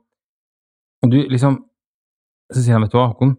og 1.02 1.12
du 1.12 1.22
liksom 1.30 1.62
Så 2.52 2.60
sier 2.60 2.76
han, 2.76 2.82
vet 2.84 2.92
du 2.92 2.98
hva, 2.98 3.06
Håkon, 3.08 3.30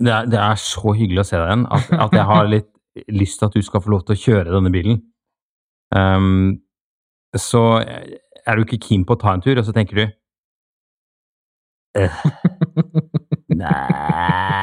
det 0.00 0.12
er, 0.14 0.26
det 0.30 0.38
er 0.38 0.58
så 0.62 0.92
hyggelig 0.94 1.24
å 1.24 1.26
se 1.26 1.34
deg 1.34 1.48
igjen 1.48 1.64
at, 1.74 1.88
at 2.06 2.12
jeg 2.14 2.26
har 2.28 2.46
litt 2.46 2.68
lyst 3.10 3.40
til 3.40 3.48
at 3.48 3.56
du 3.56 3.62
skal 3.66 3.82
få 3.82 3.90
lov 3.90 4.04
til 4.06 4.14
å 4.14 4.20
kjøre 4.20 4.54
denne 4.54 4.70
bilen. 4.70 5.00
Um, 5.90 6.60
så 7.34 7.82
er 7.82 8.56
du 8.56 8.62
ikke 8.62 8.78
keen 8.86 9.04
på 9.06 9.16
å 9.16 9.20
ta 9.20 9.34
en 9.34 9.42
tur, 9.42 9.58
og 9.58 9.66
så 9.66 9.74
tenker 9.74 9.98
du 9.98 10.04
øh, 11.98 12.22
Nei 13.60 14.60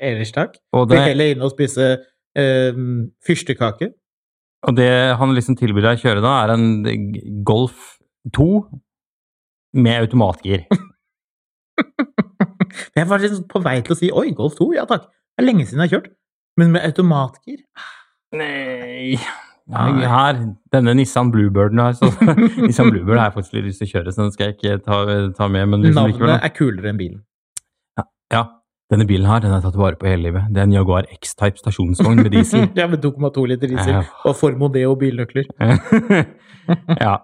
Ellers 0.00 0.32
takk. 0.32 0.56
Du 0.72 0.96
er 0.96 1.10
heller 1.12 1.34
inn 1.34 1.44
og 1.44 1.52
spise 1.52 1.92
eh, 2.36 2.80
fyrstekake. 3.26 3.92
Og 4.66 4.76
det 4.78 4.90
han 5.20 5.34
liksom 5.36 5.58
tilbyr 5.58 5.84
deg 5.84 5.98
å 5.98 6.02
kjøre 6.02 6.24
da, 6.24 6.32
er 6.44 6.54
en 6.56 6.66
Golf 7.46 7.96
2 8.34 8.48
med 9.76 10.06
automatgir. 10.06 10.64
Jeg 12.96 13.08
var 13.08 13.20
liksom 13.20 13.44
på 13.50 13.60
vei 13.64 13.78
til 13.84 13.94
å 13.94 13.98
si 13.98 14.08
oi, 14.12 14.30
Golf 14.36 14.56
2, 14.58 14.70
ja 14.76 14.86
takk. 14.88 15.08
Det 15.36 15.44
er 15.44 15.46
lenge 15.46 15.66
siden 15.66 15.82
jeg 15.82 15.90
har 15.90 15.98
kjørt. 15.98 16.12
Men 16.56 16.72
med 16.72 16.86
automatgir 16.88 17.58
Nei 18.36 19.16
ja, 19.16 19.82
Her, 20.08 20.38
denne 20.72 20.94
Nissan 20.96 21.32
Bluebirden 21.34 21.80
her, 21.82 21.96
så 21.98 22.10
Nissan 22.66 22.92
Bluebird 22.92 23.18
har 23.18 23.28
jeg 23.28 23.36
faktisk 23.36 23.56
litt 23.56 23.66
lyst 23.68 23.82
til 23.82 23.88
å 23.88 23.92
kjøre, 23.94 24.14
så 24.14 24.22
den 24.22 24.34
skal 24.34 24.48
jeg 24.48 24.56
ikke 24.56 24.76
ta, 24.84 25.00
ta 25.36 25.48
med. 25.52 25.68
Men 25.72 25.84
liksom 25.84 26.12
Navnet 26.12 26.46
er 26.46 26.54
kulere 26.54 26.92
enn 26.92 27.00
bilen. 27.00 27.20
Ja, 28.32 28.42
denne 28.92 29.06
bilen 29.08 29.26
her, 29.26 29.40
den 29.42 29.54
er 29.54 29.62
tatt 29.64 29.76
vare 29.78 29.98
på 29.98 30.06
hele 30.06 30.28
livet. 30.28 30.46
Det 30.54 30.62
er 30.62 30.68
en 30.68 30.74
Jaguar 30.76 31.08
X-Type 31.16 31.58
stasjonsvogn 31.58 32.20
med 32.22 32.30
diesel. 32.36 32.68
ja, 32.78 32.86
med 32.90 33.02
2,2 33.02 33.46
liter 33.50 33.72
diesel 33.72 33.98
og 33.98 34.36
Formodeo 34.38 34.94
bilnøkler. 35.00 35.48
ja. 37.06 37.16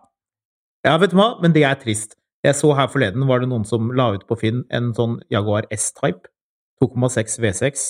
Ja, 0.82 0.96
vet 0.98 1.12
du 1.12 1.18
hva, 1.20 1.28
men 1.42 1.54
det 1.54 1.62
er 1.68 1.78
trist. 1.78 2.16
Jeg 2.42 2.58
så 2.58 2.72
her 2.74 2.88
forleden, 2.90 3.28
var 3.28 3.42
det 3.42 3.50
noen 3.52 3.66
som 3.68 3.92
la 3.94 4.08
ut 4.16 4.24
på 4.26 4.38
Finn 4.40 4.64
en 4.74 4.90
sånn 4.96 5.20
Jaguar 5.30 5.68
S-Type. 5.70 6.26
2,6 6.82 7.38
V6. 7.44 7.84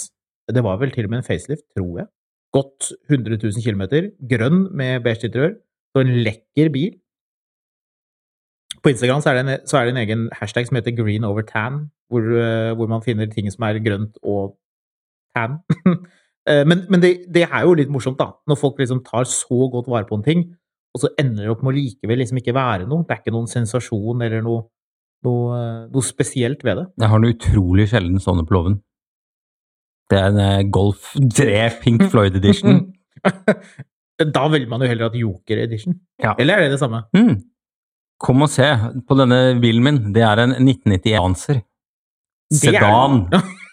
Det 0.53 0.65
var 0.67 0.77
vel 0.83 0.93
til 0.93 1.09
og 1.09 1.15
med 1.15 1.23
en 1.23 1.29
facelift, 1.31 1.65
tror 1.73 2.03
jeg. 2.03 2.11
Gått 2.53 2.91
100 3.09 3.39
000 3.41 3.65
km. 3.65 4.13
Grønn 4.29 4.67
med 4.77 5.01
beige 5.07 5.31
interiør. 5.31 5.55
Så 5.93 6.05
en 6.05 6.13
lekker 6.27 6.69
bil. 6.75 6.99
På 8.83 8.91
Instagram 8.91 9.21
så 9.23 9.31
er, 9.31 9.39
det 9.39 9.43
en, 9.43 9.67
så 9.69 9.79
er 9.79 9.87
det 9.87 9.93
en 9.95 10.03
egen 10.03 10.25
hashtag 10.35 10.67
som 10.67 10.79
heter 10.79 10.97
green 10.97 11.25
over 11.25 11.45
tan, 11.47 11.85
hvor, 12.11 12.23
eh, 12.23 12.73
hvor 12.75 12.91
man 12.91 13.05
finner 13.05 13.31
ting 13.31 13.47
som 13.53 13.63
er 13.69 13.79
grønt 13.85 14.19
og 14.23 14.57
tan. 15.37 15.63
Eh, 16.51 16.65
men 16.67 16.81
men 16.91 16.99
det, 16.99 17.11
det 17.31 17.45
er 17.45 17.61
jo 17.63 17.77
litt 17.79 17.91
morsomt, 17.95 18.19
da. 18.19 18.33
Når 18.51 18.57
folk 18.59 18.81
liksom 18.83 19.05
tar 19.07 19.29
så 19.31 19.69
godt 19.71 19.87
vare 19.87 20.09
på 20.09 20.17
en 20.19 20.25
ting, 20.27 20.41
og 20.91 20.99
så 20.99 21.13
ender 21.15 21.45
det 21.45 21.53
opp 21.53 21.61
med 21.63 21.71
å 21.71 21.77
likevel 21.77 22.19
liksom 22.19 22.41
ikke 22.41 22.55
være 22.57 22.89
noe. 22.91 23.05
Det 23.07 23.15
er 23.15 23.21
ikke 23.21 23.35
noen 23.37 23.47
sensasjon 23.47 24.25
eller 24.27 24.43
noe 24.43 24.65
noe, 25.27 25.61
noe 25.93 26.07
spesielt 26.07 26.65
ved 26.67 26.81
det. 26.81 26.87
Jeg 26.99 27.13
har 27.13 27.23
noe 27.23 27.37
utrolig 27.37 27.87
sjelden 27.93 28.19
sånne 28.23 28.43
på 28.49 28.57
låven. 28.57 28.81
Det 30.11 30.19
er 30.19 30.33
en 30.33 30.41
eh, 30.43 30.65
Golf 30.75 31.13
3 31.15 31.61
Pink 31.83 32.05
Floyd 32.13 32.37
Edition. 32.37 32.83
da 34.37 34.45
velger 34.51 34.69
man 34.71 34.83
jo 34.85 34.91
heller 34.91 35.09
at 35.09 35.17
Joker 35.17 35.63
Edition. 35.63 35.97
Ja. 36.21 36.35
Eller 36.43 36.59
er 36.59 36.67
det 36.67 36.75
det 36.75 36.83
samme? 36.83 37.05
Mm. 37.17 37.39
Kom 38.23 38.43
og 38.47 38.51
se 38.53 38.67
på 39.09 39.17
denne 39.19 39.39
bilen 39.63 39.83
min. 39.83 40.01
Det 40.15 40.23
er 40.23 40.43
en 40.45 40.53
1991 40.55 41.19
Lancer. 41.19 41.61
Det 42.53 42.75
er- 42.75 42.81
Sedan. 42.81 43.23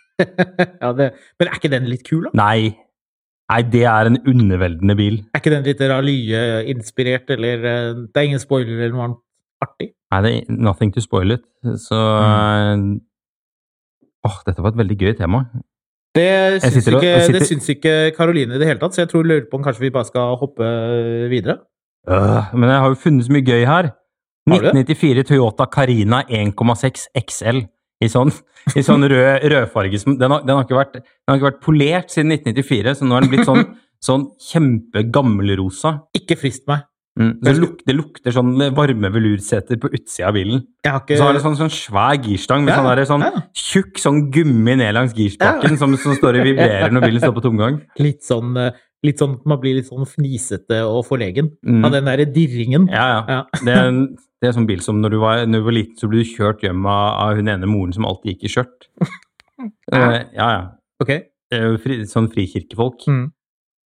ja, 0.81 0.91
det, 0.97 1.09
men 1.39 1.47
er 1.47 1.55
ikke 1.59 1.69
den 1.71 1.85
litt 1.91 2.03
kul, 2.07 2.25
da? 2.27 2.31
Nei. 2.39 2.71
Nei, 3.49 3.61
det 3.73 3.83
er 3.89 4.05
en 4.11 4.17
underveldende 4.29 4.95
bil. 4.97 5.15
Er 5.33 5.39
ikke 5.41 5.51
den 5.53 5.63
litt 5.65 5.79
Ralye-inspirert, 5.89 7.29
eller 7.33 7.63
eh, 7.65 7.93
Det 8.13 8.19
er 8.21 8.27
ingen 8.27 8.41
spoiler 8.43 8.75
eller 8.77 8.93
noe 8.93 9.05
annet 9.07 9.21
artig? 9.65 9.87
Nei, 10.13 10.19
det 10.25 10.31
er 10.35 10.59
nothing 10.69 10.91
to 10.95 11.01
spoil 11.05 11.31
it. 11.37 11.45
Så 11.85 11.97
Mm. 11.99 12.99
Åh, 14.27 14.35
dette 14.45 14.59
var 14.61 14.73
et 14.73 14.79
veldig 14.81 14.97
gøy 14.99 15.13
tema. 15.17 15.45
Det 16.15 16.27
syns, 16.61 16.87
og- 16.91 16.99
ikke, 16.99 17.07
jeg 17.07 17.21
sitter- 17.25 17.39
det 17.39 17.47
syns 17.47 17.69
ikke 17.71 17.93
Karoline 18.17 18.55
i 18.55 18.59
det 18.59 18.67
hele 18.67 18.79
tatt, 18.81 18.91
så 18.97 19.01
jeg 19.05 19.09
tror 19.13 19.23
lurer 19.23 19.45
på 19.49 19.55
om 19.57 19.63
kanskje 19.63 19.79
vi 19.85 19.89
bare 19.95 20.05
skal 20.09 20.35
hoppe 20.41 20.67
videre. 21.31 21.59
Øh, 22.09 22.53
men 22.55 22.69
jeg 22.69 22.79
har 22.83 22.89
jo 22.89 22.95
funnet 22.99 23.25
så 23.25 23.31
mye 23.31 23.45
gøy 23.45 23.63
her. 23.65 23.91
Har 24.51 24.63
du 24.63 24.69
det? 24.69 24.85
1994 24.85 25.27
Toyota 25.31 25.67
Carina 25.71 26.23
1,6 26.29 27.07
XL 27.25 27.61
i 27.99 28.07
sånn, 28.07 28.31
i 28.79 28.83
sånn 28.85 29.03
rød 29.11 29.45
rødfarge. 29.51 29.99
Den 30.07 30.19
den, 30.31 30.53
har 30.55 30.63
ikke 30.63 30.77
vært, 30.77 30.93
den 31.01 31.33
har 31.33 31.39
ikke 31.39 31.49
vært 31.49 31.63
polert 31.65 32.13
siden 32.13 32.31
1994, 32.37 32.95
så 32.99 33.07
nå 33.07 33.17
er 33.17 33.25
den 33.25 33.33
blitt 33.33 33.49
sånn, 33.49 33.65
sånn 34.03 34.29
kjempegammelrosa. 34.93 35.97
Ikke 36.17 36.37
frist 36.39 36.65
meg. 36.69 36.85
Mm. 37.19 37.33
Det, 37.43 37.51
luk, 37.59 37.79
det 37.83 37.93
lukter 37.97 38.31
sånn 38.31 38.53
varme 38.77 39.09
velurseter 39.11 39.79
på 39.81 39.89
utsida 39.91 40.29
av 40.29 40.37
bilen. 40.37 40.61
Ikke 40.87 41.17
så 41.19 41.25
har 41.27 41.35
det 41.35 41.41
sånn, 41.43 41.57
sånn 41.59 41.71
svær 41.73 42.15
girstang 42.23 42.63
med 42.63 42.71
Ja, 42.71 42.77
sånn, 42.79 42.87
der, 42.93 43.01
sånn 43.09 43.25
ja. 43.25 43.41
tjukk 43.59 43.99
sånn 43.99 44.21
gummi 44.31 44.77
ned 44.79 44.95
langs 44.95 45.15
girspaken 45.17 45.75
Ja. 45.75 45.79
som, 45.81 45.97
som 45.99 46.15
står 46.15 46.39
og 46.39 46.47
vibrerer 46.47 46.93
når 46.95 47.03
bilen 47.09 47.23
står 47.25 47.35
på 47.35 47.43
tomgang. 47.43 47.81
litt 48.05 48.23
sånn 48.23 48.55
eh, 48.61 48.71
Litt 49.07 49.21
sånn 49.21 49.37
man 49.47 49.59
blir 49.61 49.77
litt 49.77 49.87
sånn 49.87 50.03
fnisete 50.09 50.81
og 50.83 51.05
forlegen 51.07 51.53
Mm. 51.63 51.85
av 51.87 51.91
den 51.95 52.05
derre 52.09 52.25
dirringen. 52.35 52.89
Ja, 52.91 53.05
ja. 53.13 53.21
Ja. 53.29 53.41
Det, 53.65 53.71
er 53.75 53.87
en, 53.87 54.01
det 54.41 54.49
er 54.49 54.55
sånn 54.57 54.67
bil 54.67 54.81
som 54.83 54.99
når 55.01 55.09
du 55.15 55.17
var, 55.21 55.45
når 55.47 55.59
du 55.63 55.67
var 55.69 55.75
liten, 55.77 55.95
så 55.99 56.09
ble 56.11 56.19
du 56.23 56.29
kjørt 56.33 56.61
hjem 56.63 56.85
av, 56.85 57.07
av 57.29 57.35
hun 57.39 57.47
ene 57.47 57.67
moren 57.69 57.93
som 57.95 58.05
alltid 58.09 58.33
gikk 58.35 58.47
i 58.49 58.53
skjørt. 58.57 58.89
Eh, 59.59 60.21
ja, 60.37 60.45
ja. 60.53 60.59
Ok? 61.03 61.09
Det 61.51 61.57
er 61.57 61.65
jo 61.73 61.79
fri, 61.83 61.95
sånn 62.07 62.29
frikirkefolk. 62.31 63.01
Mm. 63.11 63.25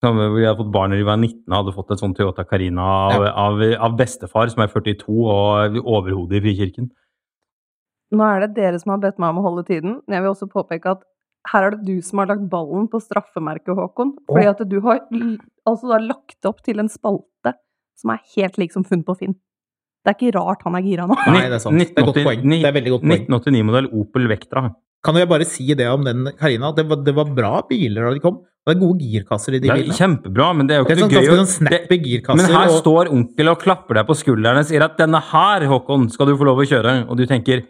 Som 0.05 0.19
vi 0.35 0.43
hadde 0.45 0.59
fått 0.59 0.73
barn 0.75 0.91
når 0.93 0.99
de 1.01 1.07
var 1.07 1.17
19 1.17 1.47
og 1.47 1.55
hadde 1.63 1.73
fått 1.77 1.93
en 1.95 2.01
sånn 2.01 2.15
Toyota 2.19 2.45
Carina 2.45 2.83
av, 3.07 3.25
av, 3.31 3.63
av 3.87 3.95
bestefar, 3.97 4.51
som 4.53 4.61
er 4.65 4.69
42, 4.69 5.07
og 5.33 5.79
overhodet 5.81 6.41
i 6.41 6.43
frikirken. 6.45 6.91
Nå 8.13 8.27
er 8.29 8.45
det 8.45 8.51
dere 8.59 8.81
som 8.83 8.93
har 8.93 9.01
bedt 9.01 9.17
meg 9.23 9.33
om 9.33 9.41
å 9.41 9.47
holde 9.47 9.65
tiden, 9.71 9.95
men 10.05 10.19
jeg 10.19 10.25
vil 10.27 10.33
også 10.35 10.51
påpeke 10.53 10.93
at 10.93 11.07
her 11.51 11.67
er 11.67 11.75
det 11.75 11.87
du 11.89 12.03
som 12.07 12.23
har 12.23 12.31
lagt 12.31 12.45
ballen 12.51 12.89
på 12.91 13.01
straffemerket, 13.03 13.75
Håkon. 13.75 14.13
Fordi 14.31 14.47
at 14.51 14.63
du 14.69 14.79
har 14.85 15.01
altså 15.67 15.91
da 15.91 15.99
lagt 16.03 16.47
opp 16.49 16.63
til 16.63 16.79
en 16.83 16.91
spalte 16.93 17.57
som 17.99 18.15
er 18.15 18.23
helt 18.37 18.61
lik 18.61 18.75
som 18.75 18.85
funn 18.87 19.03
på 19.07 19.17
Finn. 19.19 19.35
Det 20.03 20.11
er 20.11 20.17
ikke 20.19 20.39
rart 20.39 20.63
han 20.67 20.75
er 20.79 20.87
gira 20.87 21.05
nå. 21.07 21.17
Nei, 21.31 21.45
det 21.47 21.59
er 21.59 21.63
sant. 21.63 21.79
Det 21.79 21.93
er 21.95 22.07
godt 22.09 22.23
poeng. 22.27 22.47
Det 22.51 22.65
er 22.67 22.75
veldig 22.75 22.95
godt 22.97 23.05
poeng. 23.07 23.27
1989-modell 23.29 23.91
Opel 24.01 24.31
Vectra. 24.31 24.65
Kan 25.03 25.19
jeg 25.19 25.29
bare 25.31 25.47
si 25.47 25.67
det 25.79 25.87
om 25.91 26.05
den 26.07 26.29
Karina, 26.39 26.71
det 26.75 26.87
var, 26.91 27.01
det 27.03 27.15
var 27.15 27.31
bra 27.35 27.53
biler 27.67 28.07
da 28.07 28.15
de 28.15 28.23
kom. 28.23 28.41
Det 28.63 28.77
er 28.77 28.79
gode 28.79 29.03
girkasser 29.03 29.57
i 29.57 29.59
de 29.59 29.67
bilene. 29.67 29.95
kjempebra, 29.99 30.53
men 30.55 30.69
det 30.69 30.77
er 30.77 30.83
jo 30.83 30.87
Det 30.87 30.93
er 30.95 31.01
ikke 31.01 31.07
sånn 31.09 31.25
gøy 31.27 31.39
sånn 31.41 31.51
snappy 31.51 31.97
det- 31.97 32.05
girkasser. 32.07 32.39
Men 32.39 32.55
her 32.55 32.69
og, 32.71 32.77
står 32.79 33.11
onkel 33.11 33.51
og 33.51 33.59
klapper 33.63 33.99
deg 33.99 34.07
på 34.07 34.15
skulderen 34.15 34.61
og 34.63 34.69
sier 34.69 34.85
at 34.87 34.95
'denne 34.99 35.21
her, 35.33 35.67
Håkon, 35.67 36.07
skal 36.11 36.27
du 36.27 36.37
få 36.39 36.47
lov 36.47 36.63
å 36.63 36.67
kjøre', 36.71 37.11
og 37.11 37.17
du 37.19 37.27
tenker 37.27 37.65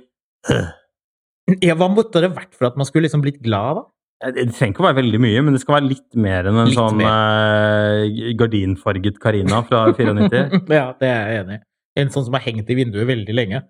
ja, 1.68 1.74
hva 1.78 1.88
måtte 1.93 2.22
det 2.22 2.30
vært 2.36 2.55
for 2.57 2.68
at 2.70 2.76
man 2.80 2.86
skulle 2.88 3.09
liksom 3.09 3.22
blitt 3.24 3.40
glad, 3.45 3.80
da? 3.80 3.84
Eh, 4.28 4.32
Det 4.36 4.47
trenger 4.55 4.74
ikke 4.76 4.84
å 4.84 4.88
være 4.88 5.01
veldig 5.03 5.20
mye, 5.24 5.43
men 5.43 5.57
det 5.57 5.62
skal 5.64 5.78
være 5.80 5.90
litt 5.90 6.14
mer 6.22 6.47
enn 6.51 6.61
en 6.62 6.70
Litt 6.70 6.78
sånn 6.78 7.03
eh, 7.03 8.32
gardinfarget 8.38 9.18
Carina 9.22 9.62
fra 9.66 9.84
94. 9.97 10.62
ja, 10.70 10.88
det 11.01 11.09
er 11.11 11.22
jeg 11.34 11.45
enig 11.45 11.59
i. 11.61 11.64
En 12.03 12.12
sånn 12.14 12.24
som 12.24 12.36
har 12.38 12.45
hengt 12.47 12.70
i 12.72 12.76
vinduet 12.78 13.05
veldig 13.11 13.34
lenge. 13.36 13.64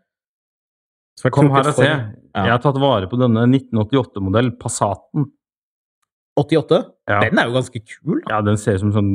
Kom 1.35 1.51
her 1.53 1.66
og 1.68 1.75
se. 1.77 1.85
Ja. 1.89 1.97
Jeg 2.47 2.53
har 2.55 2.61
tatt 2.64 2.79
vare 2.81 3.09
på 3.11 3.18
denne 3.20 3.43
1988-modell 3.51 4.53
Passaten. 4.61 5.27
88? 6.41 6.79
Ja. 7.11 7.18
Den 7.27 7.41
er 7.43 7.51
jo 7.51 7.57
ganske 7.59 7.81
kul. 7.83 8.23
da. 8.23 8.37
ja, 8.37 8.39
den 8.47 8.57
ser 8.61 8.79
ut 8.79 8.85
som 8.87 8.93
sånn 8.95 9.11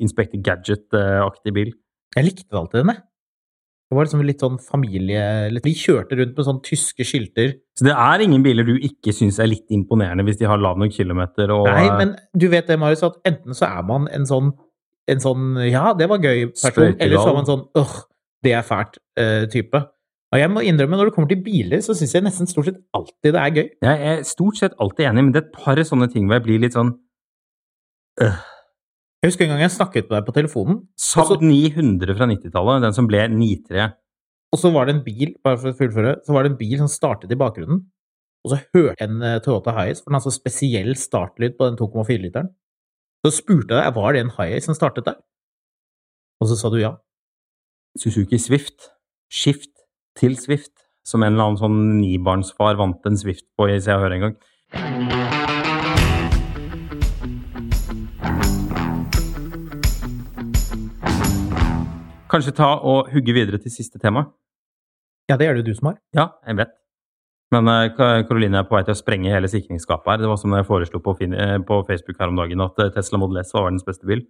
Inspector 0.00 0.40
Gadget-aktig 0.46 1.52
bil. 1.56 1.74
Jeg 2.16 2.28
likte 2.30 2.56
alltid 2.56 2.80
den, 2.80 2.94
jeg. 2.94 3.02
Det 3.94 3.98
var 4.00 4.06
liksom 4.08 4.22
litt 4.26 4.40
sånn 4.42 4.56
familie... 4.58 5.20
Vi 5.62 5.72
kjørte 5.78 6.16
rundt 6.18 6.34
med 6.34 6.46
sånne 6.48 6.62
tyske 6.66 7.04
skilter. 7.06 7.52
Så 7.78 7.86
det 7.86 7.92
er 7.94 8.24
ingen 8.24 8.42
biler 8.42 8.66
du 8.66 8.72
ikke 8.74 9.14
syns 9.14 9.38
er 9.38 9.46
litt 9.52 9.70
imponerende 9.74 10.24
hvis 10.26 10.40
de 10.40 10.48
har 10.50 10.58
lav 10.58 10.80
nok 10.82 10.90
kilometer 10.96 11.52
og 11.54 11.68
Nei, 11.68 11.84
men 12.00 12.16
du 12.34 12.48
vet 12.50 12.66
det, 12.66 12.80
Marius, 12.82 13.04
at 13.06 13.20
enten 13.30 13.54
så 13.54 13.68
er 13.68 13.84
man 13.86 14.08
en 14.10 14.26
sånn, 14.26 14.50
en 15.14 15.22
sånn 15.22 15.60
ja, 15.68 15.92
det 15.94 16.08
var 16.10 16.26
gøy 16.26 16.48
person, 16.50 16.96
eller 16.98 17.22
så 17.22 17.28
er 17.30 17.38
man 17.38 17.46
sånn 17.52 17.62
åh, 17.78 17.94
det 18.42 18.56
er 18.58 18.66
fælt 18.66 18.98
eh. 19.20 19.46
Og 20.34 20.42
jeg 20.42 20.50
må 20.50 20.64
innrømme, 20.66 20.98
når 20.98 21.12
det 21.12 21.14
kommer 21.14 21.30
til 21.30 21.44
biler, 21.46 21.84
så 21.86 21.94
syns 21.94 22.16
jeg 22.16 22.26
nesten 22.26 22.50
stort 22.50 22.66
sett 22.72 22.82
alltid 22.98 23.36
det 23.36 23.44
er 23.44 23.60
gøy. 23.60 23.68
Jeg 23.86 24.08
er 24.10 24.26
stort 24.26 24.58
sett 24.58 24.74
alltid 24.82 25.06
enig, 25.12 25.28
men 25.28 25.36
det 25.36 25.44
er 25.44 25.46
et 25.46 25.54
par 25.54 25.78
sånne 25.86 26.10
ting 26.10 26.26
hvor 26.26 26.40
jeg 26.40 26.46
blir 26.48 26.66
litt 26.66 26.74
sånn 26.74 26.96
Jeg 29.24 29.30
husker 29.32 29.46
en 29.46 29.54
gang 29.54 29.62
jeg 29.62 29.72
snakket 29.72 30.10
med 30.10 30.18
deg 30.18 30.26
på 30.26 30.32
telefonen, 30.36 30.80
Saab 31.00 31.30
Altså- 31.30 31.40
900 31.40 32.12
fra 32.18 32.26
90-tallet, 32.28 32.82
den 32.84 32.92
som 32.92 33.06
ble 33.08 33.22
93. 33.32 33.94
og 34.52 34.58
så 34.60 34.70
var 34.70 34.84
det 34.84 34.96
en 34.96 35.04
bil, 35.06 35.30
bare 35.42 35.56
for 35.56 35.72
å 35.72 35.78
fullføre, 35.78 36.10
så 36.26 36.34
var 36.34 36.44
det 36.44 36.50
en 36.52 36.58
bil 36.58 36.76
som 36.76 36.90
startet 36.92 37.32
i 37.32 37.38
bakgrunnen, 37.40 37.86
og 38.44 38.52
så 38.52 38.58
hørte 38.74 39.00
jeg 39.00 39.08
en 39.08 39.22
eh, 39.22 39.38
Toyota 39.40 39.72
Hiace, 39.72 40.02
for 40.04 40.12
den 40.12 40.18
har 40.20 40.26
så 40.26 40.34
spesiell 40.36 40.92
startlyd 40.94 41.56
på 41.56 41.70
den 41.70 41.78
2,4-literen. 41.80 42.52
Så 43.24 43.32
spurte 43.40 43.72
jeg 43.72 43.80
deg, 43.80 43.96
var 43.96 44.12
det 44.12 44.20
en 44.20 44.34
Hiace 44.36 44.68
som 44.68 44.76
startet 44.76 45.08
der? 45.08 45.16
Og 46.44 46.52
så 46.52 46.60
sa 46.60 46.68
du 46.68 46.76
ja. 46.82 46.92
Suzuki 47.96 48.36
Swift. 48.36 48.90
Skift 49.32 49.72
til 50.20 50.36
Swift. 50.36 50.84
Som 51.08 51.24
en 51.24 51.32
eller 51.32 51.48
annen 51.48 51.62
sånn 51.64 51.80
nibarnsfar 52.02 52.76
vant 52.76 53.00
en 53.08 53.16
Swift 53.16 53.48
på 53.56 53.72
i 53.72 53.80
Se 53.80 53.96
og 53.96 54.04
Hør 54.04 54.18
en 54.18 54.28
gang. 54.28 55.53
Kanskje 62.34 62.50
ta 62.58 62.72
og 62.82 63.12
hugge 63.14 63.30
videre 63.30 63.60
til 63.62 63.70
siste 63.70 64.00
tema? 64.02 64.24
Ja, 65.30 65.36
det 65.38 65.46
gjør 65.46 65.60
det 65.60 65.68
du 65.68 65.76
som 65.76 65.92
har. 65.92 66.00
Ja, 66.16 66.24
jeg 66.48 66.58
vet. 66.58 66.72
Men 67.54 67.68
Karoline 67.70 68.26
Caroline 68.26 68.58
er 68.58 68.66
på 68.66 68.74
vei 68.74 68.80
til 68.82 68.90
å 68.90 68.98
sprenge 68.98 69.30
hele 69.30 69.46
sikringsskapet 69.52 70.10
her. 70.10 70.22
Det 70.24 70.30
var 70.32 70.40
som 70.42 70.56
jeg 70.56 70.66
foreslo 70.66 70.98
på, 70.98 71.14
eh, 71.30 71.58
på 71.62 71.76
Facebook 71.86 72.18
her 72.18 72.32
om 72.32 72.40
dagen, 72.40 72.64
at 72.64 72.80
eh, 72.82 72.90
Tesla 72.90 73.20
Model 73.22 73.38
S 73.38 73.54
var 73.54 73.68
verdens 73.68 73.86
beste 73.86 74.08
bil. 74.10 74.24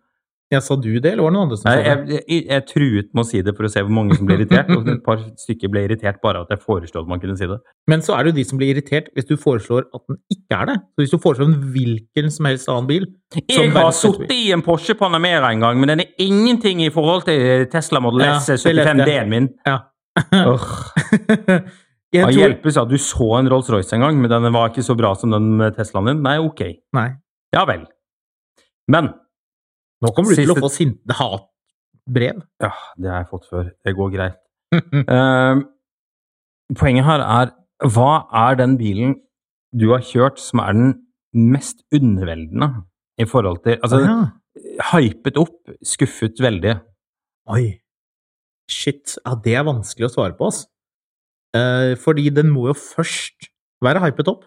Ja, 0.53 0.61
sa 0.61 0.77
du 0.77 0.91
det, 1.01 1.15
eller 1.15 1.25
var 1.25 1.33
det 1.33 1.37
noen 1.39 1.47
andre 1.47 1.57
som 1.57 1.71
Nei, 1.71 1.75
sa 1.75 1.83
det? 1.83 2.11
jeg, 2.13 2.23
jeg, 2.29 2.43
jeg 2.51 2.65
truet 2.69 3.07
med 3.17 3.23
å 3.23 3.27
si 3.27 3.41
det 3.47 3.55
for 3.57 3.67
å 3.67 3.71
se 3.73 3.83
hvor 3.83 3.95
mange 3.97 4.17
som 4.19 4.29
ble 4.29 4.37
irritert, 4.37 4.69
og 4.75 4.91
et 4.93 5.01
par 5.07 5.23
stykker 5.41 5.73
ble 5.73 5.85
irritert 5.87 6.21
bare 6.25 6.43
at 6.45 6.53
jeg 6.53 6.61
foreslo 6.63 7.01
at 7.01 7.09
man 7.11 7.23
kunne 7.23 7.37
si 7.41 7.49
det. 7.49 7.57
Men 7.91 8.05
så 8.05 8.15
er 8.17 8.27
det 8.27 8.35
jo 8.35 8.37
de 8.37 8.45
som 8.51 8.61
blir 8.61 8.75
irritert 8.75 9.09
hvis 9.17 9.29
du 9.31 9.35
foreslår 9.41 9.87
at 9.89 10.05
den 10.11 10.21
ikke 10.35 10.59
er 10.59 10.69
det. 10.71 10.77
Så 10.85 11.05
hvis 11.05 11.15
du 11.15 11.19
foreslår 11.25 11.49
en 11.49 11.57
hvilken 11.75 12.29
som 12.37 12.51
helst 12.51 12.71
annen 12.75 12.91
bil 12.91 13.09
Jeg 13.41 13.73
har 13.73 13.91
sittet 13.97 14.37
i 14.37 14.53
en 14.55 14.63
Porsche 14.67 14.99
Panamera 15.01 15.51
en 15.55 15.65
gang, 15.65 15.81
men 15.81 15.95
den 15.95 16.05
er 16.05 16.13
ingenting 16.23 16.85
i 16.85 16.93
forhold 16.95 17.25
til 17.31 17.65
Tesla 17.73 18.05
Model 18.05 18.27
S 18.29 18.53
det 18.53 18.61
75D-en 18.61 19.33
min. 19.33 19.51
Ja. 19.65 19.81
Åh. 20.45 20.71
jeg 22.15 22.29
tror... 22.29 22.37
hjelpes 22.37 22.79
at 22.85 22.93
du 22.93 23.01
så 23.01 23.33
en 23.41 23.51
Rolls-Royce 23.51 23.97
en 23.97 24.07
gang, 24.07 24.21
men 24.21 24.31
den 24.31 24.53
var 24.55 24.71
ikke 24.71 24.85
så 24.87 24.97
bra 24.99 25.17
som 25.19 25.33
den 25.35 25.57
Teslaen 25.75 26.13
din. 26.13 26.25
Nei, 26.29 26.37
ok. 26.45 26.67
Nei. 27.01 27.09
Ja 27.57 27.65
vel. 27.71 27.89
Men 28.93 29.15
Nå 30.03 30.11
kommer 30.15 30.35
du 30.35 30.41
til 30.43 30.53
å 30.55 30.57
få 30.59 30.71
sinte 30.73 31.17
hatbrev. 31.19 32.43
Ja, 32.63 32.73
det 32.99 33.11
har 33.11 33.23
jeg 33.23 33.31
fått 33.31 33.47
før. 33.51 33.71
Det 33.85 33.95
går 33.97 34.11
greit. 34.15 34.41
uh, 34.75 35.63
poenget 36.81 37.07
her 37.07 37.23
er 37.23 37.55
hva 37.95 38.25
er 38.47 38.59
den 38.59 38.79
bilen 38.81 39.19
du 39.75 39.91
har 39.93 40.05
kjørt 40.07 40.41
som 40.43 40.63
er 40.65 40.77
den 40.77 40.93
mest 41.35 41.83
underveldende 41.95 42.71
i 43.21 43.27
forhold 43.27 43.63
til 43.65 43.79
Altså, 43.83 44.01
ja. 44.03 44.19
hypet 44.93 45.39
opp, 45.39 45.59
skuffet 45.87 46.41
veldig. 46.43 46.77
Oi. 47.55 47.65
Shit. 48.71 49.19
Ja, 49.25 49.35
det 49.45 49.59
er 49.59 49.67
vanskelig 49.67 50.09
å 50.09 50.15
svare 50.15 50.37
på, 50.39 50.49
ass. 50.49 50.65
Eh, 51.55 51.95
fordi 52.01 52.31
den 52.35 52.51
må 52.55 52.69
jo 52.71 52.77
først 52.79 53.51
være 53.85 54.03
hypet 54.07 54.31
opp, 54.31 54.47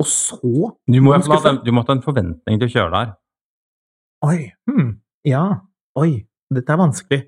og 0.00 0.08
så 0.08 0.72
du 0.88 0.98
må 1.02 1.12
ha 1.14 1.20
en 1.20 2.04
forventning 2.04 2.58
til 2.60 2.68
å 2.68 2.72
kjøre 2.72 2.92
der. 2.94 3.12
Oi. 4.24 4.52
Hm. 4.70 4.96
Ja. 5.28 5.44
Oi. 5.98 6.24
Dette 6.54 6.72
er 6.72 6.80
vanskelig. 6.80 7.22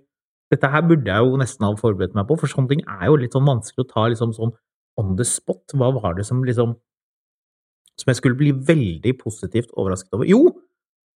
Dette 0.53 0.70
her 0.72 0.84
burde 0.89 1.11
jeg 1.11 1.26
jo 1.26 1.36
nesten 1.41 1.66
ha 1.66 1.74
forberedt 1.76 2.14
meg 2.16 2.28
på, 2.28 2.39
for 2.41 2.49
sånne 2.49 2.72
ting 2.72 2.84
er 2.89 3.09
jo 3.11 3.18
litt 3.20 3.34
sånn 3.36 3.49
vanskelig 3.49 3.84
å 3.84 3.91
ta 3.91 4.07
liksom 4.09 4.32
sånn 4.36 4.55
on 5.01 5.16
the 5.18 5.26
spot. 5.28 5.74
Hva 5.76 5.91
var 5.97 6.16
det 6.18 6.26
som 6.28 6.45
liksom 6.45 6.76
Som 7.99 8.12
jeg 8.12 8.18
skulle 8.20 8.39
bli 8.39 8.53
veldig 8.55 9.16
positivt 9.18 9.72
overrasket 9.74 10.14
over? 10.14 10.28
Jo! 10.30 10.55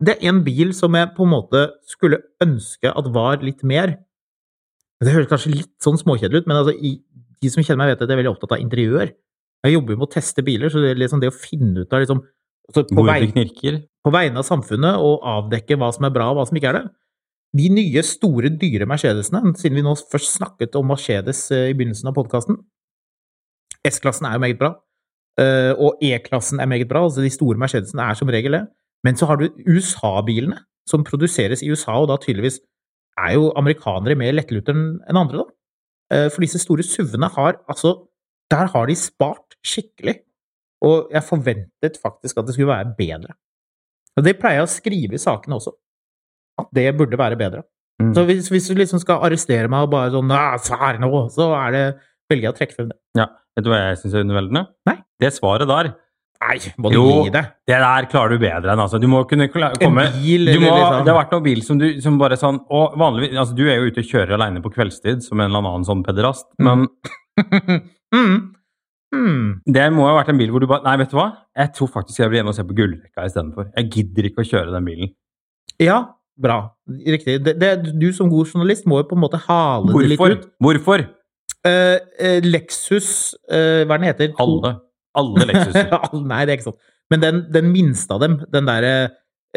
Det 0.02 0.16
er 0.16 0.32
en 0.32 0.42
bil 0.42 0.72
som 0.74 0.94
jeg 0.98 1.12
på 1.14 1.22
en 1.22 1.30
måte 1.30 1.60
skulle 1.86 2.18
ønske 2.42 2.90
at 2.90 3.10
var 3.14 3.38
litt 3.44 3.62
mer 3.62 4.00
Det 4.98 5.14
høres 5.14 5.30
kanskje 5.30 5.54
litt 5.54 5.72
sånn 5.82 5.98
småkjedelig 6.00 6.42
ut, 6.42 6.48
men 6.50 6.58
altså 6.58 6.74
De 6.74 7.50
som 7.50 7.62
kjenner 7.62 7.84
meg, 7.84 7.92
vet 7.94 8.02
at 8.02 8.10
jeg 8.10 8.16
er 8.16 8.20
veldig 8.22 8.34
opptatt 8.34 8.52
av 8.54 8.62
interiør. 8.62 9.14
Jeg 9.62 9.74
jobber 9.74 9.94
jo 9.94 9.98
med 9.98 10.06
å 10.08 10.12
teste 10.12 10.42
biler, 10.46 10.70
så 10.70 10.82
det, 10.82 10.92
liksom 10.98 11.22
det 11.22 11.30
å 11.30 11.34
finne 11.34 11.82
ut 11.82 11.94
av 11.94 12.02
liksom, 12.02 12.20
altså 12.70 12.84
på, 12.88 13.04
vei, 13.06 13.26
på 14.04 14.12
vegne 14.14 14.42
av 14.42 14.46
samfunnet 14.48 15.02
og 15.02 15.24
avdekke 15.36 15.78
hva 15.80 15.90
som 15.94 16.06
er 16.08 16.14
bra 16.14 16.30
og 16.30 16.40
hva 16.40 16.48
som 16.48 16.58
ikke 16.58 16.70
er 16.72 16.80
det. 16.80 16.84
De 17.58 17.68
nye, 17.68 18.02
store, 18.06 18.48
dyre 18.56 18.86
Mercedesene, 18.88 19.52
siden 19.60 19.76
vi 19.76 19.84
nå 19.84 19.92
først 19.98 20.38
snakket 20.38 20.78
om 20.78 20.88
Mercedes 20.88 21.50
eh, 21.52 21.68
i 21.72 21.76
begynnelsen 21.76 22.08
av 22.08 22.16
podkasten 22.16 22.56
S-klassen 23.88 24.28
er 24.28 24.36
jo 24.36 24.42
meget 24.44 24.60
bra, 24.60 24.74
eh, 25.42 25.72
og 25.74 26.02
E-klassen 26.04 26.60
er 26.62 26.70
meget 26.70 26.88
bra. 26.88 27.04
altså 27.04 27.22
De 27.24 27.30
store 27.30 27.58
Mercedesene 27.58 28.02
er 28.02 28.18
som 28.18 28.30
regel 28.30 28.58
det. 28.58 28.66
Men 29.04 29.16
så 29.18 29.26
har 29.26 29.36
du 29.36 29.48
USA-bilene, 29.66 30.60
som 30.86 31.04
produseres 31.04 31.62
i 31.62 31.70
USA, 31.70 31.98
og 31.98 32.08
da 32.10 32.18
tydeligvis 32.22 32.60
er 33.18 33.34
jo 33.34 33.52
amerikanere 33.58 34.16
mer 34.18 34.32
lettlute 34.32 34.72
enn 34.72 35.00
enn 35.10 35.18
andre, 35.18 35.42
da. 35.42 35.46
Eh, 36.12 36.28
For 36.30 36.44
disse 36.44 36.60
store 36.62 36.82
SUV-ene 36.82 37.28
har 37.34 37.58
altså 37.68 38.08
Der 38.50 38.66
har 38.68 38.86
de 38.86 38.94
spart 38.94 39.56
skikkelig. 39.64 40.20
Og 40.82 41.12
jeg 41.14 41.22
forventet 41.26 41.98
faktisk 42.02 42.40
at 42.40 42.48
det 42.48 42.56
skulle 42.56 42.72
være 42.72 42.94
bedre. 42.98 43.36
Og 44.18 44.24
det 44.26 44.36
pleier 44.40 44.60
jeg 44.60 44.68
å 44.68 44.72
skrive 44.72 45.16
i 45.16 45.22
sakene 45.22 45.56
også. 45.56 45.72
At 46.60 46.68
det 46.74 46.88
burde 46.98 47.18
være 47.20 47.38
bedre. 47.40 47.62
Mm. 48.02 48.10
Så 48.16 48.24
hvis, 48.28 48.48
hvis 48.52 48.66
du 48.68 48.74
liksom 48.80 49.00
skal 49.00 49.22
arrestere 49.24 49.70
meg 49.70 49.86
og 49.86 49.92
bare 49.94 50.10
sånn 50.12 50.32
«Ah, 50.34 50.56
nå! 51.00 51.10
Så 51.32 51.48
er 51.54 51.74
det 51.76 51.84
velger 52.30 52.48
jeg 52.48 52.52
å 52.54 52.58
trekke 52.58 52.76
frem 52.76 52.90
det. 52.90 52.98
Ja. 53.18 53.28
Vet 53.56 53.66
du 53.66 53.70
hva 53.72 53.82
jeg 53.82 54.00
syns 54.00 54.16
er 54.16 54.24
underveldende? 54.24 54.62
Nei. 54.88 54.96
Det 55.20 55.30
svaret 55.36 55.68
der. 55.68 55.92
Nei, 56.42 56.56
må 56.82 56.90
du 56.90 56.96
Jo. 56.96 57.02
gi 57.22 57.30
det? 57.30 57.42
Det 57.70 57.76
der 57.78 58.06
klarer 58.10 58.34
du 58.34 58.42
bedre 58.42 58.72
enn, 58.72 58.80
altså. 58.82 58.98
Du 58.98 59.06
må 59.06 59.20
kunne 59.30 59.46
komme... 59.52 59.68
komme 59.78 60.06
bil, 60.16 60.48
du 60.50 60.58
må, 60.58 60.72
liksom- 60.74 61.04
Det 61.06 61.12
har 61.12 61.20
vært 61.20 61.34
noen 61.36 61.44
bil 61.44 61.62
som 61.62 61.78
du 61.78 61.86
som 62.02 62.16
bare 62.18 62.38
sånn 62.40 62.58
Og 62.74 62.96
vanligvis 62.98 63.36
Altså, 63.38 63.54
du 63.54 63.62
er 63.68 63.76
jo 63.78 63.92
ute 63.92 64.02
og 64.02 64.08
kjører 64.08 64.34
alene 64.38 64.62
på 64.64 64.72
kveldstid 64.74 65.22
som 65.22 65.38
en 65.38 65.46
eller 65.52 65.62
annen 65.62 65.86
sånn 65.86 66.02
pederast, 66.06 66.48
men 66.58 66.88
mm. 66.88 67.82
Mm. 68.12 68.52
Det 69.12 69.86
må 69.92 70.06
ha 70.08 70.14
vært 70.16 70.32
en 70.32 70.38
bil 70.40 70.52
hvor 70.52 70.62
du 70.62 70.68
bare 70.70 70.86
Nei, 70.86 70.94
vet 71.02 71.10
du 71.12 71.18
hva? 71.18 71.28
Jeg 71.58 71.74
tror 71.76 71.90
faktisk 71.92 72.22
jeg 72.22 72.30
blir 72.32 72.40
hjemme 72.40 72.52
og 72.54 72.56
ser 72.56 72.68
på 72.68 72.76
gullrekka 72.78 73.26
istedenfor. 73.28 73.66
Jeg 73.76 73.90
gidder 73.92 74.28
ikke 74.28 74.44
å 74.44 74.48
kjøre 74.48 74.72
den 74.72 74.86
bilen. 74.88 75.10
Ja, 75.82 75.98
bra. 76.40 76.58
Riktig. 76.88 77.40
Det, 77.44 77.56
det, 77.60 77.72
du 78.00 78.08
som 78.16 78.30
god 78.32 78.54
journalist 78.54 78.88
må 78.88 79.02
jo 79.02 79.08
på 79.10 79.18
en 79.18 79.24
måte 79.24 79.40
hale 79.44 79.92
det 79.92 80.14
litt 80.14 80.22
ut. 80.22 80.46
Hvorfor? 80.64 81.04
Uh, 81.62 81.98
uh, 82.18 82.40
Lexus 82.42 83.36
uh, 83.46 83.84
Hva 83.84 83.94
er 83.94 84.00
den 84.00 84.08
heter? 84.08 84.32
Alle. 84.42 84.74
Alle 85.18 85.46
Lexuser. 85.50 85.92
Nei, 86.32 86.42
det 86.46 86.54
er 86.54 86.58
ikke 86.58 86.70
sånn. 86.70 86.80
Men 87.12 87.22
den, 87.22 87.42
den 87.52 87.68
minste 87.74 88.16
av 88.16 88.22
dem, 88.24 88.38
den 88.54 88.68
derre 88.70 88.94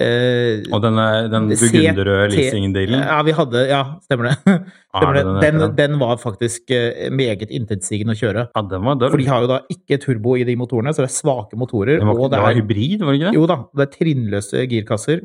eh, 0.01 0.63
Og 0.73 0.81
denne, 0.83 1.05
den 1.31 1.49
burgunderrøde 1.51 2.29
leasingdealen. 2.33 2.99
Ja, 3.05 3.19
vi 3.27 3.35
hadde 3.37 3.61
Ja, 3.69 3.81
stemmer 4.03 4.31
det. 4.31 4.35
Er 4.95 5.01
Stemmer 5.01 5.15
det 5.17 5.23
det. 5.25 5.41
den 5.43 5.75
Den, 5.75 5.99
var 5.99 6.17
faktisk 6.21 6.71
eh, 6.71 7.09
meget 7.11 7.49
intetsigende 7.51 8.15
å 8.15 8.19
kjøre. 8.19 8.45
Ja, 8.55 8.61
den 8.71 8.83
var 8.87 8.95
døll. 9.01 9.11
For 9.11 9.19
de 9.19 9.27
har 9.27 9.43
jo 9.43 9.49
da 9.51 9.59
ikke 9.71 9.97
turbo 10.03 10.35
i 10.39 10.45
de 10.47 10.55
motorene, 10.59 10.93
så 10.95 11.03
det 11.03 11.09
er 11.11 11.15
svake 11.17 11.59
motorer. 11.59 11.99
Den 11.99 12.07
var, 12.07 12.19
og 12.19 12.31
det 12.31 12.39
var 12.43 12.55
hybrid, 12.55 13.01
var 13.03 13.11
det 13.15 13.19
ikke 13.21 13.31
det? 13.31 13.39
jo 13.39 13.47
da, 13.51 13.57
det 13.75 13.85
er 13.87 13.93
trinnløse 13.97 14.65
girkasser. 14.71 15.23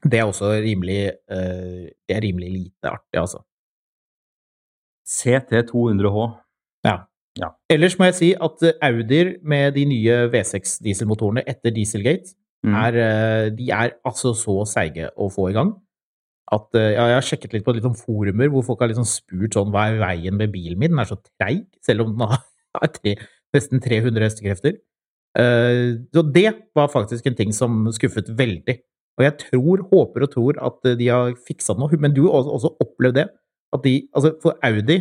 Det 0.00 0.16
er 0.16 0.24
også 0.30 0.52
rimelig 0.64 1.00
eh, 1.10 1.90
Det 2.08 2.14
er 2.16 2.22
rimelig 2.24 2.50
lite 2.54 2.88
artig, 2.94 3.18
altså. 3.20 3.42
CT200H. 5.10 6.28
Ja. 6.86 6.96
Ja. 7.38 7.48
Ellers 7.70 7.94
må 7.98 8.08
jeg 8.08 8.16
si 8.18 8.28
at 8.34 8.62
Audier 8.82 9.34
med 9.46 9.74
de 9.76 9.84
nye 9.88 10.16
V6 10.32 10.78
dieselmotorene 10.84 11.42
etter 11.48 11.72
Dieselgate 11.74 12.34
Mm. 12.66 12.74
er, 12.76 12.96
eh, 13.00 13.46
de 13.56 13.70
er 13.72 13.94
altså 14.04 14.34
så 14.36 14.58
seige 14.68 15.08
å 15.16 15.30
få 15.32 15.48
i 15.50 15.56
gang. 15.56 15.72
At, 16.52 16.66
eh, 16.74 16.92
ja, 16.96 17.06
jeg 17.08 17.16
har 17.16 17.26
sjekket 17.26 17.52
litt 17.54 17.64
på 17.64 17.72
litt 17.76 17.86
sånn 17.86 17.96
forumer 17.96 18.50
hvor 18.50 18.64
folk 18.66 18.80
har 18.82 18.90
liksom 18.90 19.06
spurt 19.06 19.54
sånn 19.54 19.70
hva 19.72 19.86
er 19.88 20.00
veien 20.02 20.36
med 20.36 20.52
bilen 20.52 20.80
min? 20.80 20.90
Den 20.90 21.02
er 21.02 21.08
så 21.08 21.18
treig, 21.22 21.66
selv 21.86 22.04
om 22.04 22.16
den 22.16 22.26
har 22.26 22.92
tre, 22.98 23.16
nesten 23.54 23.82
300 23.82 24.26
hestekrefter. 24.26 24.80
Eh, 25.38 26.00
så 26.10 26.24
det 26.26 26.50
var 26.76 26.90
faktisk 26.90 27.30
en 27.30 27.38
ting 27.38 27.54
som 27.54 27.86
skuffet 27.94 28.32
veldig. 28.36 28.80
Og 29.20 29.26
jeg 29.26 29.36
tror, 29.44 29.84
håper 29.92 30.24
og 30.24 30.32
tror 30.32 30.60
at 30.64 30.92
de 30.98 31.08
har 31.12 31.34
fiksa 31.46 31.76
nå. 31.76 31.90
Men 32.00 32.14
du 32.16 32.24
har 32.26 32.48
også, 32.48 32.74
opplevd 32.82 33.20
det. 33.20 33.26
At 33.74 33.84
de, 33.84 33.94
altså 34.16 34.34
for 34.42 34.58
Audi, 34.66 34.98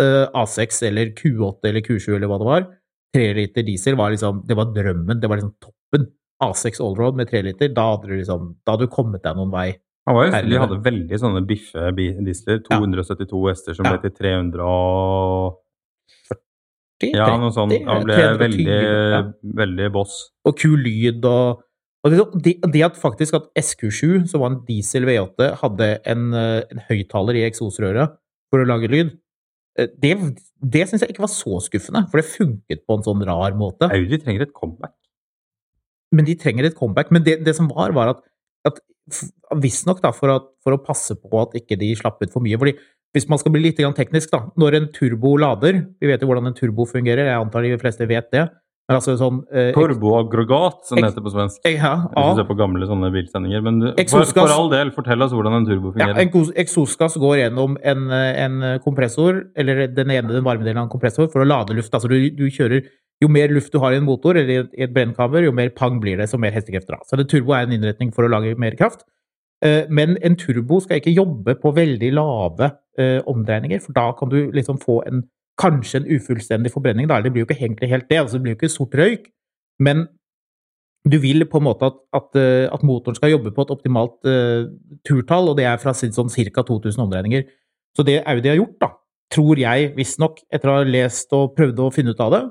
eh, 0.00 0.26
A6 0.32 0.82
eller 0.88 1.12
Q8 1.18 1.68
eller 1.68 1.84
Q7 1.84 2.14
eller 2.16 2.30
hva 2.30 2.38
det 2.40 2.48
var, 2.48 2.68
3 3.12 3.26
liter 3.36 3.66
diesel 3.66 3.98
var 4.00 4.14
liksom, 4.14 4.40
det 4.48 4.56
var 4.56 4.72
drømmen, 4.72 5.20
det 5.20 5.28
var 5.28 5.40
liksom 5.40 5.56
toppen. 5.60 6.06
A6 6.42 6.80
Allroad 6.82 7.16
med 7.18 7.28
3 7.30 7.42
liter, 7.46 7.68
da 7.74 7.84
hadde 7.94 8.08
du 8.10 8.16
liksom, 8.18 8.54
da 8.66 8.74
hadde 8.74 8.88
du 8.88 8.92
kommet 8.94 9.22
deg 9.24 9.36
noen 9.38 9.50
vei. 9.54 9.68
Han 10.08 10.16
var 10.18 10.32
de 10.42 10.58
hadde 10.58 10.80
veldig 10.82 11.18
sånne 11.22 11.44
biffe 11.46 11.92
bi- 11.94 12.16
diesler. 12.26 12.58
272 12.66 13.42
hester 13.48 13.74
som 13.78 13.86
Ja. 13.86 13.92
ble 13.96 14.02
til 14.10 14.16
300 14.18 14.60
og 14.66 15.58
Ja, 17.02 17.26
noe 17.36 17.50
sånt. 17.54 17.74
Han 17.86 18.04
ble 18.06 18.14
320, 18.14 18.38
veldig, 18.38 18.78
ja. 19.10 19.22
veldig 19.58 19.88
boss. 19.94 20.30
og 20.46 20.56
kul 20.58 20.78
lyd 20.78 21.24
og 21.24 21.62
og 22.04 22.10
det, 22.10 22.18
det, 22.42 22.72
det 22.74 22.80
at 22.82 22.96
faktisk 22.98 23.34
at 23.38 23.44
SQ7, 23.54 24.26
som 24.26 24.40
var 24.42 24.50
en 24.50 24.64
diesel 24.66 25.04
V8, 25.06 25.52
hadde 25.60 25.86
en, 26.10 26.24
eh, 26.34 26.62
en 26.72 26.80
høyttaler 26.88 27.36
i 27.38 27.44
eksosrøret 27.46 28.16
for 28.50 28.58
å 28.58 28.66
lage 28.66 28.88
lyd, 28.90 29.12
eh, 29.78 29.86
det, 30.02 30.16
det 30.58 30.88
syns 30.90 31.04
jeg 31.04 31.12
ikke 31.14 31.22
var 31.22 31.30
så 31.30 31.60
skuffende, 31.62 32.02
for 32.10 32.18
det 32.18 32.26
funket 32.26 32.82
på 32.90 32.96
en 32.98 33.04
sånn 33.06 33.22
rar 33.24 33.54
måte. 33.54 33.86
Audi 33.86 34.18
trenger 34.18 34.42
et 34.48 34.52
comeback. 34.52 34.96
Men 36.12 36.28
de 36.28 36.36
trenger 36.38 36.68
et 36.68 36.78
comeback. 36.78 37.12
Men 37.14 37.24
det, 37.26 37.40
det 37.46 37.56
som 37.56 37.70
var, 37.72 37.94
var 37.96 38.14
at, 38.14 38.24
at 38.68 38.80
visstnok 39.62 40.02
for, 40.14 40.32
at, 40.32 40.50
for 40.62 40.76
å 40.76 40.82
passe 40.82 41.16
på 41.18 41.42
at 41.42 41.56
ikke 41.58 41.78
de 41.80 41.92
slapp 41.98 42.22
ut 42.22 42.32
for 42.32 42.44
mye 42.44 42.60
fordi 42.60 42.76
hvis 43.12 43.28
man 43.28 43.40
skal 43.40 43.52
bli 43.52 43.66
litt 43.66 43.80
teknisk, 43.96 44.30
da 44.32 44.46
Når 44.56 44.76
en 44.78 44.86
turbo 44.94 45.34
lader 45.36 45.82
Vi 46.00 46.08
vet 46.08 46.22
jo 46.22 46.30
hvordan 46.30 46.48
en 46.48 46.56
turbo 46.56 46.86
fungerer, 46.88 47.28
jeg 47.28 47.40
antar 47.40 47.66
de 47.66 47.78
fleste 47.80 48.06
vet 48.08 48.30
det. 48.32 48.46
Men 48.90 48.98
altså 48.98 49.14
sånn 49.16 49.36
eh, 49.54 49.70
Turboaggregat, 49.76 50.80
som 50.88 50.98
det 50.98 51.06
heter 51.06 51.22
på 51.22 51.30
svensk. 51.32 51.60
ja, 51.70 51.92
Hvis 52.02 52.32
du 52.34 52.40
ser 52.40 52.48
på 52.48 52.56
gamle 52.58 52.88
sånne 52.88 53.12
bilsendinger. 53.14 53.62
Men 53.62 53.78
du, 53.78 53.86
for, 54.10 54.26
for 54.34 54.50
all 54.52 54.72
del, 54.72 54.90
fortell 54.96 55.22
oss 55.22 55.34
hvordan 55.36 55.60
en 55.60 55.68
turbo 55.68 55.92
Ja, 55.92 56.08
fungerer. 56.08 56.18
en 56.24 56.56
eksosgass 56.64 57.16
går 57.22 57.36
gjennom 57.44 57.76
en, 57.78 58.02
eh, 58.10 58.40
en 58.42 58.58
kompressor, 58.82 59.38
eller 59.54 59.86
den 59.86 60.10
ene 60.10 60.34
den 60.34 60.44
varme 60.44 60.66
delen 60.66 60.82
av 60.82 60.88
en 60.88 60.92
kompressor, 60.96 61.30
for 61.32 61.44
å 61.44 61.48
lade 61.48 61.76
luft. 61.78 61.94
Altså 61.94 62.10
du, 62.10 62.18
du 62.34 62.48
kjører 62.50 62.82
Jo 63.22 63.28
mer 63.30 63.52
luft 63.54 63.72
du 63.72 63.78
har 63.82 63.94
i 63.94 64.00
en 64.00 64.06
motor 64.06 64.36
eller 64.36 64.66
i 64.66 64.82
et- 64.82 64.94
brennkammer, 64.94 65.44
jo 65.44 65.52
mer 65.54 65.70
pang 65.70 66.00
blir 66.00 66.18
det, 66.18 66.28
så 66.28 66.38
mer 66.40 66.50
hestekrefter. 66.52 66.96
da. 66.96 67.02
Så 67.06 67.18
en 67.18 67.26
turbo 67.26 67.52
er 67.54 67.66
en 67.66 67.72
innretning 67.72 68.12
for 68.12 68.24
å 68.26 68.30
lage 68.30 68.58
mer 68.58 68.72
kraft. 68.72 69.04
Eh, 69.62 69.86
Men 69.88 70.16
en 70.22 70.36
turbo 70.36 70.80
skal 70.80 71.00
ikke 71.00 71.14
jobbe 71.14 71.54
på 71.60 71.74
veldig 71.74 72.12
lave 72.12 72.72
eh, 72.98 73.20
omdreininger, 73.26 73.80
for 73.80 73.92
da 73.92 74.12
kan 74.12 74.28
du 74.28 74.50
liksom 74.50 74.78
få 74.78 75.06
en 75.06 75.22
kanskje 75.60 76.00
en 76.00 76.08
ufullstendig 76.18 76.72
forbrenning. 76.72 77.06
Da. 77.08 77.20
Det 77.20 77.32
blir 77.32 77.44
jo 77.44 77.46
ikke 77.46 77.60
egentlig 77.62 77.88
helt 77.88 78.08
det, 78.08 78.18
altså 78.18 78.38
det 78.38 78.42
blir 78.42 78.54
jo 78.56 78.60
ikke 78.60 78.70
sort 78.70 78.94
røyk, 78.98 79.30
men 79.78 80.08
du 81.08 81.18
vil 81.18 81.44
på 81.44 81.58
en 81.58 81.66
måte 81.66 81.82
at, 81.82 81.98
at, 82.14 82.36
eh, 82.38 82.68
at 82.72 82.82
motoren 82.82 83.16
skal 83.18 83.30
jobbe 83.30 83.50
på 83.54 83.62
et 83.62 83.72
optimalt 83.74 84.22
uh, 84.24 84.70
turtall, 85.04 85.48
og 85.50 85.56
det 85.58 85.64
er 85.66 85.76
fra 85.82 85.90
sånn 85.90 86.30
ca. 86.30 86.62
2000 86.62 87.02
omdreininger. 87.02 87.42
Så 87.96 88.04
det 88.06 88.22
Audi 88.24 88.48
har 88.48 88.56
gjort, 88.56 88.78
da, 88.80 88.92
tror 89.34 89.58
jeg 89.58 89.96
visstnok, 89.96 90.38
etter 90.52 90.70
å 90.70 90.76
ha 90.78 90.84
lest 90.86 91.32
og 91.34 91.56
prøvd 91.56 91.82
å 91.82 91.90
finne 91.92 92.14
ut 92.14 92.20
av 92.22 92.30
det 92.30 92.42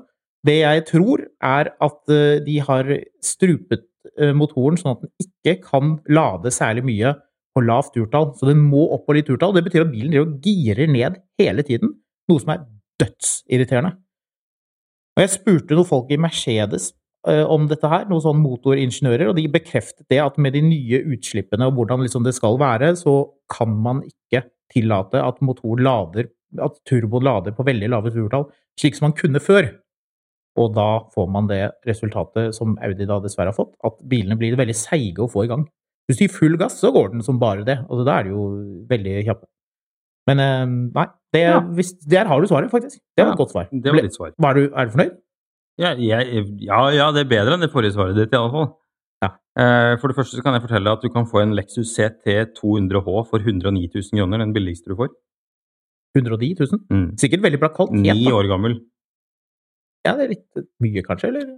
Det 0.46 0.58
jeg 0.58 0.84
tror, 0.88 1.22
er 1.38 1.70
at 1.86 2.12
eh, 2.12 2.38
de 2.42 2.56
har 2.66 2.88
strupet 3.22 3.84
eh, 4.18 4.32
motoren 4.34 4.78
sånn 4.80 4.96
at 4.96 5.04
den 5.04 5.26
ikke 5.26 5.58
kan 5.68 5.98
lade 6.10 6.50
særlig 6.54 6.84
mye 6.88 7.14
på 7.52 7.62
lavt 7.64 7.94
turtall. 7.96 8.32
Så 8.38 8.48
den 8.48 8.62
må 8.66 8.88
opp 8.94 9.06
på 9.06 9.16
litt 9.16 9.28
turtall. 9.30 9.54
Det 9.54 9.64
betyr 9.66 9.84
at 9.84 9.92
bilen 9.92 10.14
driver 10.14 10.30
og 10.30 10.48
girer 10.48 10.90
ned 10.90 11.20
hele 11.40 11.66
tiden, 11.66 11.94
noe 12.30 12.42
som 12.42 12.54
er 12.54 12.64
dødsirriterende. 13.02 13.94
Og 15.12 15.24
jeg 15.24 15.34
spurte 15.34 15.76
noen 15.76 15.88
folk 15.88 16.10
i 16.14 16.18
Mercedes 16.20 16.90
eh, 17.28 17.44
om 17.44 17.68
dette 17.70 17.90
her, 17.92 18.08
noen 18.08 18.24
sånne 18.24 18.42
motoringeniører, 18.42 19.28
og 19.30 19.36
de 19.38 19.46
bekreftet 19.52 20.08
det 20.10 20.22
at 20.24 20.40
med 20.40 20.56
de 20.56 20.64
nye 20.64 21.02
utslippene 21.12 21.68
og 21.68 21.76
hvordan 21.78 22.06
liksom 22.06 22.24
det 22.26 22.34
skal 22.38 22.58
være, 22.60 22.94
så 22.98 23.18
kan 23.52 23.76
man 23.84 24.02
ikke 24.08 24.46
tillate 24.72 25.20
at 25.20 25.42
motoren 25.44 25.84
lader, 25.84 26.32
at 26.64 26.80
turboen 26.88 27.28
lader 27.28 27.54
på 27.56 27.66
veldig 27.68 27.92
lave 27.92 28.12
turtall, 28.14 28.48
slik 28.80 28.96
som 28.96 29.10
man 29.10 29.18
kunne 29.18 29.42
før. 29.44 29.68
Og 30.60 30.74
da 30.76 30.88
får 31.14 31.28
man 31.32 31.46
det 31.48 31.62
resultatet 31.88 32.52
som 32.56 32.74
Audi 32.84 33.06
da 33.08 33.16
dessverre 33.24 33.52
har 33.52 33.56
fått, 33.56 33.72
at 33.88 33.96
bilene 34.08 34.36
blir 34.36 34.56
veldig 34.58 34.74
seige 34.76 35.24
å 35.24 35.30
få 35.32 35.46
i 35.46 35.50
gang. 35.52 35.64
Hvis 36.08 36.18
du 36.18 36.24
gir 36.26 36.34
full 36.34 36.58
gass, 36.60 36.76
så 36.82 36.90
går 36.92 37.12
den 37.14 37.22
som 37.24 37.38
bare 37.40 37.64
det. 37.64 37.78
Altså, 37.88 38.04
da 38.04 38.18
er 38.18 38.26
det 38.28 38.34
jo 38.34 38.44
veldig 38.90 39.14
kjappe. 39.28 39.46
Men 40.28 40.42
eh, 40.42 40.66
nei, 40.98 41.06
det, 41.34 41.40
Ja. 41.46 41.60
hvis, 41.78 41.94
der 42.06 42.28
har 42.30 42.40
du 42.40 42.46
svaret, 42.50 42.70
faktisk. 42.70 43.00
Det 43.16 43.24
var 43.24 43.32
Ja, 43.32 43.32
et 43.32 43.38
godt 43.40 43.54
svar. 43.54 43.68
Det 43.72 43.94
var 43.94 44.02
ditt 44.02 44.14
svar. 44.18 44.34
Var 44.38 44.54
du, 44.54 44.62
er 44.68 44.84
du 44.86 44.92
fornøyd? 44.96 45.16
Ja, 45.80 45.94
jeg, 45.96 46.44
ja, 46.60 46.82
ja, 46.92 47.08
det 47.16 47.24
er 47.24 47.30
bedre 47.32 47.56
enn 47.56 47.64
det 47.64 47.72
forrige 47.72 47.94
svaret 47.96 48.14
ditt, 48.18 48.34
i 48.34 48.36
alle 48.38 48.52
fall. 48.52 48.68
Ja. 49.24 49.30
Eh, 49.56 49.96
for 50.02 50.12
det 50.12 50.18
første 50.18 50.36
så 50.36 50.44
kan 50.44 50.52
jeg 50.58 50.62
fortelle 50.66 50.92
at 50.92 51.00
du 51.02 51.08
kan 51.08 51.24
få 51.30 51.40
en 51.42 51.56
Lexus 51.56 51.94
CT 51.96 52.52
200H 52.60 53.24
for 53.30 53.38
109 53.40 53.88
000 53.88 54.20
kroner, 54.20 54.38
den 54.44 54.52
billigste 54.52 54.92
du 54.92 54.98
får. 55.00 55.08
110 56.18 56.54
000? 56.60 56.80
Mm. 56.92 57.06
Sikkert 57.16 57.40
veldig 57.46 57.60
bra 57.62 57.70
kvalitet. 57.72 58.02
Ni 58.04 58.28
år 58.30 58.50
gammel. 58.50 58.76
Ja, 60.06 60.16
det 60.18 60.24
er 60.24 60.32
litt 60.34 60.64
mye, 60.82 61.04
kanskje? 61.06 61.30
Eller? 61.30 61.52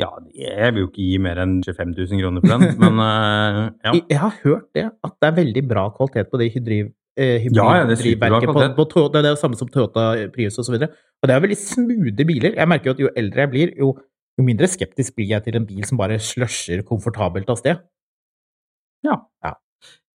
Ja, 0.00 0.08
jeg 0.34 0.74
vil 0.74 0.82
jo 0.82 0.88
ikke 0.88 1.04
gi 1.06 1.18
mer 1.22 1.38
enn 1.44 1.60
25 1.62 1.92
000 1.94 2.22
kroner 2.24 2.42
for 2.42 2.50
den, 2.50 2.78
men 2.82 2.98
uh, 2.98 3.60
ja. 3.86 3.92
Jeg, 3.94 4.18
har 4.18 4.38
hørt 4.42 4.66
det, 4.74 4.88
at 5.06 5.14
det 5.22 5.28
er 5.28 5.36
veldig 5.36 5.62
bra 5.70 5.84
kvalitet 5.94 6.32
på 6.32 6.40
hydriv, 6.42 6.88
eh, 7.14 7.46
Ja, 7.54 7.68
ja, 7.78 7.84
det 7.86 7.94
er 7.94 8.02
superbra 8.02 8.40
hybridverket 8.40 8.50
på, 8.50 8.56
kvalitet. 8.56 8.74
på 8.80 8.88
Toyota. 8.90 9.20
Det 9.20 9.30
er 9.30 9.36
det 9.36 9.42
samme 9.44 9.60
som 9.60 9.70
Toyota 9.70 10.08
Prius 10.34 10.58
osv. 10.58 10.80
Og, 10.80 10.88
og 11.22 11.30
det 11.30 11.36
er 11.36 11.46
veldig 11.46 11.60
smoothe 11.60 12.26
biler. 12.32 12.58
Jeg 12.58 12.72
merker 12.72 12.90
jo 12.90 12.96
at 12.96 13.04
jo 13.04 13.12
eldre 13.22 13.46
jeg 13.46 13.52
blir, 13.54 13.76
jo, 13.78 13.92
jo 14.34 14.48
mindre 14.48 14.70
skeptisk 14.72 15.14
blir 15.14 15.30
jeg 15.36 15.46
til 15.46 15.60
en 15.60 15.68
bil 15.68 15.86
som 15.86 16.00
bare 16.00 16.18
slusher 16.18 16.82
komfortabelt 16.88 17.54
av 17.54 17.62
sted. 17.62 17.86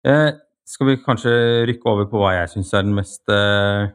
Eh, 0.08 0.30
skal 0.68 0.90
vi 0.90 0.98
kanskje 1.04 1.32
rykke 1.70 1.90
over 1.90 2.10
på 2.10 2.20
hva 2.20 2.34
jeg 2.36 2.50
syns 2.56 2.74
er 2.74 2.84
den 2.86 2.98
mest 2.98 3.30
eh, 3.32 3.88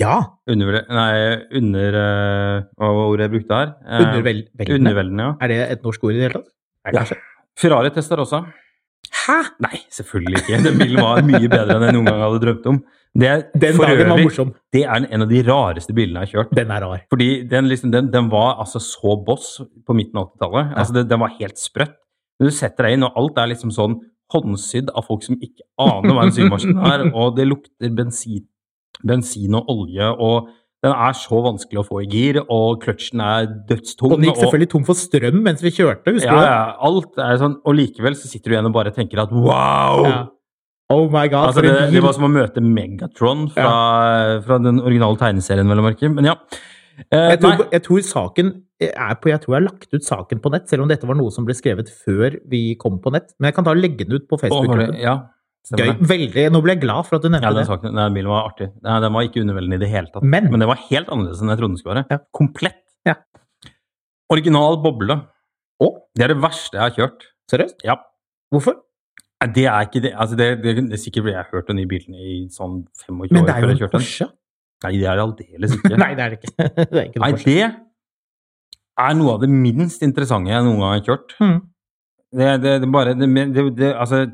Ja! 0.00 0.14
under... 0.50 0.78
Nei, 0.88 1.16
under... 1.60 1.98
Eh, 2.02 2.68
hva 2.78 2.92
var 2.94 3.10
ordet 3.12 3.26
jeg 3.26 3.34
brukte 3.36 3.58
her? 3.58 3.74
Eh, 3.84 4.04
Underveldende. 4.06 4.70
Underveldende, 4.78 5.26
ja. 5.26 5.34
Er 5.42 5.52
det 5.52 5.58
et 5.74 5.84
norsk 5.86 6.06
ord 6.06 6.14
i 6.14 6.20
det 6.20 6.26
hele 6.28 6.40
tatt? 6.40 6.50
Ja. 6.88 6.94
Kanskje. 7.00 7.18
Ferrari 7.58 7.90
også. 7.92 8.42
Hæ?! 9.26 9.38
Nei, 9.64 9.80
selvfølgelig 9.94 10.42
ikke. 10.42 10.60
Den 10.66 10.78
bilen 10.78 11.02
var 11.02 11.22
mye 11.26 11.48
bedre 11.50 11.76
enn 11.76 11.86
jeg 11.88 11.96
noen 11.96 12.08
gang 12.10 12.22
hadde 12.22 12.40
drømt 12.44 12.66
om. 12.70 12.80
Det 13.18 13.28
er, 13.28 13.42
Den 13.56 13.78
dagen 13.80 14.10
var 14.12 14.20
morsom. 14.20 14.50
det 14.74 14.82
er 14.84 15.06
en 15.08 15.24
av 15.24 15.30
de 15.30 15.40
rareste 15.46 15.94
bilene 15.96 16.22
jeg 16.22 16.28
har 16.28 16.34
kjørt. 16.34 16.52
Den 16.58 16.70
er 16.74 16.84
rar. 16.84 17.00
Fordi 17.10 17.28
den, 17.50 17.70
liksom, 17.70 17.90
den, 17.94 18.10
den 18.12 18.28
var 18.30 18.60
altså 18.62 18.82
så 18.84 19.16
boss 19.24 19.56
på 19.86 19.96
midten 19.96 20.20
av 20.20 20.28
80-tallet. 20.34 20.76
Altså, 20.78 21.02
den 21.02 21.24
var 21.24 21.34
helt 21.40 21.58
sprøtt. 21.58 21.96
Men 22.38 22.50
du 22.50 22.54
setter 22.54 22.86
deg 22.86 22.98
inn, 22.98 23.06
og 23.08 23.16
alt 23.18 23.40
er 23.42 23.50
liksom 23.50 23.72
sånn 23.74 23.96
håndsydd 24.32 24.92
av 24.92 25.06
folk 25.08 25.24
som 25.24 25.38
ikke 25.40 25.64
aner 25.80 26.14
hva 26.14 26.26
en 26.26 26.34
symaskin 26.36 26.78
er, 26.84 27.06
og 27.16 27.34
det 27.38 27.48
lukter 27.48 27.94
bensin, 27.96 28.44
bensin 29.06 29.54
og 29.58 29.68
olje, 29.72 30.08
og 30.18 30.48
den 30.84 30.94
er 30.94 31.14
så 31.18 31.40
vanskelig 31.42 31.80
å 31.82 31.86
få 31.88 32.04
i 32.04 32.08
gir, 32.10 32.38
og 32.46 32.80
kløtsjen 32.84 33.22
er 33.24 33.48
dødstung. 33.68 34.12
Og 34.12 34.20
den 34.20 34.28
gikk 34.30 34.40
selvfølgelig 34.44 34.70
tom 34.74 34.86
for 34.86 34.98
strøm 34.98 35.40
mens 35.42 35.62
vi 35.64 35.72
kjørte, 35.74 36.14
husker 36.14 36.30
ja, 36.30 36.36
du 36.36 36.42
det? 36.44 36.50
ja, 36.52 36.64
alt 36.88 37.22
er 37.24 37.40
sånn, 37.42 37.56
og 37.66 37.78
likevel 37.78 38.18
så 38.18 38.30
sitter 38.30 38.52
du 38.52 38.56
igjen 38.56 38.70
og 38.70 38.76
bare 38.76 38.94
tenker 38.94 39.24
at 39.24 39.34
wow! 39.34 40.06
Ja. 40.06 40.18
Oh 40.88 41.04
my 41.12 41.26
god, 41.28 41.50
Altså 41.50 41.60
det, 41.60 41.72
det 41.92 42.00
var 42.00 42.14
som 42.16 42.24
å 42.24 42.30
møte 42.32 42.62
Megatron 42.64 43.48
fra, 43.52 43.72
fra 44.46 44.56
den 44.64 44.78
originale 44.80 45.20
tegneserien, 45.20 45.68
vel 45.68 45.82
å 45.82 45.84
merke. 45.84 46.08
Men 46.08 46.30
ja. 46.30 46.36
Eh, 47.12 47.34
Jeg 47.34 47.40
tror, 47.42 47.66
jeg 47.74 47.82
tror 47.84 48.06
saken 48.06 48.48
er 48.82 49.18
på 49.20 49.30
Jeg 49.30 49.42
tror 49.42 49.54
jeg 49.54 49.60
har 49.60 49.66
lagt 49.66 49.92
ut 49.92 50.06
saken 50.06 50.40
på 50.42 50.50
nett, 50.54 50.70
selv 50.70 50.86
om 50.86 50.90
dette 50.90 51.06
var 51.06 51.18
noe 51.18 51.34
som 51.34 51.44
ble 51.46 51.54
skrevet 51.58 51.90
før 51.90 52.38
vi 52.48 52.62
kom 52.80 52.96
på 53.02 53.12
nett. 53.14 53.34
Men 53.36 53.50
jeg 53.50 53.58
kan 53.58 53.66
ta 53.68 53.74
legge 53.76 54.06
den 54.06 54.16
ut 54.16 54.28
på 54.30 54.38
Facebook-gruppen. 54.40 54.96
ja, 55.02 55.18
stemmer 55.18 55.37
Gøy. 55.76 55.90
Veldig. 56.08 56.44
Nå 56.54 56.60
ble 56.64 56.72
jeg 56.76 56.80
glad 56.80 57.04
for 57.06 57.16
at 57.18 57.22
du 57.22 57.28
nevnte 57.28 57.44
Ja, 57.44 57.52
den, 57.52 57.64
det. 57.64 57.68
saken, 57.68 57.94
den 57.98 58.14
bilen 58.14 58.30
var 58.32 58.46
artig. 58.48 58.70
Nei, 58.82 59.00
den 59.04 59.12
var 59.12 59.22
ikke 59.26 59.42
underveldende 59.42 59.76
i 59.76 59.82
det 59.82 59.88
hele 59.92 60.08
tatt. 60.14 60.22
Men- 60.24 60.50
Men 60.50 60.60
det 60.60 60.68
var 60.70 60.76
helt 60.88 61.08
annerledes 61.08 61.42
enn 61.42 61.48
jeg 61.52 61.58
trodde 61.58 61.74
den 61.74 61.80
skulle 61.82 61.94
være. 61.98 62.06
Ja. 62.10 62.18
Komplett. 62.32 62.78
Ja. 63.06 63.14
Original 64.30 64.76
boble. 64.84 65.16
Å, 65.80 65.88
Det 66.14 66.24
er 66.24 66.28
det 66.34 66.40
verste 66.42 66.72
jeg 66.78 66.80
har 66.82 66.90
kjørt. 66.96 67.26
seriøst? 67.50 67.84
Ja. 67.84 67.96
Hvorfor? 68.52 68.74
Nei, 69.42 69.52
Det 69.54 69.64
er 69.66 69.80
ikke 69.86 70.02
det. 70.02 70.12
Altså, 70.14 70.36
det, 70.36 70.48
det, 70.62 70.74
det 70.88 70.92
er 70.92 71.02
sikkert 71.02 71.22
fordi 71.24 71.34
jeg 71.36 71.44
har 71.44 71.50
hørt 71.52 71.66
den 71.68 71.78
i 71.78 71.86
bilen 71.86 72.14
i 72.14 72.48
sånn 72.50 72.86
25 73.06 73.30
Men 73.30 73.42
år 73.42 73.46
det 73.46 73.54
er 73.54 73.60
jo 73.60 73.84
en. 73.86 73.90
Porsche. 73.92 74.28
Nei, 74.84 74.92
det 74.98 75.06
er 75.10 75.16
det 75.16 75.24
aldeles 75.26 75.76
ikke. 75.76 75.96
Nei, 76.04 76.14
det 76.14 76.24
er 76.24 76.30
det 76.30 76.38
ikke. 76.42 76.56
det 76.90 76.98
er 76.98 77.06
ikke 77.08 77.20
Nei, 77.20 77.32
det 77.32 77.74
er 78.98 79.14
noe 79.14 79.34
av 79.36 79.40
det 79.44 79.48
minst 79.48 80.02
interessante 80.02 80.50
jeg 80.50 80.64
noen 80.66 80.80
gang 80.82 80.94
har 80.96 81.04
kjørt. 81.06 81.34
Mm. 81.38 81.58
Det, 82.38 82.48
det, 82.62 82.72
det 82.82 82.90
bare 82.92 83.14
det, 83.16 83.28
det, 83.54 83.64
det, 83.78 83.92
Altså 83.96 84.26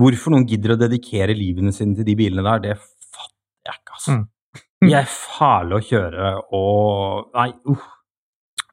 Hvorfor 0.00 0.34
noen 0.34 0.46
gidder 0.48 0.74
å 0.74 0.80
dedikere 0.80 1.36
livene 1.36 1.72
sine 1.76 1.98
til 1.98 2.06
de 2.08 2.16
bilene 2.18 2.44
der, 2.46 2.62
det 2.64 2.76
fatter 2.80 3.68
jeg 3.68 3.80
ikke, 3.80 3.96
altså. 3.98 4.16
Mm. 4.16 4.28
De 4.80 4.94
er 4.96 5.08
fæle 5.12 5.76
å 5.76 5.84
kjøre 5.84 6.30
og 6.56 7.34
Nei, 7.36 7.50
uff. 7.68 7.88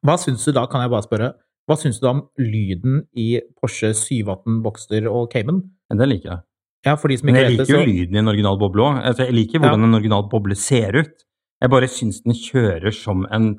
Hva 0.08 0.16
syns 0.22 0.46
du 0.48 0.54
da, 0.56 0.64
kan 0.72 0.86
jeg 0.86 0.92
bare 0.94 1.04
spørre, 1.04 1.32
hva 1.68 1.76
syns 1.76 1.98
du 2.00 2.06
da 2.06 2.14
om 2.14 2.22
lyden 2.40 3.02
i 3.20 3.42
Porsche 3.60 3.92
718 3.98 4.62
Boxster 4.64 5.10
og 5.12 5.28
Cayman? 5.34 5.66
Den 5.92 6.08
liker 6.08 6.32
jeg. 6.32 6.44
Ja, 6.88 6.96
de 6.96 7.18
som 7.20 7.28
Men 7.28 7.36
jeg 7.36 7.48
vet 7.48 7.52
det, 7.52 7.66
liker 7.66 7.74
jo 7.74 7.80
så 7.82 7.88
lyden 7.90 8.16
i 8.16 8.22
en 8.22 8.32
original 8.32 8.60
boble 8.62 8.86
òg. 8.86 9.00
Altså, 9.10 9.26
jeg 9.28 9.36
liker 9.36 9.64
hvordan 9.64 9.88
en 9.90 9.98
original 9.98 10.28
boble 10.32 10.56
ser 10.56 10.96
ut. 10.96 11.26
Jeg 11.58 11.74
bare 11.74 11.90
syns 11.92 12.22
den 12.24 12.38
kjører 12.38 12.94
som 12.96 13.26
en 13.34 13.56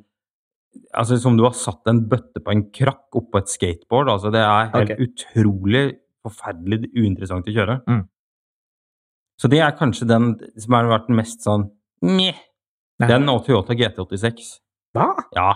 Altså 0.95 1.17
som 1.19 1.35
du 1.35 1.43
har 1.43 1.55
satt 1.57 1.89
en 1.91 2.03
bøtte 2.07 2.43
på 2.45 2.53
en 2.53 2.61
krakk 2.71 3.17
oppå 3.19 3.41
et 3.41 3.51
skateboard. 3.51 4.11
Altså 4.13 4.31
det 4.31 4.41
er 4.45 4.69
helt 4.75 4.93
okay. 4.93 5.07
utrolig 5.09 5.83
forferdelig 6.29 6.91
uinteressant 6.95 7.49
å 7.49 7.55
kjøre. 7.55 7.81
Mm. 7.89 8.05
Så 9.39 9.51
det 9.53 9.61
er 9.63 9.77
kanskje 9.79 10.09
den 10.11 10.33
som 10.59 10.75
har 10.75 10.91
vært 10.91 11.09
den 11.11 11.19
mest 11.19 11.45
sånn 11.47 11.69
meh. 12.03 12.39
Den 12.99 13.31
og 13.31 13.45
Toyota 13.47 13.77
GT86. 13.79 14.57
Hva? 14.97 15.13
Ja. 15.37 15.53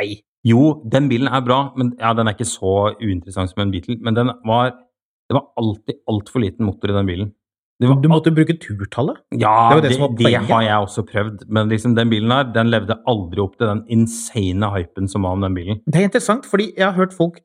Nei. 0.00 0.22
Jo, 0.46 0.80
den 0.88 1.10
bilen 1.10 1.28
er 1.28 1.42
bra, 1.44 1.60
men 1.78 1.92
ja, 2.00 2.14
den 2.16 2.26
er 2.26 2.34
ikke 2.34 2.48
så 2.48 2.94
uinteressant 2.98 3.52
som 3.52 3.62
en 3.62 3.74
Beatle. 3.74 3.98
Men 4.02 4.16
den 4.16 4.32
var, 4.48 4.72
det 5.28 5.36
var 5.36 5.50
alltid 5.60 6.00
altfor 6.10 6.42
liten 6.42 6.66
motor 6.66 6.90
i 6.90 6.96
den 6.96 7.10
bilen. 7.10 7.30
Var 7.80 8.00
Du 8.02 8.08
måtte 8.12 8.32
bruke 8.36 8.58
turtallet? 8.60 9.16
ja, 9.40 9.72
Det 9.72 9.88
det 9.88 9.96
det, 9.96 10.16
det, 10.18 10.34
har 10.50 10.62
jeg 10.62 10.76
også 10.76 11.02
prøvd. 11.08 11.46
Men 11.48 11.68
liksom 11.68 11.94
den 11.96 12.10
bilen 12.10 12.30
her, 12.30 12.42
den 12.52 12.68
levde 12.68 12.98
aldri 13.08 13.40
opp 13.40 13.56
til 13.56 13.70
den 13.70 13.84
insane 13.88 14.68
hypen 14.74 15.08
som 15.08 15.22
var 15.22 15.32
om 15.32 15.40
den 15.40 15.54
bilen. 15.54 15.80
Det 15.86 15.96
er 15.96 16.10
interessant, 16.10 16.44
fordi 16.44 16.74
jeg 16.76 16.84
har 16.84 16.92
hørt 16.92 17.14
folk 17.16 17.40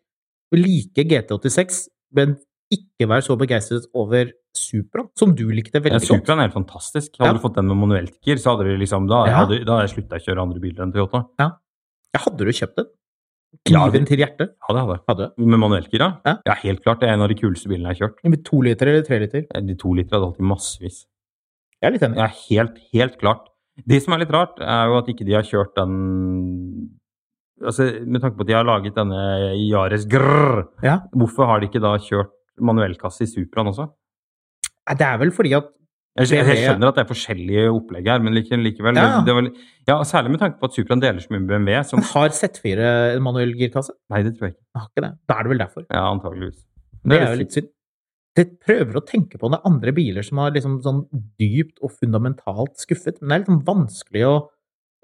like 0.51 1.03
GT86, 1.07 1.87
men 2.11 2.35
ikke 2.73 3.07
være 3.07 3.21
så 3.21 3.35
begeistret 3.37 3.85
over 3.93 4.31
Supra, 4.55 5.03
som 5.19 5.33
du 5.35 5.49
likte 5.51 5.75
Ja, 5.75 5.81
veldig 5.83 5.99
godt. 5.99 6.07
Supraen 6.23 6.39
er 6.39 6.47
helt 6.47 6.53
fantastisk. 6.55 7.17
Hadde 7.19 7.27
Ja. 7.27 7.33
du 7.33 7.39
fått 7.43 7.55
den 7.55 7.67
med 7.67 7.77
manuelt 7.77 8.15
så 8.39 8.55
hadde 8.55 8.63
du 8.65 8.77
liksom, 8.77 9.07
da, 9.07 9.25
Ja. 9.27 9.45
hadde, 9.45 9.65
da 9.65 9.77
hadde 9.77 9.87
jeg 9.89 9.95
slutta 10.03 10.15
å 10.15 10.23
kjøre 10.25 10.41
andre 10.41 10.59
biler 10.59 10.83
enn 10.83 10.93
Toyota. 10.93 11.25
Ja, 11.39 11.51
hadde 12.15 12.37
du 12.37 12.51
kjøpt 12.51 12.75
den? 12.77 12.85
Ja, 13.67 13.87
Kniven 13.87 14.05
til 14.05 14.17
hjertet? 14.17 14.49
Ja, 14.59 14.73
det 14.73 14.81
hadde 14.81 14.95
jeg. 14.95 15.01
Hadde? 15.07 15.31
Med 15.37 15.59
manuellgir, 15.59 15.99
ja? 15.99 16.17
Ja. 16.25 16.37
Ja, 16.45 16.53
helt 16.55 16.83
klart. 16.83 16.99
Det 16.99 17.09
er 17.09 17.13
en 17.13 17.21
av 17.21 17.29
de 17.29 17.35
kuleste 17.35 17.67
bilene 17.67 17.87
jeg 17.93 17.99
har 17.99 18.07
kjørt. 18.09 18.29
Med 18.29 18.43
to 18.45 18.61
liter 18.61 18.87
eller 18.87 19.01
tre 19.03 19.19
liter? 19.19 19.45
De 19.65 19.75
to 19.75 19.93
liter 19.93 20.15
hadde 20.17 20.27
alltid 20.27 20.45
massevis. 20.45 21.05
Jeg 21.81 21.87
er 21.87 21.91
litt 21.91 22.01
enig. 22.03 22.17
Ja, 22.17 22.27
helt, 22.49 22.77
helt 22.93 23.17
klart. 23.19 23.47
Det 23.85 24.01
som 24.03 24.13
er 24.13 24.19
litt 24.19 24.31
rart, 24.31 24.59
er 24.59 24.87
jo 24.87 24.97
at 24.97 25.07
ikke 25.07 25.25
de 25.25 25.33
har 25.33 25.43
kjørt 25.43 25.75
den 25.75 26.89
Altså, 27.63 27.85
Med 28.05 28.19
tanke 28.21 28.35
på 28.35 28.41
at 28.41 28.47
de 28.47 28.53
har 28.53 28.65
laget 28.67 28.93
denne 28.95 29.55
Yaris 29.55 30.05
Grrr, 30.05 30.67
Ja. 30.83 30.99
hvorfor 31.15 31.45
har 31.47 31.59
de 31.61 31.67
ikke 31.69 31.79
da 31.79 31.95
kjørt 31.97 32.31
manuellkasse 32.61 33.25
i 33.25 33.29
Supraen 33.31 33.67
også? 33.71 33.87
Nei, 34.87 34.95
Det 34.99 35.07
er 35.07 35.17
vel 35.17 35.31
fordi 35.35 35.53
at 35.57 35.71
Jeg, 36.15 36.29
jeg, 36.31 36.45
BMW 36.45 36.55
skjønner 36.63 36.87
at 36.87 36.95
det 36.95 37.03
er 37.03 37.09
forskjellige 37.09 37.63
opplegg 37.75 38.07
her, 38.07 38.19
men 38.23 38.33
like, 38.37 38.55
likevel 38.55 38.95
Ja. 38.95 39.19
det, 39.19 39.25
det 39.27 39.33
var, 39.35 39.49
ja, 39.89 39.97
Særlig 40.07 40.31
med 40.31 40.39
tanke 40.39 40.59
på 40.61 40.69
at 40.69 40.73
Supraen 40.77 41.01
deler 41.03 41.19
så 41.19 41.33
mye 41.33 41.41
med 41.43 41.49
BMW. 41.51 41.83
Som, 41.83 41.99
har 42.13 42.29
Z4 42.29 42.89
en 43.17 43.23
manuell 43.25 43.51
girkasse. 43.59 43.91
nei, 44.09 44.21
det 44.23 44.37
tror 44.37 44.47
jeg 44.47 44.55
ikke. 44.55 44.65
Har 44.79 44.87
ikke 44.91 45.03
det. 45.07 45.11
Da 45.27 45.39
er 45.39 45.43
det 45.43 45.49
vel 45.51 45.63
derfor. 45.65 45.85
Ja, 45.91 46.05
antageligvis. 46.13 46.61
Det 47.05 47.19
er 47.19 47.31
jo 47.33 47.39
litt 47.43 47.51
synd. 47.57 47.71
Det 48.35 48.45
prøver 48.59 48.97
å 48.99 49.05
tenke 49.07 49.37
på 49.39 49.47
om 49.47 49.53
det 49.53 49.59
er 49.61 49.69
andre 49.69 49.91
biler 49.95 50.23
som 50.27 50.37
har 50.43 50.51
liksom 50.51 50.81
sånn 50.83 51.03
dypt 51.39 51.77
og 51.81 51.91
fundamentalt 51.95 52.75
skuffet, 52.83 53.21
men 53.21 53.29
det 53.29 53.35
er 53.35 53.39
litt 53.43 53.51
sånn 53.53 53.63
vanskelig 53.67 54.23
å 54.27 54.35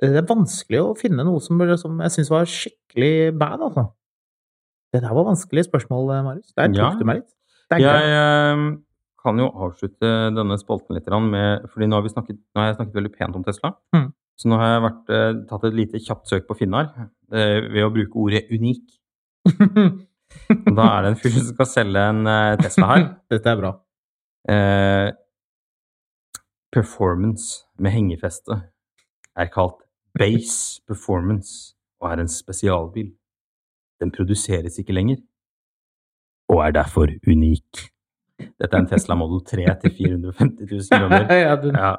det 0.02 0.18
er 0.18 0.26
vanskelig 0.26 0.80
å 0.82 0.95
finne 0.97 1.22
noe 1.24 1.38
som, 1.39 1.60
som 1.78 1.99
jeg 2.02 2.12
syns 2.16 2.30
var 2.34 2.47
skikkelig 2.49 3.38
bad, 3.38 3.62
altså. 3.62 3.84
Det 4.91 4.99
der 5.04 5.14
var 5.14 5.28
vanskelige 5.28 5.68
spørsmål, 5.68 6.10
Marius. 6.26 6.49
Der 6.58 6.72
tok 6.74 6.76
Ja. 6.80 6.89
du 6.97 7.06
meg 7.06 7.20
litt. 7.22 7.30
Jeg 7.72 7.86
greit. 7.86 8.15
eh, 8.15 8.63
kan 9.22 9.38
jo 9.39 9.49
avslutte 9.67 10.11
denne 10.36 10.57
spalten 10.59 10.97
litt 10.97 11.09
med 11.28 11.67
fordi 11.69 11.88
nå 11.88 11.97
har, 11.97 12.05
vi 12.05 12.13
snakket, 12.13 12.39
nå 12.55 12.61
har 12.61 12.72
jeg 12.72 12.80
snakket 12.80 12.97
veldig 12.97 13.13
pent 13.15 13.38
om 13.38 13.45
Tesla. 13.45 13.76
Mm. 13.95 14.07
Så 14.41 14.49
nå 14.49 14.57
har 14.57 14.72
jeg 14.74 14.86
vært, 14.88 15.09
eh, 15.13 15.34
tatt 15.49 15.67
et 15.69 15.78
lite 15.78 16.01
kjapt 16.01 16.32
søk 16.32 16.47
på 16.47 16.57
Finnar 16.57 16.89
eh, 17.32 17.59
ved 17.69 17.86
å 17.86 17.93
bruke 17.93 18.17
ordet 18.17 18.47
unik. 18.51 18.97
Da 20.63 20.86
er 20.86 21.03
det 21.03 21.09
en 21.09 21.17
fyr 21.19 21.34
som 21.36 21.47
skal 21.49 21.67
selge 21.67 22.01
en 22.07 22.28
eh, 22.30 22.57
Tesla 22.61 22.88
her. 22.93 23.01
Dette 23.34 23.51
er 23.51 23.57
bra. 23.59 23.72
Eh, 24.49 25.09
performance 26.72 27.65
med 27.78 27.91
hengefeste 27.91 28.61
er 29.36 29.49
kalt 29.51 29.84
Base 30.17 30.82
Performance 30.88 31.76
og 32.01 32.11
er 32.11 32.24
en 32.24 32.32
spesialbil. 32.32 33.11
Den 34.01 34.11
produseres 34.15 34.80
ikke 34.82 34.95
lenger, 34.95 35.19
og 36.52 36.62
er 36.66 36.76
derfor 36.76 37.12
unik. 37.28 37.86
Dette 38.41 38.74
er 38.74 38.82
en 38.82 38.89
Tesla 38.89 39.16
Model 39.18 39.43
3 39.47 39.68
til 39.84 39.93
450 39.99 40.72
000 40.72 40.89
kroner. 40.91 41.28
ja. 41.86 41.93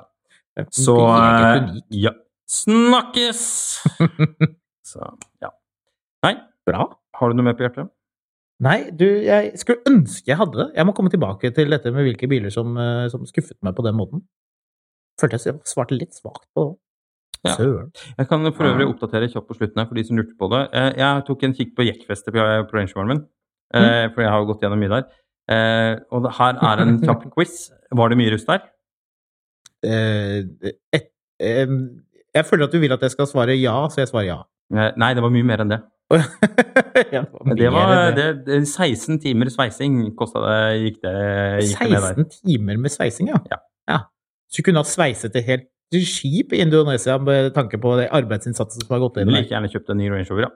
Så 0.75 0.97
eh, 0.99 1.69
ja. 2.03 2.13
Snakkes! 2.53 3.43
Så 4.93 5.07
ja. 5.41 5.49
Nei, 6.27 6.35
Bra. 6.69 6.85
har 7.17 7.31
du 7.33 7.39
noe 7.39 7.47
mer 7.47 7.57
på 7.57 7.65
hjertet? 7.65 7.89
Nei, 8.63 8.77
du, 8.95 9.07
jeg 9.25 9.57
skulle 9.59 9.83
ønske 9.89 10.31
jeg 10.31 10.39
hadde 10.39 10.59
det. 10.61 10.69
Jeg 10.77 10.87
må 10.87 10.93
komme 10.95 11.11
tilbake 11.11 11.51
til 11.57 11.73
dette 11.73 11.91
med 11.95 12.05
hvilke 12.07 12.29
biler 12.31 12.53
som, 12.55 12.77
eh, 12.79 13.07
som 13.11 13.25
skuffet 13.27 13.59
meg 13.65 13.75
på 13.79 13.87
den 13.87 13.97
måten. 13.99 14.23
Følte 15.21 15.39
jeg 15.41 15.63
svarte 15.69 15.97
litt 15.97 16.15
svakt 16.19 16.45
på 16.57 16.69
det. 16.69 16.79
Ja. 17.43 17.57
Jeg 18.21 18.29
kan 18.31 18.47
for 18.55 18.69
øvrig 18.69 18.87
oppdatere 18.87 19.27
kjapt 19.33 19.49
på 19.49 19.57
slutten 19.57 19.81
her 19.83 19.89
for 19.89 19.99
de 19.99 20.05
som 20.07 20.19
lurte 20.21 20.37
på 20.39 20.47
det. 20.53 20.61
Eh, 20.79 20.93
Jeg 21.01 21.25
tok 21.27 21.43
en 21.43 21.55
kikk 21.59 21.73
på 21.79 21.87
jekkfestet 21.89 22.31
på 22.37 22.45
på 22.71 22.77
Range 22.79 23.07
min, 23.09 23.25
eh, 23.75 24.07
for 24.15 24.25
jeg 24.25 24.31
har 24.33 24.43
jo 24.43 24.49
gått 24.53 24.63
gjennom 24.65 24.81
mye 24.83 24.93
der. 24.93 25.09
Eh, 25.53 25.95
Og 26.13 26.29
her 26.39 26.61
er 26.73 26.85
en 26.85 27.01
kjapp 27.03 27.27
quiz. 27.35 27.71
Var 27.93 28.13
det 28.13 28.19
mye 28.21 28.35
rust 28.35 28.49
der? 28.49 28.67
Eh, 29.83 30.45
et, 30.95 31.09
jeg 31.43 32.45
føler 32.47 32.69
at 32.69 32.73
du 32.75 32.79
vil 32.83 32.93
at 32.95 33.03
jeg 33.03 33.15
skal 33.15 33.27
svare 33.27 33.57
ja, 33.59 33.75
så 33.91 34.05
jeg 34.05 34.13
svarer 34.13 34.29
ja. 34.29 34.39
Eh, 34.73 34.93
Nei, 35.01 35.11
det 35.17 35.25
var 35.25 35.33
mye 35.35 35.47
mer 35.49 35.65
enn 35.65 35.75
det. 35.75 35.81
ja 37.17 37.23
det 37.25 37.33
var 37.33 37.57
Det 37.57 37.69
var 37.73 37.93
det, 38.17 38.27
det, 38.47 38.57
16 38.69 39.19
timer 39.23 39.49
sveising 39.49 40.11
kosta 40.19 40.43
det, 40.45 40.57
gikk 40.83 40.99
det 41.07 41.15
gikk 41.65 41.79
det 41.89 42.01
der. 42.03 42.19
16 42.21 42.27
timer 42.43 42.81
med 42.85 42.93
sveising, 42.93 43.31
ja. 43.33 43.41
Ja. 43.51 43.59
ja. 43.89 43.99
Så 44.53 44.61
du 44.61 44.69
kunne 44.69 44.83
ha 44.85 44.89
sveiset 44.89 45.33
det 45.35 45.45
helt 45.49 45.69
skip 45.93 46.53
i 46.57 46.61
Indonesia 46.65 47.19
med 47.21 47.51
tanke 47.57 47.77
på 47.81 47.97
det 47.99 48.07
arbeidsinnsatsen 48.17 48.85
som 48.85 48.95
har 48.95 49.03
gått 49.03 49.19
inn. 49.21 49.29
der. 49.29 49.43
like 49.43 49.53
gjerne 49.53 49.69
kjøpt 49.73 49.91
en 49.93 49.99
ny 50.01 50.09
Range 50.13 50.29
Rover, 50.31 50.47
ja. 50.47 50.53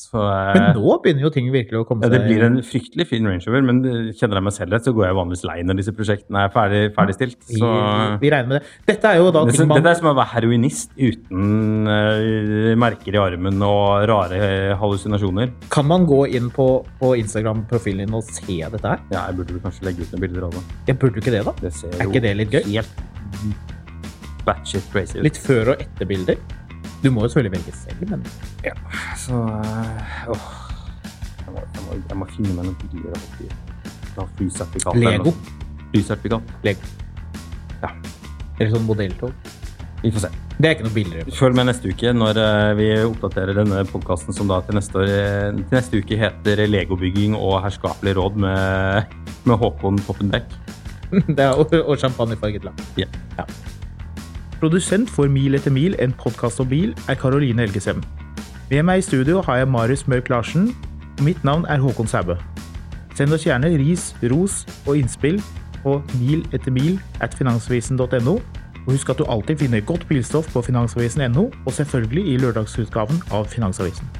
Så, 0.00 0.16
eh, 0.16 0.54
Men 0.56 0.78
nå 0.78 0.94
begynner 1.04 1.26
jo 1.26 1.30
ting 1.34 1.50
virkelig 1.52 1.82
å 1.82 1.86
komme 1.88 2.06
seg 2.06 2.14
ja, 2.14 2.20
det 2.22 2.28
blir 2.30 2.44
en 2.46 2.54
fryktelig 2.64 3.04
fin 3.10 3.26
Range 3.28 3.44
Rover, 3.44 3.64
men 3.68 3.80
eh, 3.84 3.98
kjenner 4.16 4.38
jeg 4.40 4.46
meg 4.46 4.54
selv 4.56 4.72
rett, 4.74 4.86
så 4.88 4.94
går 4.96 5.06
jeg 5.10 5.16
vanligvis 5.18 5.42
lei 5.44 5.56
når 5.68 5.80
disse 5.82 5.92
prosjektene 5.96 6.44
er 6.46 6.52
ferdig, 6.54 6.80
ferdigstilt. 6.96 7.36
vi, 7.50 7.58
Så 7.60 7.72
vi 8.22 8.30
regner 8.32 8.48
med 8.48 8.56
det. 8.56 8.70
Dette 8.88 9.10
er 9.10 9.20
jo 9.20 9.28
da 9.36 9.42
ting 9.50 9.68
man 9.68 9.76
Dette 9.76 9.92
er 9.92 9.98
som 10.00 10.08
å 10.08 10.14
være 10.16 10.32
heroinist 10.32 10.96
uten 10.96 11.90
uh, 11.90 12.72
merker 12.80 13.18
i 13.18 13.20
armen 13.20 13.60
og 13.66 14.06
rare 14.08 14.40
uh, 14.40 14.76
hallusinasjoner. 14.80 15.52
Kan 15.74 15.90
man 15.90 16.08
gå 16.08 16.22
inn 16.38 16.48
på, 16.54 16.68
på 17.02 17.12
Instagram-profilen 17.20 18.06
din 18.06 18.16
og 18.16 18.24
se 18.24 18.56
dette 18.62 18.94
her? 18.94 19.04
Ja, 19.12 19.26
jeg 19.28 19.40
burde 19.42 19.60
kanskje 19.66 19.90
legge 19.90 20.06
ut 20.06 20.14
noen 20.16 20.24
bilder 20.24 20.48
av 20.48 20.56
det. 20.56 20.64
Jeg 20.88 21.00
burde 21.04 21.20
ikke 21.20 21.36
det, 21.36 21.44
da? 21.50 21.54
Det 21.60 21.74
ser 21.76 21.92
Er 21.98 22.08
ikke 22.08 22.24
det 22.24 22.32
litt 22.40 22.56
gøy? 22.56 22.64
helt 22.70 23.68
batshit 24.46 24.86
crazy. 24.92 25.20
Litt 25.20 25.36
før- 25.36 25.74
og 25.74 25.84
etterbilder. 25.84 26.40
Du 27.00 27.10
må 27.10 27.24
jo 27.24 27.30
selvfølgelig 27.32 27.58
velge 27.58 27.76
selv, 27.76 28.10
men 28.10 28.24
Ja, 28.64 28.74
Så 29.16 29.38
eh, 29.60 30.28
åh. 30.32 30.50
Jeg, 31.40 31.54
må, 31.54 31.60
jeg, 31.60 31.84
må, 31.86 31.96
jeg 32.08 32.18
må 32.20 32.28
finne 32.34 32.56
meg 32.58 32.68
noen 32.68 32.76
bilder 32.82 33.16
av 33.16 33.24
dyr. 33.38 33.54
Ta 34.14 34.26
flysertifikat. 34.36 35.00
Lego. 35.00 35.32
Flysertifikat. 35.94 36.52
Lego. 36.66 36.92
Ja. 37.80 37.90
Eller 38.60 38.74
sånn 38.74 38.86
modelltog. 38.86 39.50
Vi 40.02 40.12
får 40.12 40.26
se. 40.26 40.30
Det 40.60 40.68
er 40.68 40.74
ikke 40.76 40.86
noe 40.86 40.94
billigere. 40.94 41.34
Følg 41.36 41.56
med 41.56 41.68
neste 41.70 41.92
uke 41.92 42.12
når 42.12 42.38
eh, 42.40 42.70
vi 42.76 42.88
oppdaterer 43.06 43.56
denne 43.56 43.80
podkasten 43.88 44.36
som 44.36 44.48
da 44.50 44.60
til 44.66 44.76
neste, 44.76 45.00
år, 45.00 45.12
eh, 45.16 45.48
til 45.56 45.76
neste 45.76 46.00
uke 46.02 46.20
heter 46.20 46.64
Legobygging 46.68 47.36
og 47.38 47.62
herskapelig 47.64 48.16
råd 48.20 48.36
med, 48.44 49.16
med 49.48 49.60
Håkon 49.64 50.00
Poppenbekk. 50.04 50.52
Det 51.36 51.42
er, 51.42 51.56
og, 51.56 51.72
og 51.80 51.96
champagnefarget 51.98 52.68
lam. 52.68 52.84
Ja. 53.00 53.08
Produsent 54.60 55.08
for 55.08 55.24
Mil 55.24 55.56
etter 55.56 55.72
mil, 55.72 55.94
en 56.04 56.12
podkast 56.12 56.60
om 56.60 56.68
bil, 56.68 56.90
er 57.08 57.16
Karoline 57.16 57.64
Helgesem. 57.64 58.02
Med 58.68 58.82
meg 58.84 59.00
i 59.00 59.06
studio 59.06 59.40
har 59.46 59.62
jeg 59.62 59.70
Marius 59.72 60.04
Mørk 60.06 60.28
Larsen. 60.28 60.74
og 61.18 61.24
Mitt 61.24 61.40
navn 61.44 61.64
er 61.64 61.80
Håkon 61.80 62.06
Saubø. 62.06 62.36
Send 63.16 63.32
oss 63.32 63.46
gjerne 63.48 63.72
ris, 63.80 64.14
ros 64.22 64.66
og 64.86 64.98
innspill 65.00 65.40
på 65.80 66.02
mil 66.20 66.44
etter 66.52 66.76
mil 66.76 67.00
at 67.24 67.34
finansavisen.no. 67.34 68.36
Og 68.86 68.92
husk 68.92 69.08
at 69.08 69.18
du 69.18 69.24
alltid 69.28 69.64
finner 69.64 69.80
godt 69.80 70.08
bilstoff 70.08 70.52
på 70.52 70.62
finansavisen.no, 70.68 71.50
og 71.66 71.72
selvfølgelig 71.72 72.28
i 72.28 72.36
lørdagsutgaven 72.36 73.22
av 73.32 73.48
Finansavisen. 73.48 74.19